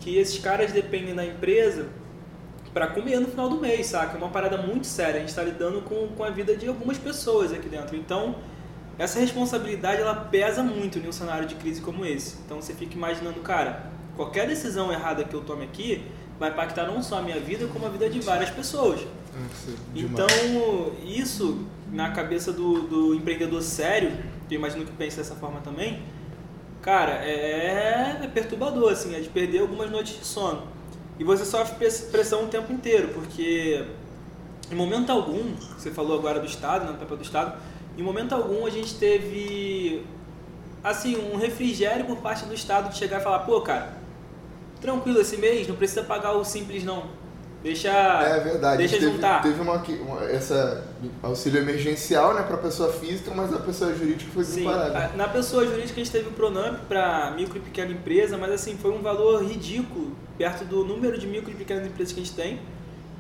que 0.01 0.19
esses 0.19 0.41
caras 0.41 0.73
dependem 0.73 1.15
da 1.15 1.25
empresa 1.25 1.87
para 2.75 2.89
comer 2.89 3.21
no 3.21 3.29
final 3.29 3.49
do 3.49 3.61
mês, 3.61 3.87
saca? 3.87 4.17
É 4.17 4.19
uma 4.19 4.31
parada 4.31 4.57
muito 4.57 4.89
séria. 4.89 5.17
A 5.17 5.21
gente 5.21 5.29
está 5.29 5.45
lidando 5.45 5.83
com, 5.83 6.09
com 6.09 6.25
a 6.25 6.31
vida 6.31 6.57
de 6.57 6.67
algumas 6.67 6.99
pessoas 6.99 7.53
aqui 7.53 7.69
dentro. 7.69 7.95
Então 7.95 8.35
essa 8.99 9.19
responsabilidade 9.19 10.01
ela 10.01 10.15
pesa 10.15 10.63
muito 10.63 10.99
em 10.99 11.09
um 11.09 11.13
cenário 11.13 11.47
de 11.47 11.55
crise 11.55 11.81
como 11.81 12.05
esse. 12.05 12.37
Então 12.45 12.61
você 12.61 12.75
fica 12.75 12.95
imaginando, 12.95 13.41
cara, 13.41 13.91
qualquer 14.17 14.47
decisão 14.47 14.93
errada 14.93 15.25
que 15.25 15.35
eu 15.35 15.41
tome 15.41 15.65
aqui 15.65 16.05
vai 16.39 16.51
impactar 16.51 16.87
não 16.87 17.03
só 17.03 17.19
a 17.19 17.23
minha 17.23 17.39
vida, 17.39 17.67
como 17.69 17.87
a 17.87 17.89
vida 17.89 18.09
de 18.09 18.21
várias 18.21 18.51
pessoas. 18.51 19.01
É, 19.01 19.73
então, 19.95 20.27
isso 21.05 21.67
na 21.91 22.11
cabeça 22.11 22.53
do, 22.53 22.83
do 22.83 23.15
empreendedor 23.15 23.63
sério, 23.63 24.13
que 24.49 24.55
eu 24.55 24.59
imagino 24.59 24.85
que 24.85 24.93
pense 24.93 25.17
dessa 25.17 25.35
forma 25.35 25.61
também, 25.61 26.03
cara, 26.81 27.13
é, 27.25 28.19
é 28.23 28.29
perturbador, 28.29 28.93
assim, 28.93 29.15
é 29.15 29.21
de 29.21 29.29
perder 29.29 29.61
algumas 29.61 29.91
noites 29.91 30.19
de 30.19 30.25
sono. 30.25 30.67
E 31.19 31.25
você 31.25 31.45
sofre 31.45 31.77
pressão 32.11 32.45
o 32.45 32.49
tempo 32.49 32.73
inteiro, 32.73 33.09
porque 33.09 33.85
em 34.71 34.75
momento 34.75 35.11
algum, 35.11 35.55
você 35.77 35.91
falou 35.91 36.19
agora 36.19 36.41
do 36.41 36.47
Estado, 36.47 36.87
no 36.87 36.93
né, 36.93 36.99
papel 36.99 37.19
do 37.19 37.23
Estado, 37.23 37.55
em 37.97 38.03
momento 38.03 38.35
algum 38.35 38.67
a 38.67 38.71
gente 38.71 38.95
teve 38.95 40.05
assim 40.83 41.17
um 41.17 41.37
refrigério 41.37 42.05
por 42.05 42.17
parte 42.19 42.45
do 42.45 42.55
Estado 42.55 42.91
de 42.91 42.97
chegar 42.97 43.21
e 43.21 43.23
falar, 43.23 43.41
pô, 43.41 43.61
cara, 43.61 43.95
tranquilo 44.81 45.21
esse 45.21 45.37
mês, 45.37 45.69
não 45.69 45.77
precisa 45.77 46.03
pagar 46.03 46.33
o 46.33 46.45
simples 46.45 46.85
não. 46.85 47.23
Deixa, 47.63 47.91
é 47.91 48.41
verdade. 48.41 48.79
Deixa 48.79 48.99
teve, 48.99 49.13
juntar. 49.13 49.41
Teve 49.41 49.61
uma, 49.61 49.77
uma, 49.77 50.25
essa 50.25 50.85
auxílio 51.23 51.61
emergencial 51.61 52.35
né, 52.35 52.43
para 52.43 52.57
pessoa 52.57 52.93
física, 52.93 53.31
mas 53.33 53.55
a 53.55 53.61
pessoa 53.61 53.95
jurídica 53.95 54.33
foi 54.35 54.43
Sim, 54.43 54.65
na 55.15 55.29
pessoa 55.29 55.65
jurídica 55.65 56.01
a 56.01 56.05
gente 56.05 56.11
teve 56.11 56.29
o 56.29 56.33
Pronamp 56.33 56.81
para 56.89 57.31
micro 57.37 57.59
e 57.59 57.61
pequena 57.61 57.93
empresa, 57.93 58.37
mas 58.37 58.51
assim, 58.51 58.77
foi 58.77 58.91
um 58.91 59.01
valor 59.01 59.45
ridículo 59.45 60.11
perto 60.37 60.65
do 60.65 60.85
número 60.85 61.17
de 61.17 61.29
micro 61.29 61.53
e 61.53 61.55
pequenas 61.55 61.87
empresas 61.87 62.13
que 62.13 62.21
a 62.21 62.25
gente 62.25 62.35
tem. 62.35 62.61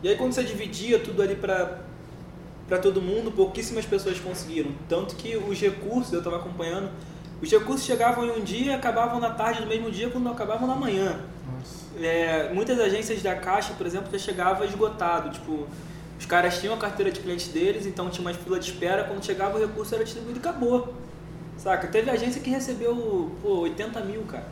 E 0.02 0.08
aí 0.08 0.16
quando 0.16 0.32
você 0.32 0.42
dividia 0.42 0.98
tudo 0.98 1.22
ali 1.22 1.37
para 1.37 1.78
para 2.68 2.79
todo 2.79 3.03
mundo, 3.03 3.31
pouquíssimas 3.31 3.85
pessoas 3.85 4.18
conseguiram. 4.18 4.70
Tanto 4.88 5.14
que 5.16 5.37
os 5.37 5.61
recursos, 5.61 6.12
eu 6.12 6.18
estava 6.18 6.37
acompanhando, 6.37 6.90
os 7.40 7.51
recursos 7.51 7.85
chegavam 7.85 8.25
em 8.25 8.31
um 8.31 8.44
dia 8.44 8.72
e 8.72 8.75
acabavam 8.75 9.18
na 9.18 9.31
tarde 9.31 9.61
do 9.61 9.66
mesmo 9.66 9.90
dia 9.90 10.09
quando 10.11 10.29
acabavam 10.29 10.66
na 10.66 10.77
manhã. 10.77 11.20
É, 12.01 12.53
muitas 12.53 12.79
agências 12.79 13.22
da 13.22 13.35
Caixa, 13.35 13.75
por 13.75 13.87
exemplo, 13.87 14.11
já 14.12 14.18
chegava 14.18 14.64
esgotado. 14.64 15.31
Tipo, 15.31 15.66
os 16.18 16.25
caras 16.25 16.61
tinham 16.61 16.75
a 16.75 16.79
carteira 16.79 17.11
de 17.11 17.20
cliente 17.20 17.48
deles, 17.48 17.85
então 17.85 18.09
tinha 18.09 18.27
uma 18.27 18.33
fila 18.33 18.59
de 18.59 18.70
espera, 18.70 19.05
quando 19.05 19.25
chegava 19.25 19.59
o 19.59 19.61
recurso 19.61 19.94
era 19.94 20.05
distribuído 20.05 20.38
e 20.38 20.40
acabou. 20.40 20.94
Saca? 21.59 21.88
Teve 21.88 22.11
agência 22.11 22.40
que 22.40 22.51
recebeu 22.51 23.31
pô, 23.42 23.61
80 23.61 24.01
mil, 24.01 24.22
cara. 24.22 24.46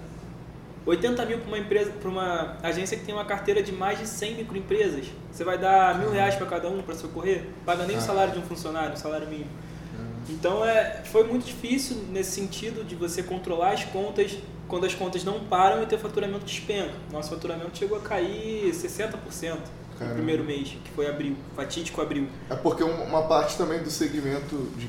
80 0.87 1.27
mil 1.27 1.39
para 1.39 1.49
uma 1.49 1.59
empresa, 1.59 1.91
para 1.91 2.09
uma 2.09 2.57
agência 2.63 2.97
que 2.97 3.05
tem 3.05 3.15
uma 3.15 3.25
carteira 3.25 3.63
de 3.63 3.73
mais 3.73 3.99
de 3.99 4.07
100 4.07 4.37
microempresas. 4.37 5.07
Você 5.31 5.45
vai 5.45 5.59
dar 5.59 5.99
mil 5.99 6.11
reais 6.11 6.35
para 6.35 6.47
cada 6.47 6.69
um 6.69 6.83
para 6.83 6.95
socorrer? 6.95 7.45
Paga 7.67 7.85
nem 7.85 7.97
o 7.97 7.99
ah. 7.99 8.03
salário 8.03 8.33
de 8.33 8.39
um 8.39 8.43
funcionário, 8.43 8.95
o 8.95 8.97
salário 8.97 9.29
mínimo. 9.29 9.51
Ah. 9.99 10.05
Então 10.29 10.65
é, 10.65 11.03
foi 11.05 11.25
muito 11.25 11.45
difícil 11.45 11.97
nesse 12.11 12.33
sentido 12.33 12.85
de 12.85 12.95
você 12.95 13.23
controlar 13.23 13.73
as 13.73 13.85
contas 13.85 14.39
quando 14.67 14.87
as 14.87 14.95
contas 14.95 15.25
não 15.25 15.41
param 15.41 15.83
e 15.83 15.87
teu 15.87 15.99
faturamento 15.99 16.45
despenca. 16.45 16.95
Nosso 17.13 17.31
faturamento 17.31 17.77
chegou 17.77 17.99
a 17.99 18.01
cair 18.01 18.73
60% 18.73 19.17
Caramba. 19.41 19.59
no 20.01 20.15
primeiro 20.15 20.45
mês, 20.45 20.77
que 20.85 20.91
foi 20.93 21.09
abril, 21.09 21.37
fatídico 21.57 22.01
abril. 22.01 22.29
É 22.49 22.55
porque 22.55 22.83
uma 22.83 23.23
parte 23.23 23.59
também 23.59 23.83
do 23.83 23.91
segmento 23.91 24.57
de 24.77 24.89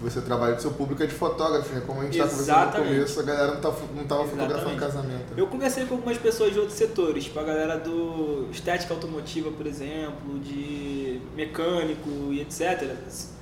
você 0.00 0.20
trabalha 0.20 0.54
com 0.54 0.60
seu 0.60 0.72
público 0.72 1.02
é 1.02 1.06
de 1.06 1.14
fotógrafo, 1.14 1.74
né? 1.74 1.82
Como 1.86 2.00
a 2.00 2.04
gente 2.04 2.18
está 2.18 2.28
conversando 2.28 2.66
no 2.66 2.84
começo, 2.84 3.20
a 3.20 3.22
galera 3.22 3.54
não, 3.54 3.60
tá, 3.60 3.72
não 3.94 4.04
tava 4.04 4.24
fotografando 4.26 4.76
casamento. 4.76 5.24
Eu 5.36 5.46
conversei 5.46 5.86
com 5.86 5.94
algumas 5.94 6.18
pessoas 6.18 6.52
de 6.52 6.58
outros 6.58 6.76
setores, 6.76 7.24
tipo 7.24 7.38
a 7.40 7.42
galera 7.42 7.78
do 7.78 8.48
estética 8.50 8.92
automotiva, 8.92 9.50
por 9.50 9.66
exemplo, 9.66 10.38
de 10.40 11.20
mecânico 11.34 12.10
e 12.30 12.40
etc. 12.40 12.94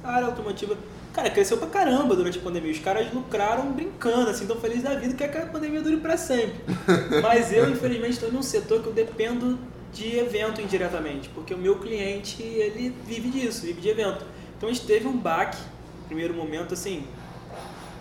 A 0.02 0.12
área 0.12 0.26
automotiva, 0.26 0.76
cara, 1.12 1.28
cresceu 1.28 1.58
pra 1.58 1.66
caramba 1.66 2.14
durante 2.14 2.38
a 2.38 2.42
pandemia. 2.42 2.70
Os 2.70 2.78
caras 2.78 3.12
lucraram 3.12 3.72
brincando, 3.72 4.30
assim, 4.30 4.46
tão 4.46 4.56
felizes 4.56 4.84
da 4.84 4.94
vida, 4.94 5.14
que 5.14 5.24
a 5.24 5.46
pandemia 5.46 5.82
dure 5.82 5.96
para 5.96 6.16
sempre. 6.16 6.54
Mas 7.20 7.52
eu, 7.52 7.68
infelizmente, 7.68 8.12
estou 8.12 8.30
num 8.30 8.42
setor 8.42 8.80
que 8.80 8.86
eu 8.86 8.92
dependo 8.92 9.58
de 9.92 10.18
evento 10.18 10.60
indiretamente, 10.60 11.28
porque 11.30 11.54
o 11.54 11.58
meu 11.58 11.78
cliente, 11.78 12.42
ele 12.42 12.94
vive 13.06 13.28
disso, 13.28 13.62
vive 13.62 13.80
de 13.80 13.88
evento. 13.88 14.24
Então 14.56 14.68
a 14.68 14.72
gente 14.72 14.86
teve 14.86 15.06
um 15.06 15.16
baque 15.16 15.58
primeiro 16.06 16.34
momento, 16.34 16.74
assim, 16.74 17.06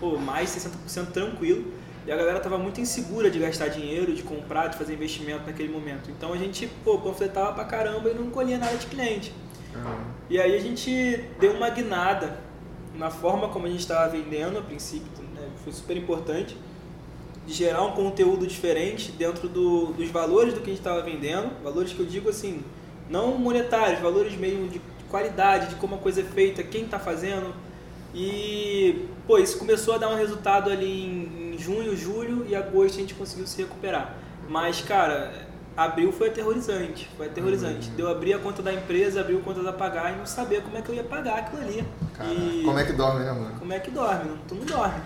pô, 0.00 0.16
mais 0.18 0.50
60% 0.50 1.12
tranquilo. 1.12 1.72
E 2.06 2.12
a 2.12 2.16
galera 2.16 2.38
tava 2.38 2.58
muito 2.58 2.80
insegura 2.80 3.30
de 3.30 3.38
gastar 3.38 3.68
dinheiro, 3.68 4.14
de 4.14 4.22
comprar, 4.22 4.68
de 4.68 4.76
fazer 4.76 4.92
investimento 4.92 5.46
naquele 5.46 5.70
momento. 5.70 6.10
Então 6.10 6.32
a 6.32 6.36
gente, 6.36 6.66
pô, 6.84 6.98
panfletava 6.98 7.52
pra 7.54 7.64
caramba 7.64 8.10
e 8.10 8.14
não 8.14 8.30
colhia 8.30 8.58
nada 8.58 8.76
de 8.76 8.86
cliente. 8.86 9.32
Uhum. 9.74 10.04
E 10.28 10.38
aí 10.38 10.54
a 10.54 10.60
gente 10.60 11.24
deu 11.40 11.52
uma 11.52 11.70
guinada 11.70 12.38
na 12.94 13.10
forma 13.10 13.48
como 13.48 13.66
a 13.66 13.70
gente 13.70 13.80
estava 13.80 14.08
vendendo 14.10 14.58
a 14.58 14.62
princípio, 14.62 15.10
né? 15.34 15.48
foi 15.62 15.72
super 15.72 15.96
importante, 15.96 16.56
de 17.46 17.52
gerar 17.52 17.82
um 17.82 17.92
conteúdo 17.92 18.46
diferente 18.46 19.12
dentro 19.12 19.48
do, 19.48 19.92
dos 19.92 20.08
valores 20.10 20.54
do 20.54 20.60
que 20.60 20.66
a 20.66 20.72
gente 20.72 20.78
estava 20.78 21.02
vendendo, 21.02 21.50
valores 21.62 21.92
que 21.92 22.00
eu 22.00 22.06
digo 22.06 22.28
assim, 22.28 22.62
não 23.08 23.36
monetários, 23.36 24.00
valores 24.00 24.34
mesmo 24.36 24.68
de 24.68 24.80
qualidade, 25.10 25.68
de 25.68 25.74
como 25.76 25.96
a 25.96 25.98
coisa 25.98 26.20
é 26.20 26.24
feita, 26.24 26.62
quem 26.62 26.84
está 26.84 26.98
fazendo, 26.98 27.54
e, 28.14 29.08
pô, 29.26 29.38
isso 29.38 29.58
começou 29.58 29.94
a 29.94 29.98
dar 29.98 30.08
um 30.08 30.16
resultado 30.16 30.70
ali 30.70 31.52
em, 31.52 31.58
junho, 31.58 31.96
julho 31.96 32.46
e 32.48 32.54
agosto 32.54 32.96
a 32.96 33.00
gente 33.00 33.14
conseguiu 33.14 33.46
se 33.46 33.60
recuperar. 33.60 34.14
Mas, 34.48 34.80
cara, 34.82 35.46
abril 35.76 36.12
foi 36.12 36.28
aterrorizante, 36.28 37.10
foi 37.16 37.26
aterrorizante. 37.26 37.88
Uhum. 37.90 37.96
Deu 37.96 38.08
abrir 38.08 38.34
a 38.34 38.38
conta 38.38 38.62
da 38.62 38.72
empresa, 38.72 39.20
abrir 39.20 39.36
a 39.36 39.40
conta 39.40 39.62
da 39.62 39.72
pagar 39.72 40.12
e 40.12 40.16
não 40.16 40.26
saber 40.26 40.62
como 40.62 40.76
é 40.76 40.82
que 40.82 40.90
eu 40.90 40.94
ia 40.94 41.04
pagar 41.04 41.38
aquilo 41.38 41.62
ali. 41.62 41.84
E... 42.30 42.62
Como 42.64 42.78
é 42.78 42.84
que 42.84 42.92
dorme, 42.92 43.24
né, 43.24 43.32
mano? 43.32 43.58
Como 43.58 43.72
é 43.72 43.78
que 43.80 43.90
dorme? 43.90 44.30
Não, 44.30 44.38
tu 44.48 44.54
não 44.54 44.64
dorme. 44.64 45.00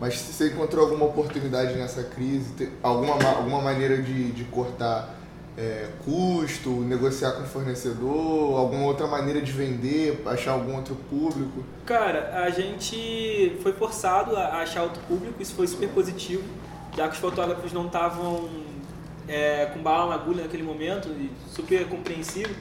Mas 0.00 0.14
você 0.14 0.48
encontrou 0.48 0.84
alguma 0.84 1.06
oportunidade 1.06 1.74
nessa 1.74 2.02
crise, 2.02 2.72
alguma, 2.82 3.14
alguma 3.36 3.60
maneira 3.60 4.00
de, 4.02 4.32
de 4.32 4.44
cortar 4.44 5.14
é, 5.56 5.88
custo, 6.04 6.70
negociar 6.70 7.32
com 7.32 7.44
fornecedor, 7.44 8.58
alguma 8.58 8.84
outra 8.84 9.06
maneira 9.06 9.40
de 9.40 9.52
vender, 9.52 10.22
achar 10.26 10.52
algum 10.52 10.76
outro 10.76 10.96
público? 11.08 11.64
Cara, 11.86 12.42
a 12.44 12.50
gente 12.50 13.56
foi 13.62 13.72
forçado 13.72 14.36
a 14.36 14.58
achar 14.58 14.82
outro 14.82 15.00
público, 15.02 15.40
isso 15.40 15.54
foi 15.54 15.66
super 15.66 15.88
positivo, 15.90 16.42
já 16.96 17.06
que 17.08 17.14
os 17.14 17.20
fotógrafos 17.20 17.72
não 17.72 17.86
estavam 17.86 18.48
é, 19.28 19.66
com 19.66 19.80
bala 19.80 20.10
na 20.10 20.14
agulha 20.14 20.42
naquele 20.42 20.62
momento, 20.62 21.08
super 21.48 21.86
compreensivo. 21.88 22.54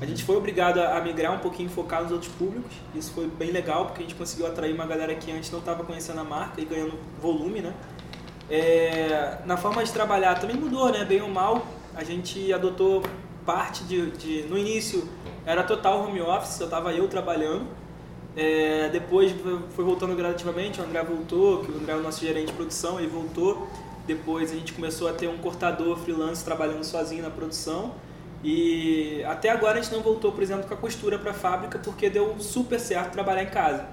A 0.00 0.06
gente 0.06 0.24
foi 0.24 0.36
obrigado 0.36 0.78
a 0.78 1.00
migrar 1.00 1.34
um 1.34 1.38
pouquinho, 1.38 1.68
focar 1.68 2.02
nos 2.02 2.10
outros 2.10 2.32
públicos. 2.32 2.72
Isso 2.94 3.12
foi 3.12 3.26
bem 3.26 3.50
legal, 3.50 3.86
porque 3.86 4.00
a 4.00 4.06
gente 4.06 4.14
conseguiu 4.14 4.46
atrair 4.46 4.74
uma 4.74 4.86
galera 4.86 5.14
que 5.14 5.30
antes 5.30 5.50
não 5.50 5.58
estava 5.58 5.84
conhecendo 5.84 6.18
a 6.18 6.24
marca 6.24 6.60
e 6.60 6.64
ganhando 6.64 6.94
volume, 7.20 7.60
né? 7.60 7.74
É, 8.50 9.38
na 9.44 9.56
forma 9.56 9.84
de 9.84 9.92
trabalhar 9.92 10.40
também 10.40 10.56
mudou, 10.56 10.90
né? 10.90 11.04
Bem 11.04 11.20
ou 11.20 11.28
mal, 11.28 11.66
a 11.94 12.04
gente 12.04 12.52
adotou 12.52 13.02
parte 13.44 13.84
de, 13.84 14.10
de 14.12 14.42
no 14.48 14.56
início 14.56 15.08
era 15.44 15.62
total 15.62 16.04
home 16.04 16.20
office, 16.20 16.54
só 16.54 16.64
estava 16.64 16.92
eu 16.92 17.08
trabalhando. 17.08 17.66
É, 18.36 18.88
depois 18.90 19.34
foi 19.70 19.84
voltando 19.84 20.16
gradativamente, 20.16 20.80
o 20.80 20.84
André 20.84 21.02
voltou, 21.02 21.64
que 21.64 21.70
o 21.70 21.76
André 21.76 21.92
é 21.92 21.96
o 21.96 22.02
nosso 22.02 22.24
gerente 22.24 22.46
de 22.46 22.52
produção, 22.52 22.98
ele 22.98 23.08
voltou. 23.08 23.68
Depois 24.06 24.50
a 24.50 24.54
gente 24.54 24.72
começou 24.72 25.08
a 25.08 25.12
ter 25.12 25.28
um 25.28 25.38
cortador 25.38 25.96
freelance 25.98 26.44
trabalhando 26.44 26.84
sozinho 26.84 27.22
na 27.22 27.30
produção. 27.30 27.94
E 28.42 29.22
até 29.24 29.50
agora 29.50 29.78
a 29.78 29.82
gente 29.82 29.92
não 29.92 30.02
voltou, 30.02 30.32
por 30.32 30.42
exemplo, 30.42 30.66
com 30.66 30.74
a 30.74 30.76
costura 30.76 31.18
para 31.18 31.30
a 31.30 31.34
fábrica 31.34 31.78
porque 31.78 32.10
deu 32.10 32.36
super 32.40 32.80
certo 32.80 33.12
trabalhar 33.12 33.42
em 33.42 33.50
casa. 33.50 33.86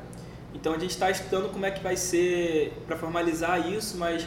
Então 0.53 0.73
a 0.73 0.79
gente 0.79 0.91
está 0.91 1.11
estudando 1.11 1.51
como 1.51 1.65
é 1.65 1.71
que 1.71 1.83
vai 1.83 1.95
ser 1.95 2.73
para 2.87 2.97
formalizar 2.97 3.71
isso, 3.71 3.97
mas 3.97 4.25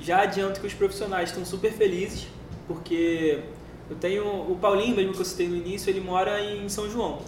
já 0.00 0.22
adianto 0.22 0.60
que 0.60 0.66
os 0.66 0.74
profissionais 0.74 1.30
estão 1.30 1.44
super 1.44 1.72
felizes, 1.72 2.28
porque 2.66 3.40
eu 3.90 3.96
tenho 3.96 4.24
o 4.24 4.56
Paulinho, 4.60 4.96
mesmo 4.96 5.12
que 5.12 5.20
eu 5.20 5.24
citei 5.24 5.48
no 5.48 5.56
início, 5.56 5.90
ele 5.90 6.00
mora 6.00 6.40
em 6.40 6.68
São 6.68 6.88
João. 6.90 7.18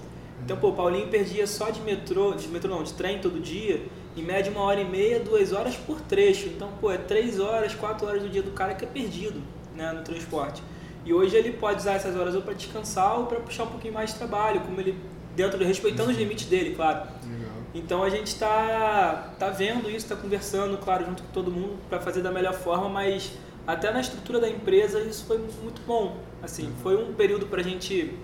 Então, 0.45 0.57
pô, 0.57 0.69
o 0.69 0.73
Paulinho 0.73 1.09
perdia 1.09 1.47
só 1.47 1.71
de 1.71 1.81
metrô, 1.81 2.33
de 2.33 2.49
metrô 2.49 2.71
não, 2.71 2.83
de 2.83 2.93
trem 2.93 3.19
todo 3.19 3.41
dia, 3.41 3.83
em 4.17 4.23
média 4.23 4.51
uma 4.51 4.63
hora 4.63 4.81
e 4.81 4.85
meia, 4.85 5.21
duas 5.21 5.53
horas 5.53 5.77
por 5.77 6.01
trecho. 6.01 6.49
Então, 6.49 6.71
pô, 6.81 6.91
é 6.91 6.99
três 6.99 7.41
horas, 7.41 7.75
quatro 7.75 8.07
horas 8.07 8.23
do 8.23 8.29
dia 8.29 8.43
do 8.43 8.51
cara 8.53 8.75
que 8.75 8.85
é 8.85 8.89
perdido 8.89 9.41
né, 9.75 9.93
no 9.93 10.03
transporte. 10.03 10.63
E 11.05 11.13
hoje 11.13 11.37
ele 11.37 11.53
pode 11.53 11.81
usar 11.81 11.93
essas 11.93 12.17
horas 12.17 12.35
ou 12.35 12.43
para 12.43 12.55
descansar 12.55 13.19
ou 13.19 13.27
para 13.27 13.39
puxar 13.41 13.65
um 13.65 13.69
pouquinho 13.69 13.95
mais 13.95 14.13
de 14.13 14.17
trabalho, 14.17 14.61
como 14.61 14.81
ele 14.81 14.99
dentro 15.37 15.63
respeitando 15.63 16.11
os 16.11 16.17
limites 16.17 16.47
dele, 16.47 16.75
claro. 16.75 17.09
Legal. 17.23 17.53
Então 17.75 18.03
a 18.03 18.09
gente 18.11 18.29
está 18.29 19.35
tá 19.39 19.51
vendo 19.51 19.89
isso, 19.89 19.99
está 19.99 20.17
conversando, 20.17 20.77
claro, 20.79 21.05
junto 21.05 21.23
com 21.23 21.33
todo 21.33 21.51
mundo 21.51 21.79
para 21.89 22.01
fazer 22.01 22.23
da 22.23 22.33
melhor 22.33 22.55
forma, 22.55 22.89
mas 22.89 23.33
até 23.67 23.93
na 23.93 24.01
estrutura 24.01 24.41
da 24.41 24.49
empresa 24.49 25.01
isso 25.01 25.25
foi 25.27 25.39
muito 25.39 25.81
bom. 25.87 26.17
Assim, 26.43 26.73
foi 26.83 26.97
um 26.97 27.13
período 27.15 27.47
para 27.47 27.61
a 27.61 27.65
gente 27.65 28.15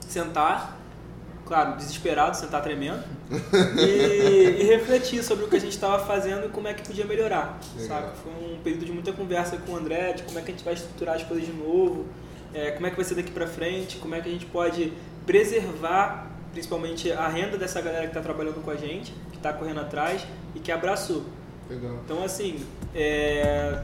sentar, 0.00 0.78
claro, 1.46 1.76
desesperado, 1.76 2.36
sentar 2.36 2.62
tremendo 2.62 3.04
e, 3.78 4.62
e, 4.62 4.64
refletir 4.64 5.22
sobre 5.22 5.44
o 5.44 5.48
que 5.48 5.56
a 5.56 5.60
gente 5.60 5.72
estava 5.72 6.04
fazendo 6.04 6.46
e 6.46 6.48
como 6.48 6.66
é 6.66 6.74
que 6.74 6.82
podia 6.82 7.04
melhorar, 7.04 7.58
sabe? 7.78 8.08
Foi 8.22 8.32
um 8.32 8.58
período 8.62 8.86
de 8.86 8.92
muita 8.92 9.12
conversa 9.12 9.56
com 9.58 9.72
o 9.72 9.76
André, 9.76 10.14
de 10.14 10.22
como 10.24 10.38
é 10.38 10.42
que 10.42 10.50
a 10.50 10.54
gente 10.54 10.64
vai 10.64 10.74
estruturar 10.74 11.16
as 11.16 11.22
coisas 11.22 11.46
de 11.46 11.52
novo, 11.52 12.06
é, 12.52 12.72
como 12.72 12.86
é 12.86 12.90
que 12.90 12.96
vai 12.96 13.04
ser 13.04 13.14
daqui 13.14 13.30
para 13.30 13.46
frente, 13.46 13.98
como 13.98 14.14
é 14.14 14.20
que 14.20 14.28
a 14.28 14.32
gente 14.32 14.46
pode 14.46 14.92
preservar 15.24 16.28
principalmente 16.52 17.12
a 17.12 17.28
renda 17.28 17.56
dessa 17.56 17.80
galera 17.80 18.02
que 18.02 18.08
está 18.08 18.20
trabalhando 18.20 18.62
com 18.62 18.70
a 18.70 18.76
gente, 18.76 19.12
que 19.30 19.36
está 19.36 19.52
correndo 19.52 19.80
atrás 19.80 20.26
e 20.54 20.58
que 20.58 20.72
abraçou. 20.72 21.24
Legal. 21.68 22.00
Então, 22.04 22.24
assim, 22.24 22.64
é... 22.94 23.80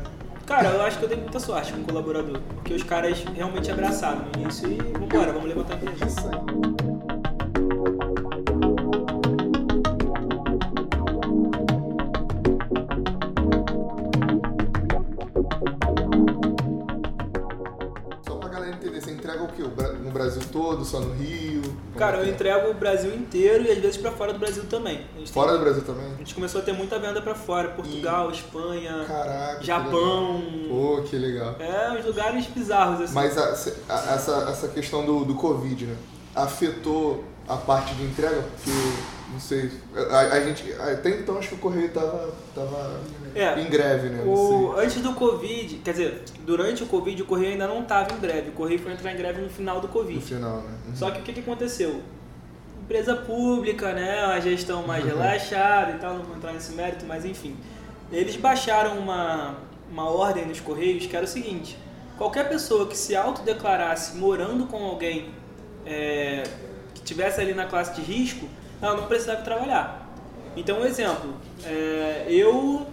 cara, 0.46 0.68
eu 0.68 0.82
acho 0.82 0.98
que 0.98 1.04
eu 1.04 1.08
dei 1.08 1.18
muita 1.18 1.40
sorte 1.40 1.72
com 1.72 1.80
o 1.80 1.84
colaborador, 1.84 2.40
porque 2.54 2.72
os 2.72 2.82
caras 2.82 3.22
realmente 3.34 3.70
abraçaram 3.70 4.26
no 4.26 4.40
início 4.40 4.70
e 4.70 4.76
vambora, 4.76 5.32
vamos 5.32 5.48
levantar 5.48 5.74
a 5.74 5.76
empresa. 5.76 6.06
Isso 6.06 6.28
aí. 6.28 6.76
Brasil 20.16 20.42
todo, 20.50 20.82
só 20.82 20.98
no 20.98 21.12
Rio? 21.12 21.55
Cara, 21.96 22.18
é 22.18 22.20
eu 22.20 22.24
é? 22.24 22.28
entrego 22.28 22.70
o 22.70 22.74
Brasil 22.74 23.14
inteiro 23.14 23.64
e 23.64 23.70
às 23.70 23.78
vezes 23.78 23.96
para 23.96 24.12
fora 24.12 24.32
do 24.32 24.38
Brasil 24.38 24.64
também. 24.68 25.06
Fora 25.32 25.48
tem... 25.48 25.58
do 25.58 25.64
Brasil 25.64 25.82
também? 25.82 26.12
A 26.14 26.18
gente 26.18 26.34
começou 26.34 26.60
a 26.60 26.64
ter 26.64 26.72
muita 26.72 26.98
venda 26.98 27.20
para 27.20 27.34
fora, 27.34 27.68
Portugal, 27.68 28.30
e... 28.30 28.34
Espanha, 28.34 29.04
Caraca, 29.06 29.62
Japão. 29.62 30.42
Que 30.42 30.68
Pô, 30.68 31.02
que 31.02 31.16
legal. 31.16 31.56
É, 31.58 31.98
uns 31.98 32.04
lugares 32.04 32.46
bizarros 32.46 33.00
assim. 33.00 33.14
Mas 33.14 33.36
a, 33.36 33.44
a, 33.44 34.14
essa, 34.14 34.48
essa 34.50 34.68
questão 34.68 35.04
do, 35.04 35.24
do 35.24 35.34
Covid, 35.34 35.86
né? 35.86 35.96
Afetou 36.34 37.24
a 37.48 37.56
parte 37.56 37.94
de 37.94 38.04
entrega? 38.04 38.42
Porque 38.42 38.70
não 39.32 39.40
sei. 39.40 39.70
A, 40.10 40.18
a, 40.18 40.40
gente. 40.40 40.72
Até 40.74 41.10
então 41.10 41.38
acho 41.38 41.48
que 41.48 41.54
o 41.54 41.58
correio 41.58 41.90
tava, 41.90 42.32
tava 42.54 43.00
é, 43.40 43.60
em 43.60 43.68
greve, 43.68 44.08
né? 44.08 44.22
O, 44.24 44.74
antes 44.76 45.00
do 45.00 45.12
Covid, 45.12 45.76
quer 45.84 45.92
dizer, 45.92 46.22
durante 46.44 46.82
o 46.82 46.86
Covid 46.86 47.22
o 47.22 47.26
correio 47.26 47.52
ainda 47.52 47.66
não 47.66 47.84
tava 47.84 48.14
em 48.14 48.18
greve. 48.18 48.50
O 48.50 48.52
correio 48.52 48.78
foi 48.78 48.92
entrar 48.92 49.12
em 49.12 49.16
greve 49.16 49.40
no 49.40 49.48
final 49.48 49.80
do 49.80 49.88
Covid. 49.88 50.14
No 50.14 50.20
final, 50.20 50.62
né? 50.62 50.74
Uhum. 50.86 50.96
Só 50.96 51.10
que 51.10 51.20
o 51.20 51.22
que, 51.22 51.32
que 51.32 51.40
aconteceu? 51.40 52.00
Empresa 52.82 53.14
pública, 53.16 53.92
né? 53.92 54.20
A 54.20 54.40
gestão 54.40 54.86
mais 54.86 55.04
uhum. 55.04 55.10
relaxada 55.10 55.92
e 55.92 55.98
tal, 55.98 56.14
não 56.14 56.24
vou 56.24 56.36
entrar 56.36 56.52
nesse 56.52 56.72
mérito, 56.72 57.04
mas 57.06 57.24
enfim. 57.24 57.56
Eles 58.10 58.36
baixaram 58.36 58.98
uma, 58.98 59.56
uma 59.90 60.08
ordem 60.08 60.46
nos 60.46 60.60
correios 60.60 61.06
que 61.06 61.16
era 61.16 61.24
o 61.24 61.28
seguinte: 61.28 61.76
qualquer 62.16 62.48
pessoa 62.48 62.86
que 62.86 62.96
se 62.96 63.14
autodeclarasse 63.16 64.16
morando 64.16 64.66
com 64.66 64.84
alguém 64.84 65.30
é, 65.84 66.42
que 66.94 67.02
tivesse 67.02 67.40
ali 67.40 67.54
na 67.54 67.66
classe 67.66 67.94
de 67.94 68.02
risco 68.02 68.46
ela 68.80 68.96
não 68.96 69.06
precisava 69.06 69.42
trabalhar. 69.42 70.06
Então, 70.56 70.80
um 70.80 70.84
exemplo, 70.84 71.34
é, 71.64 72.26
eu, 72.28 72.86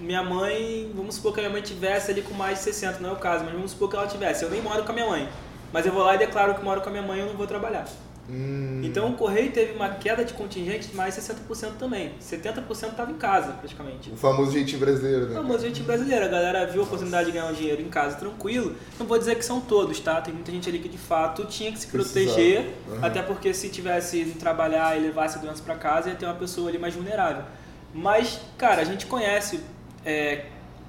minha 0.00 0.22
mãe, 0.22 0.90
vamos 0.94 1.16
supor 1.16 1.34
que 1.34 1.40
a 1.40 1.42
minha 1.42 1.52
mãe 1.52 1.62
tivesse 1.62 2.10
ali 2.10 2.22
com 2.22 2.34
mais 2.34 2.58
de 2.58 2.64
60, 2.64 3.00
não 3.00 3.10
é 3.10 3.12
o 3.12 3.16
caso, 3.16 3.44
mas 3.44 3.52
vamos 3.52 3.72
supor 3.72 3.90
que 3.90 3.96
ela 3.96 4.06
tivesse. 4.06 4.44
Eu 4.44 4.50
nem 4.50 4.62
moro 4.62 4.82
com 4.82 4.92
a 4.92 4.94
minha 4.94 5.06
mãe, 5.06 5.28
mas 5.72 5.86
eu 5.86 5.92
vou 5.92 6.02
lá 6.02 6.14
e 6.14 6.18
declaro 6.18 6.54
que 6.54 6.64
moro 6.64 6.80
com 6.80 6.88
a 6.88 6.92
minha 6.92 7.02
mãe 7.02 7.18
e 7.18 7.20
eu 7.20 7.26
não 7.26 7.34
vou 7.34 7.46
trabalhar. 7.46 7.86
Hum. 8.30 8.80
Então 8.84 9.10
o 9.10 9.14
Correio 9.14 9.50
teve 9.50 9.72
uma 9.72 9.88
queda 9.88 10.24
de 10.24 10.32
contingente 10.34 10.88
de 10.88 10.96
mais 10.96 11.16
60% 11.16 11.72
também. 11.78 12.12
70% 12.20 12.90
estava 12.90 13.10
em 13.10 13.16
casa, 13.16 13.52
praticamente. 13.52 14.10
O 14.10 14.16
famoso 14.16 14.52
jeitinho 14.52 14.78
brasileiro, 14.78 15.26
né? 15.26 15.32
O 15.32 15.42
famoso 15.42 15.60
jeitinho 15.60 15.86
brasileiro. 15.86 16.24
A 16.24 16.28
galera 16.28 16.66
viu 16.66 16.82
a 16.82 16.84
oportunidade 16.84 17.26
de 17.26 17.32
ganhar 17.32 17.46
um 17.46 17.52
dinheiro 17.52 17.82
em 17.82 17.88
casa 17.88 18.16
tranquilo. 18.16 18.76
Não 18.98 19.06
vou 19.06 19.18
dizer 19.18 19.34
que 19.34 19.44
são 19.44 19.60
todos, 19.60 19.98
tá? 19.98 20.20
Tem 20.20 20.32
muita 20.32 20.52
gente 20.52 20.68
ali 20.68 20.78
que 20.78 20.88
de 20.88 20.98
fato 20.98 21.44
tinha 21.46 21.72
que 21.72 21.78
se 21.78 21.88
proteger. 21.88 22.72
Uhum. 22.88 22.98
Até 23.04 23.20
porque 23.20 23.52
se 23.52 23.68
tivesse 23.68 24.20
ido 24.20 24.38
trabalhar 24.38 24.96
e 24.96 25.00
levasse 25.00 25.38
a 25.38 25.40
doença 25.40 25.62
para 25.62 25.74
casa, 25.74 26.10
ia 26.10 26.14
ter 26.14 26.26
uma 26.26 26.34
pessoa 26.34 26.68
ali 26.68 26.78
mais 26.78 26.94
vulnerável. 26.94 27.44
Mas, 27.92 28.40
cara, 28.56 28.82
a 28.82 28.84
gente 28.84 29.06
conhece 29.06 29.60
é, 30.04 30.46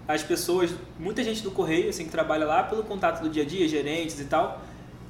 as 0.07 0.23
pessoas, 0.23 0.71
muita 0.99 1.23
gente 1.23 1.41
do 1.41 1.51
Correio, 1.51 1.89
assim, 1.89 2.05
que 2.05 2.11
trabalha 2.11 2.45
lá 2.45 2.63
pelo 2.63 2.83
contato 2.83 3.21
do 3.21 3.29
dia 3.29 3.43
a 3.43 3.45
dia, 3.45 3.67
gerentes 3.67 4.19
e 4.19 4.25
tal. 4.25 4.61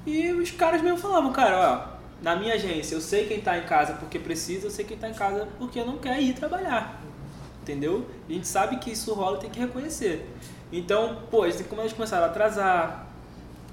E 0.05 0.31
os 0.31 0.51
caras 0.51 0.81
mesmo 0.81 0.97
falavam, 0.97 1.31
cara, 1.31 1.87
ó 1.87 2.01
na 2.21 2.35
minha 2.35 2.53
agência, 2.53 2.93
eu 2.93 3.01
sei 3.01 3.25
quem 3.25 3.39
está 3.39 3.57
em 3.57 3.63
casa 3.63 3.93
porque 3.93 4.19
precisa, 4.19 4.67
eu 4.67 4.71
sei 4.71 4.85
quem 4.85 4.95
está 4.95 5.09
em 5.09 5.13
casa 5.13 5.47
porque 5.57 5.83
não 5.83 5.97
quer 5.97 6.21
ir 6.21 6.33
trabalhar. 6.33 7.01
Entendeu? 7.61 8.05
A 8.29 8.31
gente 8.31 8.47
sabe 8.47 8.77
que 8.77 8.91
isso 8.91 9.13
rola 9.13 9.37
e 9.37 9.41
tem 9.41 9.49
que 9.49 9.59
reconhecer. 9.59 10.27
Então, 10.71 11.23
pô, 11.29 11.49
gente 11.49 11.95
começaram 11.95 12.23
a 12.23 12.27
atrasar. 12.27 13.07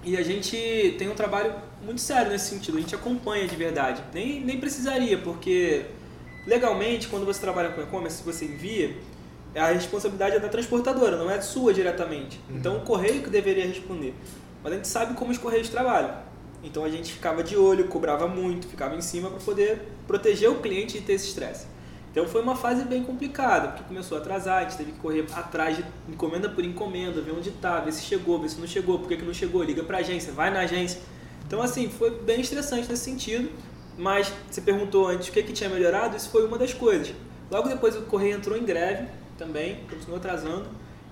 E 0.05 0.17
a 0.17 0.23
gente 0.23 0.95
tem 0.99 1.09
um 1.09 1.15
trabalho 1.15 1.55
muito 1.83 2.01
sério 2.01 2.31
nesse 2.31 2.51
sentido. 2.51 2.79
A 2.79 2.81
gente 2.81 2.95
acompanha 2.95 3.47
de 3.47 3.57
verdade. 3.57 4.03
Nem, 4.13 4.41
nem 4.41 4.59
precisaria, 4.59 5.19
porque 5.19 5.87
legalmente, 6.47 7.09
quando 7.09 7.27
você 7.27 7.41
trabalha 7.41 7.71
com 7.71 7.83
e-commerce, 7.83 8.23
você 8.23 8.45
envia, 8.47 8.95
a 9.59 9.69
responsabilidade 9.69 10.37
é 10.37 10.41
da 10.41 10.49
transportadora, 10.49 11.17
não 11.17 11.31
é 11.31 11.41
sua 11.41 11.73
diretamente. 11.73 12.41
Uhum. 12.49 12.57
Então, 12.57 12.77
o 12.77 12.81
correio 12.81 13.23
que 13.23 13.31
deveria 13.31 13.67
responder. 13.67 14.15
Mas 14.63 14.73
a 14.73 14.77
gente 14.77 14.89
sabe 14.89 15.15
como 15.15 15.31
os 15.31 15.39
correios 15.39 15.69
trabalham. 15.69 16.29
Então 16.63 16.85
a 16.85 16.89
gente 16.89 17.13
ficava 17.13 17.43
de 17.43 17.57
olho, 17.57 17.87
cobrava 17.87 18.27
muito, 18.27 18.67
ficava 18.67 18.95
em 18.95 19.01
cima 19.01 19.31
para 19.31 19.39
poder 19.41 19.83
proteger 20.07 20.51
o 20.51 20.57
cliente 20.57 20.99
de 20.99 21.05
ter 21.05 21.15
esse 21.15 21.29
estresse. 21.29 21.67
Então 22.11 22.27
foi 22.27 22.43
uma 22.43 22.57
fase 22.57 22.85
bem 22.85 23.05
complicada, 23.05 23.69
porque 23.69 23.85
começou 23.85 24.19
a 24.19 24.21
atrasar, 24.21 24.59
a 24.59 24.63
gente 24.63 24.77
teve 24.77 24.93
que 24.93 24.99
correr 24.99 25.25
atrás 25.35 25.77
de 25.77 25.85
encomenda 26.09 26.49
por 26.49 26.65
encomenda, 26.65 27.21
ver 27.21 27.33
onde 27.33 27.51
está, 27.51 27.79
ver 27.81 27.93
se 27.93 28.03
chegou, 28.03 28.41
ver 28.41 28.49
se 28.49 28.59
não 28.59 28.67
chegou, 28.67 28.99
por 28.99 29.09
que, 29.09 29.17
que 29.17 29.25
não 29.25 29.35
chegou, 29.35 29.63
liga 29.63 29.85
para 29.85 29.99
a 29.99 30.01
agência, 30.01 30.33
vai 30.33 30.51
na 30.51 30.61
agência. 30.61 31.01
Então 31.47 31.63
assim, 31.63 31.89
foi 31.89 32.11
bem 32.11 32.41
estressante 32.41 32.89
nesse 32.89 33.05
sentido, 33.05 33.51
mas 33.97 34.33
você 34.51 34.61
perguntou 34.61 35.07
antes 35.07 35.29
o 35.29 35.33
que, 35.33 35.43
que 35.43 35.53
tinha 35.53 35.71
melhorado, 35.71 36.17
isso 36.17 36.31
foi 36.31 36.45
uma 36.45 36.59
das 36.59 36.75
coisas. 36.75 37.15
Logo 37.51 37.69
depois 37.69 37.95
o 37.95 38.03
correio 38.03 38.37
entrou 38.37 38.57
em 38.57 38.65
greve 38.65 39.07
também, 39.39 39.85
continuou 39.89 40.19
atrasando, 40.19 40.67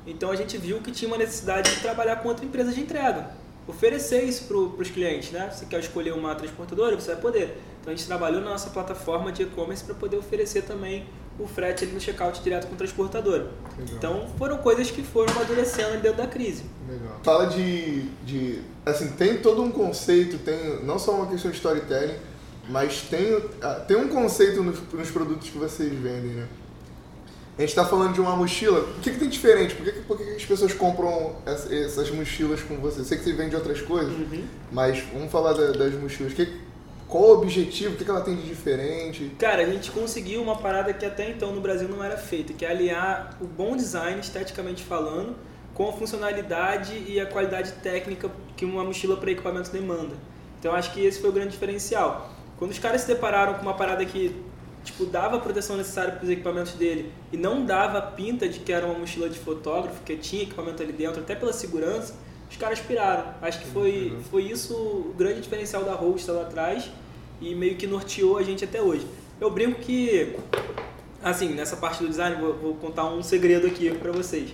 então 0.06 0.30
a 0.30 0.36
gente 0.36 0.58
viu 0.58 0.80
que 0.80 0.90
tinha 0.90 1.08
uma 1.08 1.16
necessidade 1.16 1.72
de 1.74 1.80
trabalhar 1.80 2.16
com 2.16 2.28
outra 2.28 2.44
empresa 2.44 2.72
de 2.72 2.80
entrega 2.80 3.30
oferecer 3.66 4.22
isso 4.22 4.44
para 4.44 4.56
os 4.56 4.90
clientes, 4.90 5.32
né? 5.32 5.50
Você 5.52 5.66
quer 5.66 5.80
escolher 5.80 6.12
uma 6.12 6.34
transportadora, 6.34 6.94
você 6.94 7.12
vai 7.12 7.20
poder. 7.20 7.58
Então 7.80 7.92
a 7.92 7.96
gente 7.96 8.06
trabalhou 8.06 8.40
na 8.40 8.50
nossa 8.50 8.70
plataforma 8.70 9.32
de 9.32 9.42
e-commerce 9.42 9.84
para 9.84 9.94
poder 9.94 10.16
oferecer 10.16 10.62
também 10.62 11.06
o 11.38 11.46
frete 11.46 11.84
ali 11.84 11.92
no 11.92 12.00
checkout 12.00 12.40
direto 12.42 12.66
com 12.66 12.74
o 12.74 12.76
transportador. 12.76 13.48
Legal. 13.78 13.96
Então 13.96 14.28
foram 14.38 14.58
coisas 14.58 14.90
que 14.90 15.02
foram 15.02 15.32
amadurecendo 15.34 16.00
dentro 16.00 16.18
da 16.18 16.26
crise. 16.26 16.64
Legal. 16.88 17.20
Fala 17.22 17.46
de, 17.46 18.02
de. 18.24 18.60
Assim, 18.84 19.08
tem 19.12 19.38
todo 19.38 19.62
um 19.62 19.70
conceito, 19.70 20.38
tem 20.38 20.84
não 20.84 20.98
só 20.98 21.12
uma 21.12 21.26
questão 21.26 21.50
de 21.50 21.56
storytelling, 21.56 22.16
mas 22.68 23.02
tem, 23.02 23.42
ah, 23.60 23.74
tem 23.86 23.96
um 23.96 24.08
conceito 24.08 24.62
nos, 24.62 24.80
nos 24.92 25.10
produtos 25.10 25.50
que 25.50 25.58
vocês 25.58 25.92
vendem, 25.92 26.32
né? 26.32 26.48
A 27.56 27.62
gente 27.62 27.70
está 27.70 27.86
falando 27.86 28.12
de 28.12 28.20
uma 28.20 28.36
mochila. 28.36 28.80
O 28.80 29.00
que, 29.00 29.10
que 29.10 29.18
tem 29.18 29.30
diferente? 29.30 29.74
Por 29.74 29.84
que, 29.84 29.92
por 30.02 30.18
que 30.18 30.24
as 30.24 30.44
pessoas 30.44 30.74
compram 30.74 31.36
essas 31.46 32.10
mochilas 32.10 32.60
com 32.60 32.76
você? 32.76 33.02
Sei 33.02 33.16
que 33.16 33.24
você 33.24 33.32
vende 33.32 33.56
outras 33.56 33.80
coisas, 33.80 34.12
uhum. 34.12 34.44
mas 34.70 35.02
vamos 35.10 35.32
falar 35.32 35.54
das 35.54 35.94
mochilas. 35.94 36.34
Que, 36.34 36.52
qual 37.08 37.24
o 37.24 37.32
objetivo? 37.38 37.94
O 37.94 37.96
que, 37.96 38.04
que 38.04 38.10
ela 38.10 38.20
tem 38.20 38.36
de 38.36 38.42
diferente? 38.42 39.32
Cara, 39.38 39.62
a 39.62 39.66
gente 39.66 39.90
conseguiu 39.90 40.42
uma 40.42 40.56
parada 40.56 40.92
que 40.92 41.06
até 41.06 41.30
então 41.30 41.54
no 41.54 41.62
Brasil 41.62 41.88
não 41.88 42.04
era 42.04 42.18
feita, 42.18 42.52
que 42.52 42.64
é 42.64 42.70
aliar 42.70 43.38
o 43.40 43.46
bom 43.46 43.74
design, 43.74 44.20
esteticamente 44.20 44.84
falando, 44.84 45.34
com 45.72 45.88
a 45.88 45.92
funcionalidade 45.94 47.04
e 47.08 47.18
a 47.18 47.24
qualidade 47.24 47.72
técnica 47.82 48.30
que 48.54 48.66
uma 48.66 48.84
mochila 48.84 49.16
para 49.16 49.30
equipamento 49.30 49.70
demanda. 49.70 50.14
Então 50.58 50.74
acho 50.74 50.92
que 50.92 51.00
esse 51.02 51.20
foi 51.20 51.30
o 51.30 51.32
grande 51.32 51.52
diferencial. 51.52 52.30
Quando 52.58 52.72
os 52.72 52.78
caras 52.78 53.02
se 53.02 53.06
depararam 53.06 53.54
com 53.54 53.62
uma 53.62 53.74
parada 53.74 54.04
que 54.04 54.34
tipo, 54.86 55.04
dava 55.04 55.36
a 55.36 55.40
proteção 55.40 55.76
necessária 55.76 56.12
para 56.12 56.24
os 56.24 56.30
equipamentos 56.30 56.72
dele 56.72 57.12
e 57.30 57.36
não 57.36 57.64
dava 57.66 57.98
a 57.98 58.02
pinta 58.02 58.48
de 58.48 58.60
que 58.60 58.72
era 58.72 58.86
uma 58.86 58.98
mochila 58.98 59.28
de 59.28 59.38
fotógrafo, 59.38 60.02
que 60.02 60.16
tinha 60.16 60.44
equipamento 60.44 60.82
ali 60.82 60.92
dentro, 60.92 61.20
até 61.20 61.34
pela 61.34 61.52
segurança, 61.52 62.14
os 62.50 62.56
caras 62.56 62.80
piraram. 62.80 63.34
Acho 63.42 63.60
que 63.60 63.66
foi, 63.66 64.12
uhum. 64.14 64.22
foi 64.30 64.42
isso 64.44 64.74
o 64.74 65.14
grande 65.16 65.40
diferencial 65.40 65.84
da 65.84 65.92
Roadster 65.92 66.34
lá 66.34 66.42
atrás 66.42 66.90
e 67.40 67.54
meio 67.54 67.76
que 67.76 67.86
norteou 67.86 68.38
a 68.38 68.42
gente 68.42 68.64
até 68.64 68.80
hoje. 68.80 69.06
Eu 69.38 69.50
brinco 69.50 69.80
que 69.80 70.34
Assim, 71.26 71.48
nessa 71.48 71.76
parte 71.76 72.02
do 72.04 72.08
design, 72.08 72.40
vou, 72.40 72.54
vou 72.54 72.74
contar 72.74 73.06
um 73.06 73.20
segredo 73.20 73.66
aqui 73.66 73.90
para 73.90 74.12
vocês. 74.12 74.50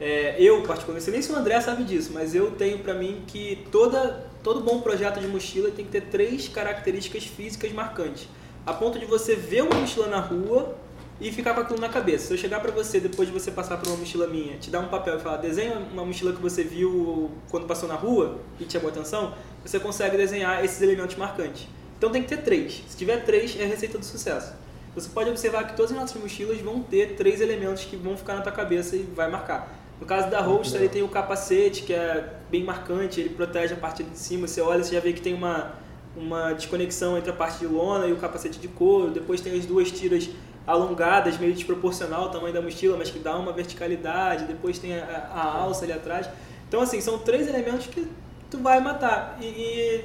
É, 0.00 0.36
eu, 0.38 0.62
particularmente, 0.62 1.10
nem 1.10 1.20
se 1.20 1.30
o 1.30 1.36
André 1.36 1.60
sabe 1.60 1.84
disso, 1.84 2.10
mas 2.14 2.34
eu 2.34 2.52
tenho 2.52 2.78
para 2.78 2.94
mim 2.94 3.22
que 3.26 3.66
toda, 3.70 4.26
todo 4.42 4.62
bom 4.62 4.80
projeto 4.80 5.20
de 5.20 5.26
mochila 5.26 5.70
tem 5.70 5.84
que 5.84 5.90
ter 5.90 6.02
três 6.02 6.48
características 6.48 7.24
físicas 7.24 7.70
marcantes. 7.70 8.28
A 8.66 8.74
ponto 8.74 8.98
de 8.98 9.06
você 9.06 9.36
ver 9.36 9.62
uma 9.62 9.76
mochila 9.76 10.08
na 10.08 10.18
rua 10.18 10.76
e 11.20 11.30
ficar 11.30 11.54
com 11.54 11.60
aquilo 11.60 11.80
na 11.80 11.88
cabeça. 11.88 12.26
Se 12.26 12.34
eu 12.34 12.36
chegar 12.36 12.58
para 12.58 12.72
você, 12.72 12.98
depois 12.98 13.28
de 13.28 13.32
você 13.32 13.50
passar 13.50 13.76
por 13.76 13.86
uma 13.86 13.96
mochila 13.96 14.26
minha, 14.26 14.56
te 14.58 14.70
dar 14.70 14.80
um 14.80 14.88
papel 14.88 15.16
e 15.16 15.20
falar, 15.20 15.36
desenha 15.36 15.78
uma 15.92 16.04
mochila 16.04 16.32
que 16.32 16.42
você 16.42 16.64
viu 16.64 17.30
quando 17.48 17.64
passou 17.64 17.88
na 17.88 17.94
rua 17.94 18.40
e 18.58 18.64
te 18.64 18.72
chamou 18.72 18.90
atenção, 18.90 19.34
você 19.64 19.78
consegue 19.78 20.16
desenhar 20.16 20.64
esses 20.64 20.82
elementos 20.82 21.14
marcantes. 21.14 21.68
Então 21.96 22.10
tem 22.10 22.22
que 22.22 22.28
ter 22.28 22.38
três. 22.38 22.82
Se 22.88 22.96
tiver 22.96 23.24
três, 23.24 23.56
é 23.58 23.64
a 23.64 23.68
receita 23.68 23.98
do 23.98 24.04
sucesso. 24.04 24.52
Você 24.96 25.08
pode 25.10 25.30
observar 25.30 25.64
que 25.68 25.76
todas 25.76 25.92
as 25.92 25.98
nossas 25.98 26.20
mochilas 26.20 26.60
vão 26.60 26.82
ter 26.82 27.14
três 27.14 27.40
elementos 27.40 27.84
que 27.84 27.96
vão 27.96 28.16
ficar 28.16 28.34
na 28.34 28.40
tua 28.40 28.52
cabeça 28.52 28.96
e 28.96 29.02
vai 29.02 29.30
marcar. 29.30 29.72
No 30.00 30.06
caso 30.06 30.28
da 30.28 30.40
Holster, 30.40 30.80
ele 30.80 30.88
tem 30.88 31.02
o 31.02 31.08
capacete, 31.08 31.82
que 31.82 31.92
é 31.92 32.34
bem 32.50 32.64
marcante, 32.64 33.20
ele 33.20 33.30
protege 33.30 33.74
a 33.74 33.76
parte 33.76 34.02
de 34.02 34.18
cima. 34.18 34.46
Você 34.46 34.60
olha, 34.60 34.82
você 34.82 34.94
já 34.94 35.00
vê 35.00 35.12
que 35.12 35.22
tem 35.22 35.34
uma, 35.34 35.74
uma 36.16 36.52
desconexão 36.52 37.18
entre 37.18 37.30
a 37.30 37.32
parte 37.32 37.58
de 37.58 37.66
lona 37.66 38.06
e 38.06 38.12
o 38.12 38.16
capacete 38.16 38.58
de 38.58 38.68
couro. 38.68 39.10
Depois 39.10 39.40
tem 39.40 39.56
as 39.58 39.66
duas 39.66 39.90
tiras 39.90 40.28
alongadas, 40.66 41.38
meio 41.38 41.52
desproporcional 41.52 42.24
ao 42.24 42.30
tamanho 42.30 42.52
da 42.52 42.60
mochila, 42.60 42.96
mas 42.96 43.10
que 43.10 43.18
dá 43.18 43.36
uma 43.36 43.52
verticalidade. 43.52 44.44
Depois 44.44 44.78
tem 44.78 44.98
a, 44.98 45.30
a 45.32 45.58
alça 45.60 45.84
ali 45.84 45.92
atrás. 45.92 46.28
Então, 46.68 46.80
assim, 46.80 47.00
são 47.00 47.18
três 47.18 47.46
elementos 47.46 47.86
que 47.86 48.06
tu 48.50 48.58
vai 48.58 48.80
matar. 48.80 49.36
E, 49.40 49.44
e 49.44 50.04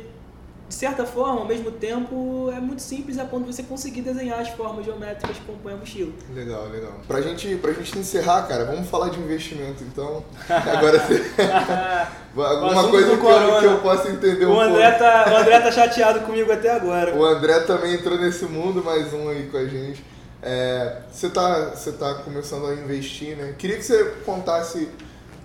de 0.72 0.76
certa 0.76 1.06
forma, 1.06 1.42
ao 1.42 1.46
mesmo 1.46 1.70
tempo, 1.70 2.50
é 2.56 2.60
muito 2.62 2.82
simples 2.82 3.20
a 3.20 3.26
ponto 3.26 3.44
de 3.46 3.54
você 3.54 3.62
conseguir 3.62 4.04
desenhar 4.04 4.40
as 4.40 4.48
formas 4.48 4.86
geométricas 4.86 5.38
que 5.38 5.44
compõem 5.44 5.74
a 5.74 5.78
mochila. 5.78 6.14
Legal, 6.34 6.70
legal. 6.70 6.94
Pra 7.06 7.20
gente, 7.20 7.58
pra 7.58 7.74
gente 7.74 8.00
encerrar, 8.00 8.44
cara, 8.44 8.64
vamos 8.64 8.90
falar 8.90 9.10
de 9.10 9.20
investimento, 9.20 9.84
então. 9.84 10.24
Agora 10.48 10.98
Alguma 12.34 12.88
coisa 12.88 13.18
que 13.18 13.26
eu, 13.26 13.60
que 13.60 13.66
eu, 13.66 13.80
possa 13.80 14.10
entender 14.10 14.46
o 14.46 14.54
um 14.54 14.62
André 14.62 14.92
pouco. 14.92 15.04
Tá, 15.04 15.34
o 15.34 15.36
André 15.36 15.60
tá 15.60 15.72
chateado 15.74 16.22
comigo 16.22 16.50
até 16.50 16.72
agora. 16.72 17.14
O 17.14 17.26
André 17.26 17.60
também 17.62 17.96
entrou 17.96 18.18
nesse 18.18 18.46
mundo, 18.46 18.82
mais 18.82 19.14
um 19.14 19.28
aí 19.28 19.50
com 19.52 19.58
a 19.58 19.66
gente. 19.66 20.02
É, 20.42 21.02
você 21.12 21.30
tá, 21.30 21.72
você 21.76 21.92
tá 21.92 22.14
começando 22.24 22.68
a 22.68 22.74
investir, 22.74 23.36
né? 23.36 23.54
Queria 23.58 23.76
que 23.76 23.84
você 23.84 24.06
contasse 24.26 24.88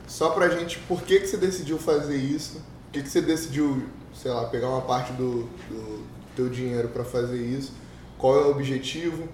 só 0.07 0.29
pra 0.31 0.49
gente 0.51 0.79
por 0.87 1.03
que, 1.03 1.19
que 1.19 1.27
você 1.27 1.37
decidiu 1.37 1.79
fazer 1.79 2.17
isso, 2.17 2.63
por 2.85 2.93
que, 2.93 3.03
que 3.03 3.09
você 3.09 3.21
decidiu 3.21 3.83
sei 4.21 4.31
lá, 4.31 4.45
pegar 4.45 4.69
uma 4.69 4.83
parte 4.83 5.13
do, 5.13 5.45
do 5.69 6.05
teu 6.35 6.49
dinheiro 6.49 6.89
para 6.89 7.05
fazer 7.05 7.39
isso, 7.39 7.73
qual 8.19 8.37
é 8.37 8.45
o 8.47 8.51
objetivo, 8.51 9.29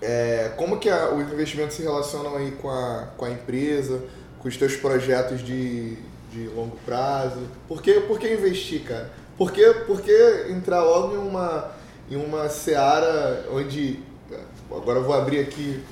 é, 0.00 0.52
como 0.56 0.78
que 0.78 0.88
a, 0.88 1.10
os 1.10 1.32
investimentos 1.32 1.76
se 1.76 1.82
relacionam 1.82 2.36
aí 2.36 2.52
com 2.52 2.70
a, 2.70 3.08
com 3.16 3.24
a 3.24 3.30
empresa, 3.30 4.02
com 4.38 4.48
os 4.48 4.56
teus 4.56 4.76
projetos 4.76 5.44
de, 5.44 5.96
de 6.32 6.48
longo 6.54 6.76
prazo, 6.86 7.40
por 7.66 7.82
que, 7.82 8.00
por 8.00 8.18
que 8.18 8.32
investir, 8.32 8.82
cara? 8.82 9.10
Por 9.36 9.52
que, 9.52 9.64
por 9.86 10.00
que 10.00 10.46
entrar 10.50 10.82
logo 10.82 11.14
em 11.14 11.18
uma, 11.18 11.72
em 12.10 12.16
uma 12.16 12.48
seara 12.48 13.46
onde, 13.52 14.00
agora 14.70 14.98
eu 14.98 15.04
vou 15.04 15.14
abrir 15.14 15.40
aqui, 15.40 15.82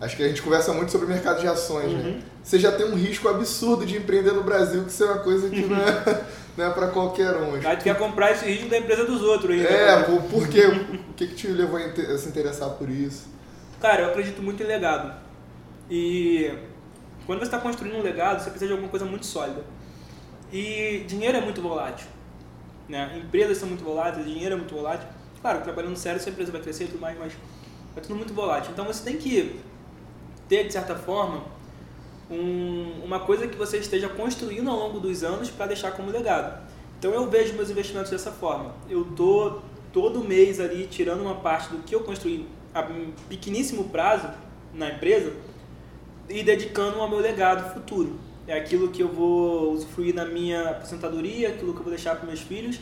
acho 0.00 0.16
que 0.16 0.22
a 0.22 0.28
gente 0.28 0.42
conversa 0.42 0.72
muito 0.72 0.90
sobre 0.90 1.06
mercado 1.06 1.40
de 1.40 1.46
ações, 1.46 1.92
né? 1.92 1.98
uhum. 1.98 2.10
né? 2.16 2.22
Você 2.42 2.58
já 2.58 2.72
tem 2.72 2.86
um 2.86 2.96
risco 2.96 3.28
absurdo 3.28 3.86
de 3.86 3.96
empreender 3.96 4.32
no 4.32 4.42
Brasil, 4.42 4.82
que 4.82 4.90
isso 4.90 5.04
é 5.04 5.06
uma 5.06 5.20
coisa 5.20 5.48
que 5.48 5.62
não 5.62 5.76
é... 5.76 6.24
não 6.56 6.66
é 6.66 6.70
para 6.70 6.88
qualquer 6.88 7.34
um. 7.36 7.54
Aí 7.66 7.76
tu 7.76 7.84
quer 7.84 7.96
comprar 7.96 8.32
esse 8.32 8.44
ritmo 8.44 8.68
da 8.68 8.78
empresa 8.78 9.04
dos 9.04 9.22
outros 9.22 9.50
ainda. 9.50 9.68
É, 9.68 10.02
por, 10.02 10.22
por 10.22 10.48
quê? 10.48 10.66
o 10.66 11.14
que, 11.14 11.28
que 11.28 11.34
te 11.34 11.48
levou 11.48 11.78
a 11.78 12.18
se 12.18 12.28
interessar 12.28 12.70
por 12.70 12.90
isso? 12.90 13.28
Cara, 13.80 14.02
eu 14.02 14.08
acredito 14.10 14.42
muito 14.42 14.62
em 14.62 14.66
legado. 14.66 15.14
E 15.90 16.52
quando 17.26 17.38
você 17.38 17.46
está 17.46 17.58
construindo 17.58 17.96
um 17.96 18.02
legado, 18.02 18.40
você 18.40 18.50
precisa 18.50 18.66
de 18.66 18.72
alguma 18.72 18.90
coisa 18.90 19.04
muito 19.04 19.26
sólida. 19.26 19.64
E 20.52 21.04
dinheiro 21.06 21.38
é 21.38 21.40
muito 21.40 21.62
volátil. 21.62 22.06
Né? 22.88 23.22
Empresas 23.24 23.56
são 23.56 23.68
muito 23.68 23.82
voláteis, 23.82 24.26
dinheiro 24.26 24.54
é 24.54 24.58
muito 24.58 24.74
volátil. 24.74 25.08
Claro, 25.40 25.62
trabalhando 25.62 25.96
sério, 25.96 26.20
sua 26.20 26.30
empresa 26.30 26.52
vai 26.52 26.60
crescer 26.60 26.84
e 26.84 26.88
tudo 26.88 27.00
mais, 27.00 27.18
mas 27.18 27.32
é 27.96 28.00
tudo 28.00 28.14
muito 28.14 28.34
volátil. 28.34 28.70
Então 28.72 28.84
você 28.84 29.02
tem 29.02 29.16
que 29.16 29.58
ter, 30.48 30.66
de 30.66 30.72
certa 30.72 30.94
forma, 30.94 31.44
um, 32.32 33.04
uma 33.04 33.20
coisa 33.20 33.46
que 33.46 33.56
você 33.56 33.78
esteja 33.78 34.08
construindo 34.08 34.70
ao 34.70 34.76
longo 34.76 34.98
dos 34.98 35.22
anos 35.22 35.50
para 35.50 35.66
deixar 35.66 35.92
como 35.92 36.10
legado. 36.10 36.60
Então 36.98 37.12
eu 37.12 37.28
vejo 37.28 37.54
meus 37.54 37.70
investimentos 37.70 38.10
dessa 38.10 38.30
forma. 38.30 38.74
Eu 38.88 39.04
tô 39.16 39.58
todo 39.92 40.24
mês 40.24 40.58
ali 40.58 40.86
tirando 40.86 41.20
uma 41.20 41.34
parte 41.34 41.68
do 41.70 41.82
que 41.82 41.94
eu 41.94 42.00
construí 42.00 42.46
a 42.74 42.82
pequeníssimo 43.28 43.84
prazo 43.84 44.28
na 44.72 44.90
empresa 44.90 45.32
e 46.28 46.42
dedicando 46.42 47.00
ao 47.00 47.08
meu 47.08 47.18
legado 47.18 47.74
futuro. 47.74 48.18
É 48.46 48.54
aquilo 48.54 48.88
que 48.88 49.02
eu 49.02 49.08
vou 49.08 49.72
usufruir 49.72 50.14
na 50.14 50.24
minha 50.24 50.70
aposentadoria, 50.70 51.48
aquilo 51.48 51.72
que 51.72 51.78
eu 51.78 51.84
vou 51.84 51.92
deixar 51.92 52.16
para 52.16 52.26
meus 52.26 52.40
filhos 52.40 52.80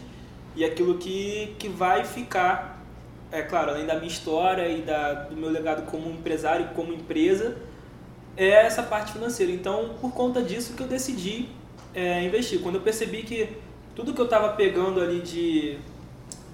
e 0.55 0.65
aquilo 0.65 0.99
que, 0.99 1.55
que 1.59 1.69
vai 1.69 2.05
ficar, 2.05 2.85
é 3.31 3.43
claro, 3.43 3.71
além 3.71 3.87
da 3.87 3.95
minha 3.95 4.09
história 4.09 4.69
e 4.69 4.83
da, 4.83 5.15
do 5.15 5.37
meu 5.37 5.51
legado 5.51 5.83
como 5.87 6.11
empresário, 6.11 6.71
como 6.75 6.93
empresa, 6.93 7.57
é 8.47 8.65
essa 8.65 8.83
parte 8.83 9.13
financeira. 9.13 9.53
Então, 9.53 9.91
por 10.01 10.13
conta 10.13 10.43
disso 10.43 10.73
que 10.73 10.83
eu 10.83 10.87
decidi 10.87 11.51
é, 11.95 12.23
investir. 12.25 12.61
Quando 12.61 12.77
eu 12.77 12.81
percebi 12.81 13.23
que 13.23 13.57
tudo 13.95 14.15
que 14.15 14.21
eu 14.21 14.25
estava 14.25 14.55
pegando 14.55 14.99
ali 14.99 15.21
de, 15.21 15.79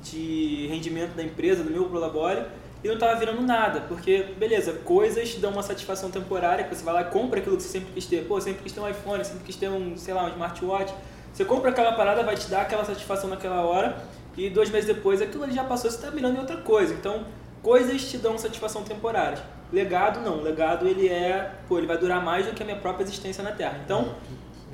de 0.02 0.66
rendimento 0.66 1.14
da 1.14 1.22
empresa, 1.22 1.62
do 1.62 1.70
meu 1.70 1.84
Prolabore, 1.84 2.42
e 2.82 2.88
não 2.88 2.94
estava 2.94 3.14
virando 3.18 3.40
nada, 3.40 3.82
porque, 3.82 4.26
beleza, 4.36 4.72
coisas 4.72 5.34
dão 5.36 5.52
uma 5.52 5.62
satisfação 5.62 6.10
temporária, 6.10 6.64
que 6.64 6.74
você 6.74 6.84
vai 6.84 6.94
lá 6.94 7.02
e 7.02 7.04
compra 7.06 7.38
aquilo 7.38 7.56
que 7.56 7.62
você 7.62 7.68
sempre 7.68 7.92
quis 7.94 8.06
ter. 8.06 8.24
Pô, 8.26 8.40
sempre 8.40 8.64
quis 8.64 8.72
ter 8.72 8.80
um 8.80 8.88
iPhone, 8.88 9.24
sempre 9.24 9.44
quis 9.44 9.56
ter 9.56 9.68
um, 9.68 9.96
sei 9.96 10.12
lá, 10.12 10.24
um 10.24 10.28
smartwatch. 10.30 10.92
Você 11.32 11.44
compra 11.44 11.70
aquela 11.70 11.92
parada, 11.92 12.24
vai 12.24 12.34
te 12.34 12.48
dar 12.48 12.62
aquela 12.62 12.84
satisfação 12.84 13.30
naquela 13.30 13.62
hora, 13.62 13.96
e 14.36 14.50
dois 14.50 14.70
meses 14.70 14.86
depois 14.92 15.22
aquilo 15.22 15.48
já 15.52 15.62
passou, 15.62 15.88
você 15.88 15.96
está 15.96 16.10
mirando 16.10 16.36
em 16.36 16.40
outra 16.40 16.56
coisa. 16.56 16.92
Então, 16.92 17.24
coisas 17.62 18.10
te 18.10 18.18
dão 18.18 18.36
satisfação 18.36 18.82
temporária. 18.82 19.55
Legado 19.72 20.20
não, 20.20 20.42
legado 20.42 20.86
ele 20.86 21.08
é, 21.08 21.54
pô, 21.68 21.78
ele 21.78 21.86
vai 21.86 21.98
durar 21.98 22.22
mais 22.22 22.46
do 22.46 22.52
que 22.52 22.62
a 22.62 22.66
minha 22.66 22.78
própria 22.78 23.04
existência 23.04 23.42
na 23.42 23.52
Terra. 23.52 23.80
Então, 23.84 24.14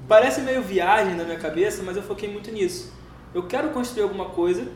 parece 0.06 0.40
meio 0.42 0.62
viagem 0.62 1.14
na 1.14 1.24
minha 1.24 1.38
cabeça, 1.38 1.82
mas 1.82 1.96
eu 1.96 2.02
foquei 2.02 2.30
muito 2.30 2.50
nisso. 2.50 2.92
Eu 3.34 3.44
quero 3.44 3.70
construir 3.70 4.02
alguma 4.02 4.26
coisa 4.26 4.66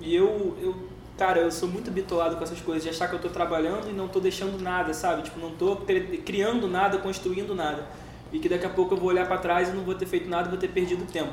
e 0.00 0.14
eu, 0.14 0.56
eu 0.60 0.74
cara, 1.16 1.40
eu 1.40 1.50
sou 1.50 1.68
muito 1.68 1.90
bitolado 1.90 2.36
com 2.36 2.42
essas 2.42 2.60
coisas, 2.60 2.82
de 2.82 2.88
achar 2.88 3.08
que 3.08 3.14
eu 3.14 3.18
estou 3.18 3.30
trabalhando 3.30 3.88
e 3.88 3.92
não 3.92 4.06
estou 4.06 4.20
deixando 4.20 4.60
nada, 4.60 4.92
sabe? 4.92 5.22
Tipo, 5.22 5.38
não 5.38 5.50
estou 5.50 5.84
criando 6.24 6.68
nada, 6.68 6.98
construindo 6.98 7.54
nada. 7.54 7.86
E 8.32 8.38
que 8.40 8.48
daqui 8.48 8.66
a 8.66 8.70
pouco 8.70 8.94
eu 8.94 8.98
vou 8.98 9.10
olhar 9.10 9.26
para 9.26 9.38
trás 9.38 9.68
e 9.68 9.72
não 9.72 9.84
vou 9.84 9.94
ter 9.94 10.06
feito 10.06 10.28
nada, 10.28 10.48
vou 10.48 10.58
ter 10.58 10.68
perdido 10.68 11.06
tempo. 11.06 11.32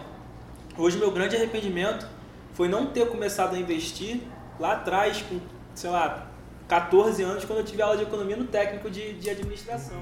Hoje 0.78 0.98
meu 0.98 1.12
grande 1.12 1.36
arrependimento 1.36 2.08
foi 2.54 2.68
não 2.68 2.86
ter 2.86 3.08
começado 3.08 3.56
a 3.56 3.60
investir 3.60 4.22
lá 4.60 4.74
atrás 4.74 5.24
com, 5.28 5.40
sei 5.74 5.90
lá, 5.90 6.31
14 6.72 7.22
anos 7.22 7.44
quando 7.44 7.60
eu 7.60 7.66
tive 7.66 7.82
aula 7.82 7.98
de 7.98 8.04
economia 8.04 8.38
no 8.38 8.46
técnico 8.46 8.90
de, 8.90 9.12
de 9.16 9.30
administração. 9.30 10.00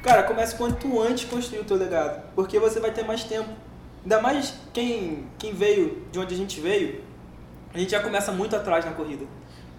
Cara, 0.00 0.22
comece 0.22 0.54
quanto 0.54 1.02
antes 1.02 1.24
construir 1.24 1.58
o 1.58 1.64
teu 1.64 1.76
legado, 1.76 2.22
porque 2.36 2.60
você 2.60 2.78
vai 2.78 2.92
ter 2.92 3.02
mais 3.02 3.24
tempo. 3.24 3.50
Ainda 4.04 4.22
mais 4.22 4.54
quem, 4.72 5.26
quem 5.40 5.52
veio 5.52 6.06
de 6.12 6.20
onde 6.20 6.32
a 6.32 6.36
gente 6.36 6.60
veio, 6.60 7.02
a 7.74 7.78
gente 7.80 7.90
já 7.90 8.00
começa 8.00 8.30
muito 8.30 8.54
atrás 8.54 8.84
na 8.84 8.92
corrida. 8.92 9.26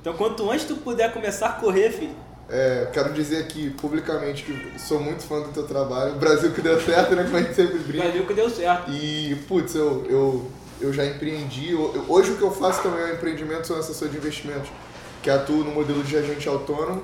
Então, 0.08 0.16
quanto 0.16 0.50
antes 0.50 0.64
tu 0.64 0.78
puder 0.78 1.12
começar 1.12 1.48
a 1.48 1.52
correr, 1.52 1.92
filho. 1.92 2.16
É, 2.50 2.88
quero 2.94 3.12
dizer 3.12 3.40
aqui 3.40 3.72
publicamente 3.72 4.46
que 4.46 4.80
sou 4.80 5.02
muito 5.02 5.24
fã 5.24 5.42
do 5.42 5.50
teu 5.50 5.68
trabalho. 5.68 6.14
O 6.14 6.16
Brasil 6.18 6.50
que 6.54 6.62
deu 6.62 6.80
certo, 6.80 7.14
né? 7.14 7.26
Como 7.26 7.36
a 7.36 7.42
gente 7.42 7.54
sempre 7.54 7.78
brinca. 7.80 8.06
Brasil 8.06 8.26
que 8.26 8.34
deu 8.34 8.50
certo. 8.50 8.90
E, 8.90 9.36
putz, 9.50 9.76
eu, 9.76 10.06
eu, 10.10 10.50
eu 10.80 10.94
já 10.94 11.06
empreendi. 11.06 11.74
Eu, 11.74 12.06
hoje 12.08 12.32
o 12.32 12.38
que 12.38 12.42
eu 12.42 12.52
faço 12.52 12.82
também 12.84 13.02
é 13.02 13.06
um 13.08 13.14
empreendimento, 13.16 13.68
sou 13.68 13.78
assessor 13.78 14.08
de 14.08 14.16
investimentos, 14.16 14.70
que 15.22 15.30
atuo 15.30 15.66
no 15.66 15.72
modelo 15.72 16.02
de 16.02 16.16
agente 16.16 16.48
autônomo. 16.48 17.04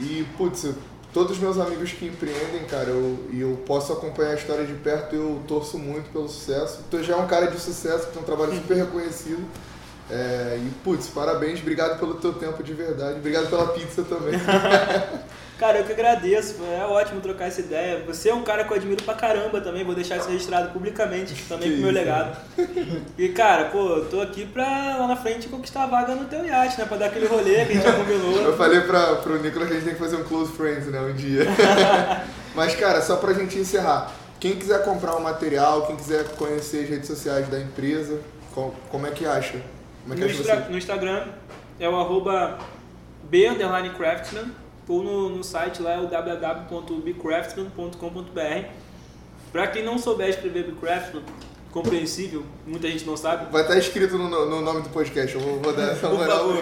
E, 0.00 0.26
putz, 0.36 0.66
todos 1.12 1.36
os 1.36 1.38
meus 1.38 1.56
amigos 1.56 1.92
que 1.92 2.06
empreendem, 2.06 2.64
cara, 2.68 2.88
eu, 2.88 3.16
e 3.32 3.40
eu 3.40 3.62
posso 3.64 3.92
acompanhar 3.92 4.32
a 4.32 4.34
história 4.34 4.66
de 4.66 4.74
perto, 4.74 5.14
eu 5.14 5.40
torço 5.46 5.78
muito 5.78 6.10
pelo 6.10 6.28
sucesso. 6.28 6.80
Tu 6.90 7.00
já 7.04 7.14
é 7.14 7.16
um 7.16 7.28
cara 7.28 7.46
de 7.46 7.60
sucesso, 7.60 8.08
que 8.08 8.14
tem 8.14 8.22
um 8.22 8.26
trabalho 8.26 8.54
super 8.60 8.76
reconhecido. 8.76 9.46
É, 10.10 10.58
e, 10.58 10.70
putz, 10.82 11.08
parabéns, 11.08 11.60
obrigado 11.60 11.98
pelo 11.98 12.14
teu 12.14 12.32
tempo 12.32 12.62
de 12.62 12.74
verdade, 12.74 13.18
obrigado 13.18 13.48
pela 13.48 13.68
pizza 13.68 14.02
também. 14.02 14.34
Cara, 15.60 15.76
eu 15.76 15.84
que 15.84 15.92
agradeço, 15.92 16.56
é 16.72 16.86
ótimo 16.86 17.20
trocar 17.20 17.48
essa 17.48 17.60
ideia. 17.60 18.02
Você 18.06 18.30
é 18.30 18.34
um 18.34 18.42
cara 18.42 18.64
que 18.64 18.72
eu 18.72 18.78
admiro 18.78 19.04
pra 19.04 19.12
caramba 19.12 19.60
também, 19.60 19.84
vou 19.84 19.94
deixar 19.94 20.16
isso 20.16 20.30
registrado 20.30 20.70
publicamente 20.70 21.34
também 21.46 21.68
que 21.68 21.74
pro 21.74 21.82
meu 21.82 21.92
legado. 21.92 22.34
E 23.18 23.28
cara, 23.28 23.66
pô, 23.66 24.00
tô 24.10 24.22
aqui 24.22 24.46
pra 24.46 24.96
lá 24.96 25.06
na 25.06 25.16
frente 25.16 25.48
conquistar 25.48 25.82
a 25.82 25.86
vaga 25.86 26.14
no 26.14 26.24
teu 26.24 26.46
iate, 26.46 26.80
né? 26.80 26.86
Pra 26.86 26.96
dar 26.96 27.06
aquele 27.06 27.26
rolê 27.26 27.66
que 27.66 27.72
a 27.72 27.74
gente 27.74 27.82
já 27.82 27.92
combinou. 27.92 28.36
Eu 28.40 28.56
falei 28.56 28.80
pra, 28.80 29.16
pro 29.16 29.38
Nicolas 29.38 29.68
que 29.68 29.74
a 29.74 29.76
gente 29.76 29.84
tem 29.84 29.92
que 29.92 30.00
fazer 30.00 30.16
um 30.16 30.24
close 30.24 30.50
friends, 30.50 30.86
né, 30.86 30.98
um 30.98 31.12
dia. 31.12 31.44
Mas, 32.56 32.74
cara, 32.74 33.02
só 33.02 33.16
pra 33.16 33.34
gente 33.34 33.58
encerrar, 33.58 34.10
quem 34.40 34.56
quiser 34.56 34.82
comprar 34.82 35.14
o 35.14 35.18
um 35.18 35.22
material, 35.22 35.86
quem 35.86 35.96
quiser 35.96 36.24
conhecer 36.36 36.84
as 36.84 36.88
redes 36.88 37.06
sociais 37.06 37.46
da 37.48 37.60
empresa, 37.60 38.18
como 38.90 39.06
é 39.06 39.10
que 39.10 39.26
acha? 39.26 39.60
É 40.12 40.16
que 40.16 40.22
no, 40.22 40.28
acha 40.28 40.68
no 40.68 40.78
Instagram 40.78 41.28
é 41.78 41.88
o 41.88 41.96
arroba 41.96 42.58
b_craftsman 43.24 44.50
ou 44.90 45.02
no, 45.04 45.28
no 45.28 45.44
site 45.44 45.80
lá 45.80 45.92
é 45.92 46.00
o 46.00 46.08
www.bcraftsman.com.br. 46.08 48.68
Para 49.52 49.68
quem 49.68 49.84
não 49.84 49.96
souber 49.98 50.28
escrever 50.28 50.64
Bcraftman, 50.64 51.22
compreensível, 51.70 52.42
muita 52.66 52.88
gente 52.88 53.04
não 53.04 53.16
sabe. 53.16 53.52
Vai 53.52 53.62
estar 53.62 53.78
escrito 53.78 54.18
no, 54.18 54.28
no 54.28 54.60
nome 54.60 54.82
do 54.82 54.88
podcast, 54.88 55.32
eu 55.34 55.40
vou, 55.40 55.60
vou 55.60 55.72
dar 55.72 55.92
essa 55.92 56.08
moral 56.08 56.48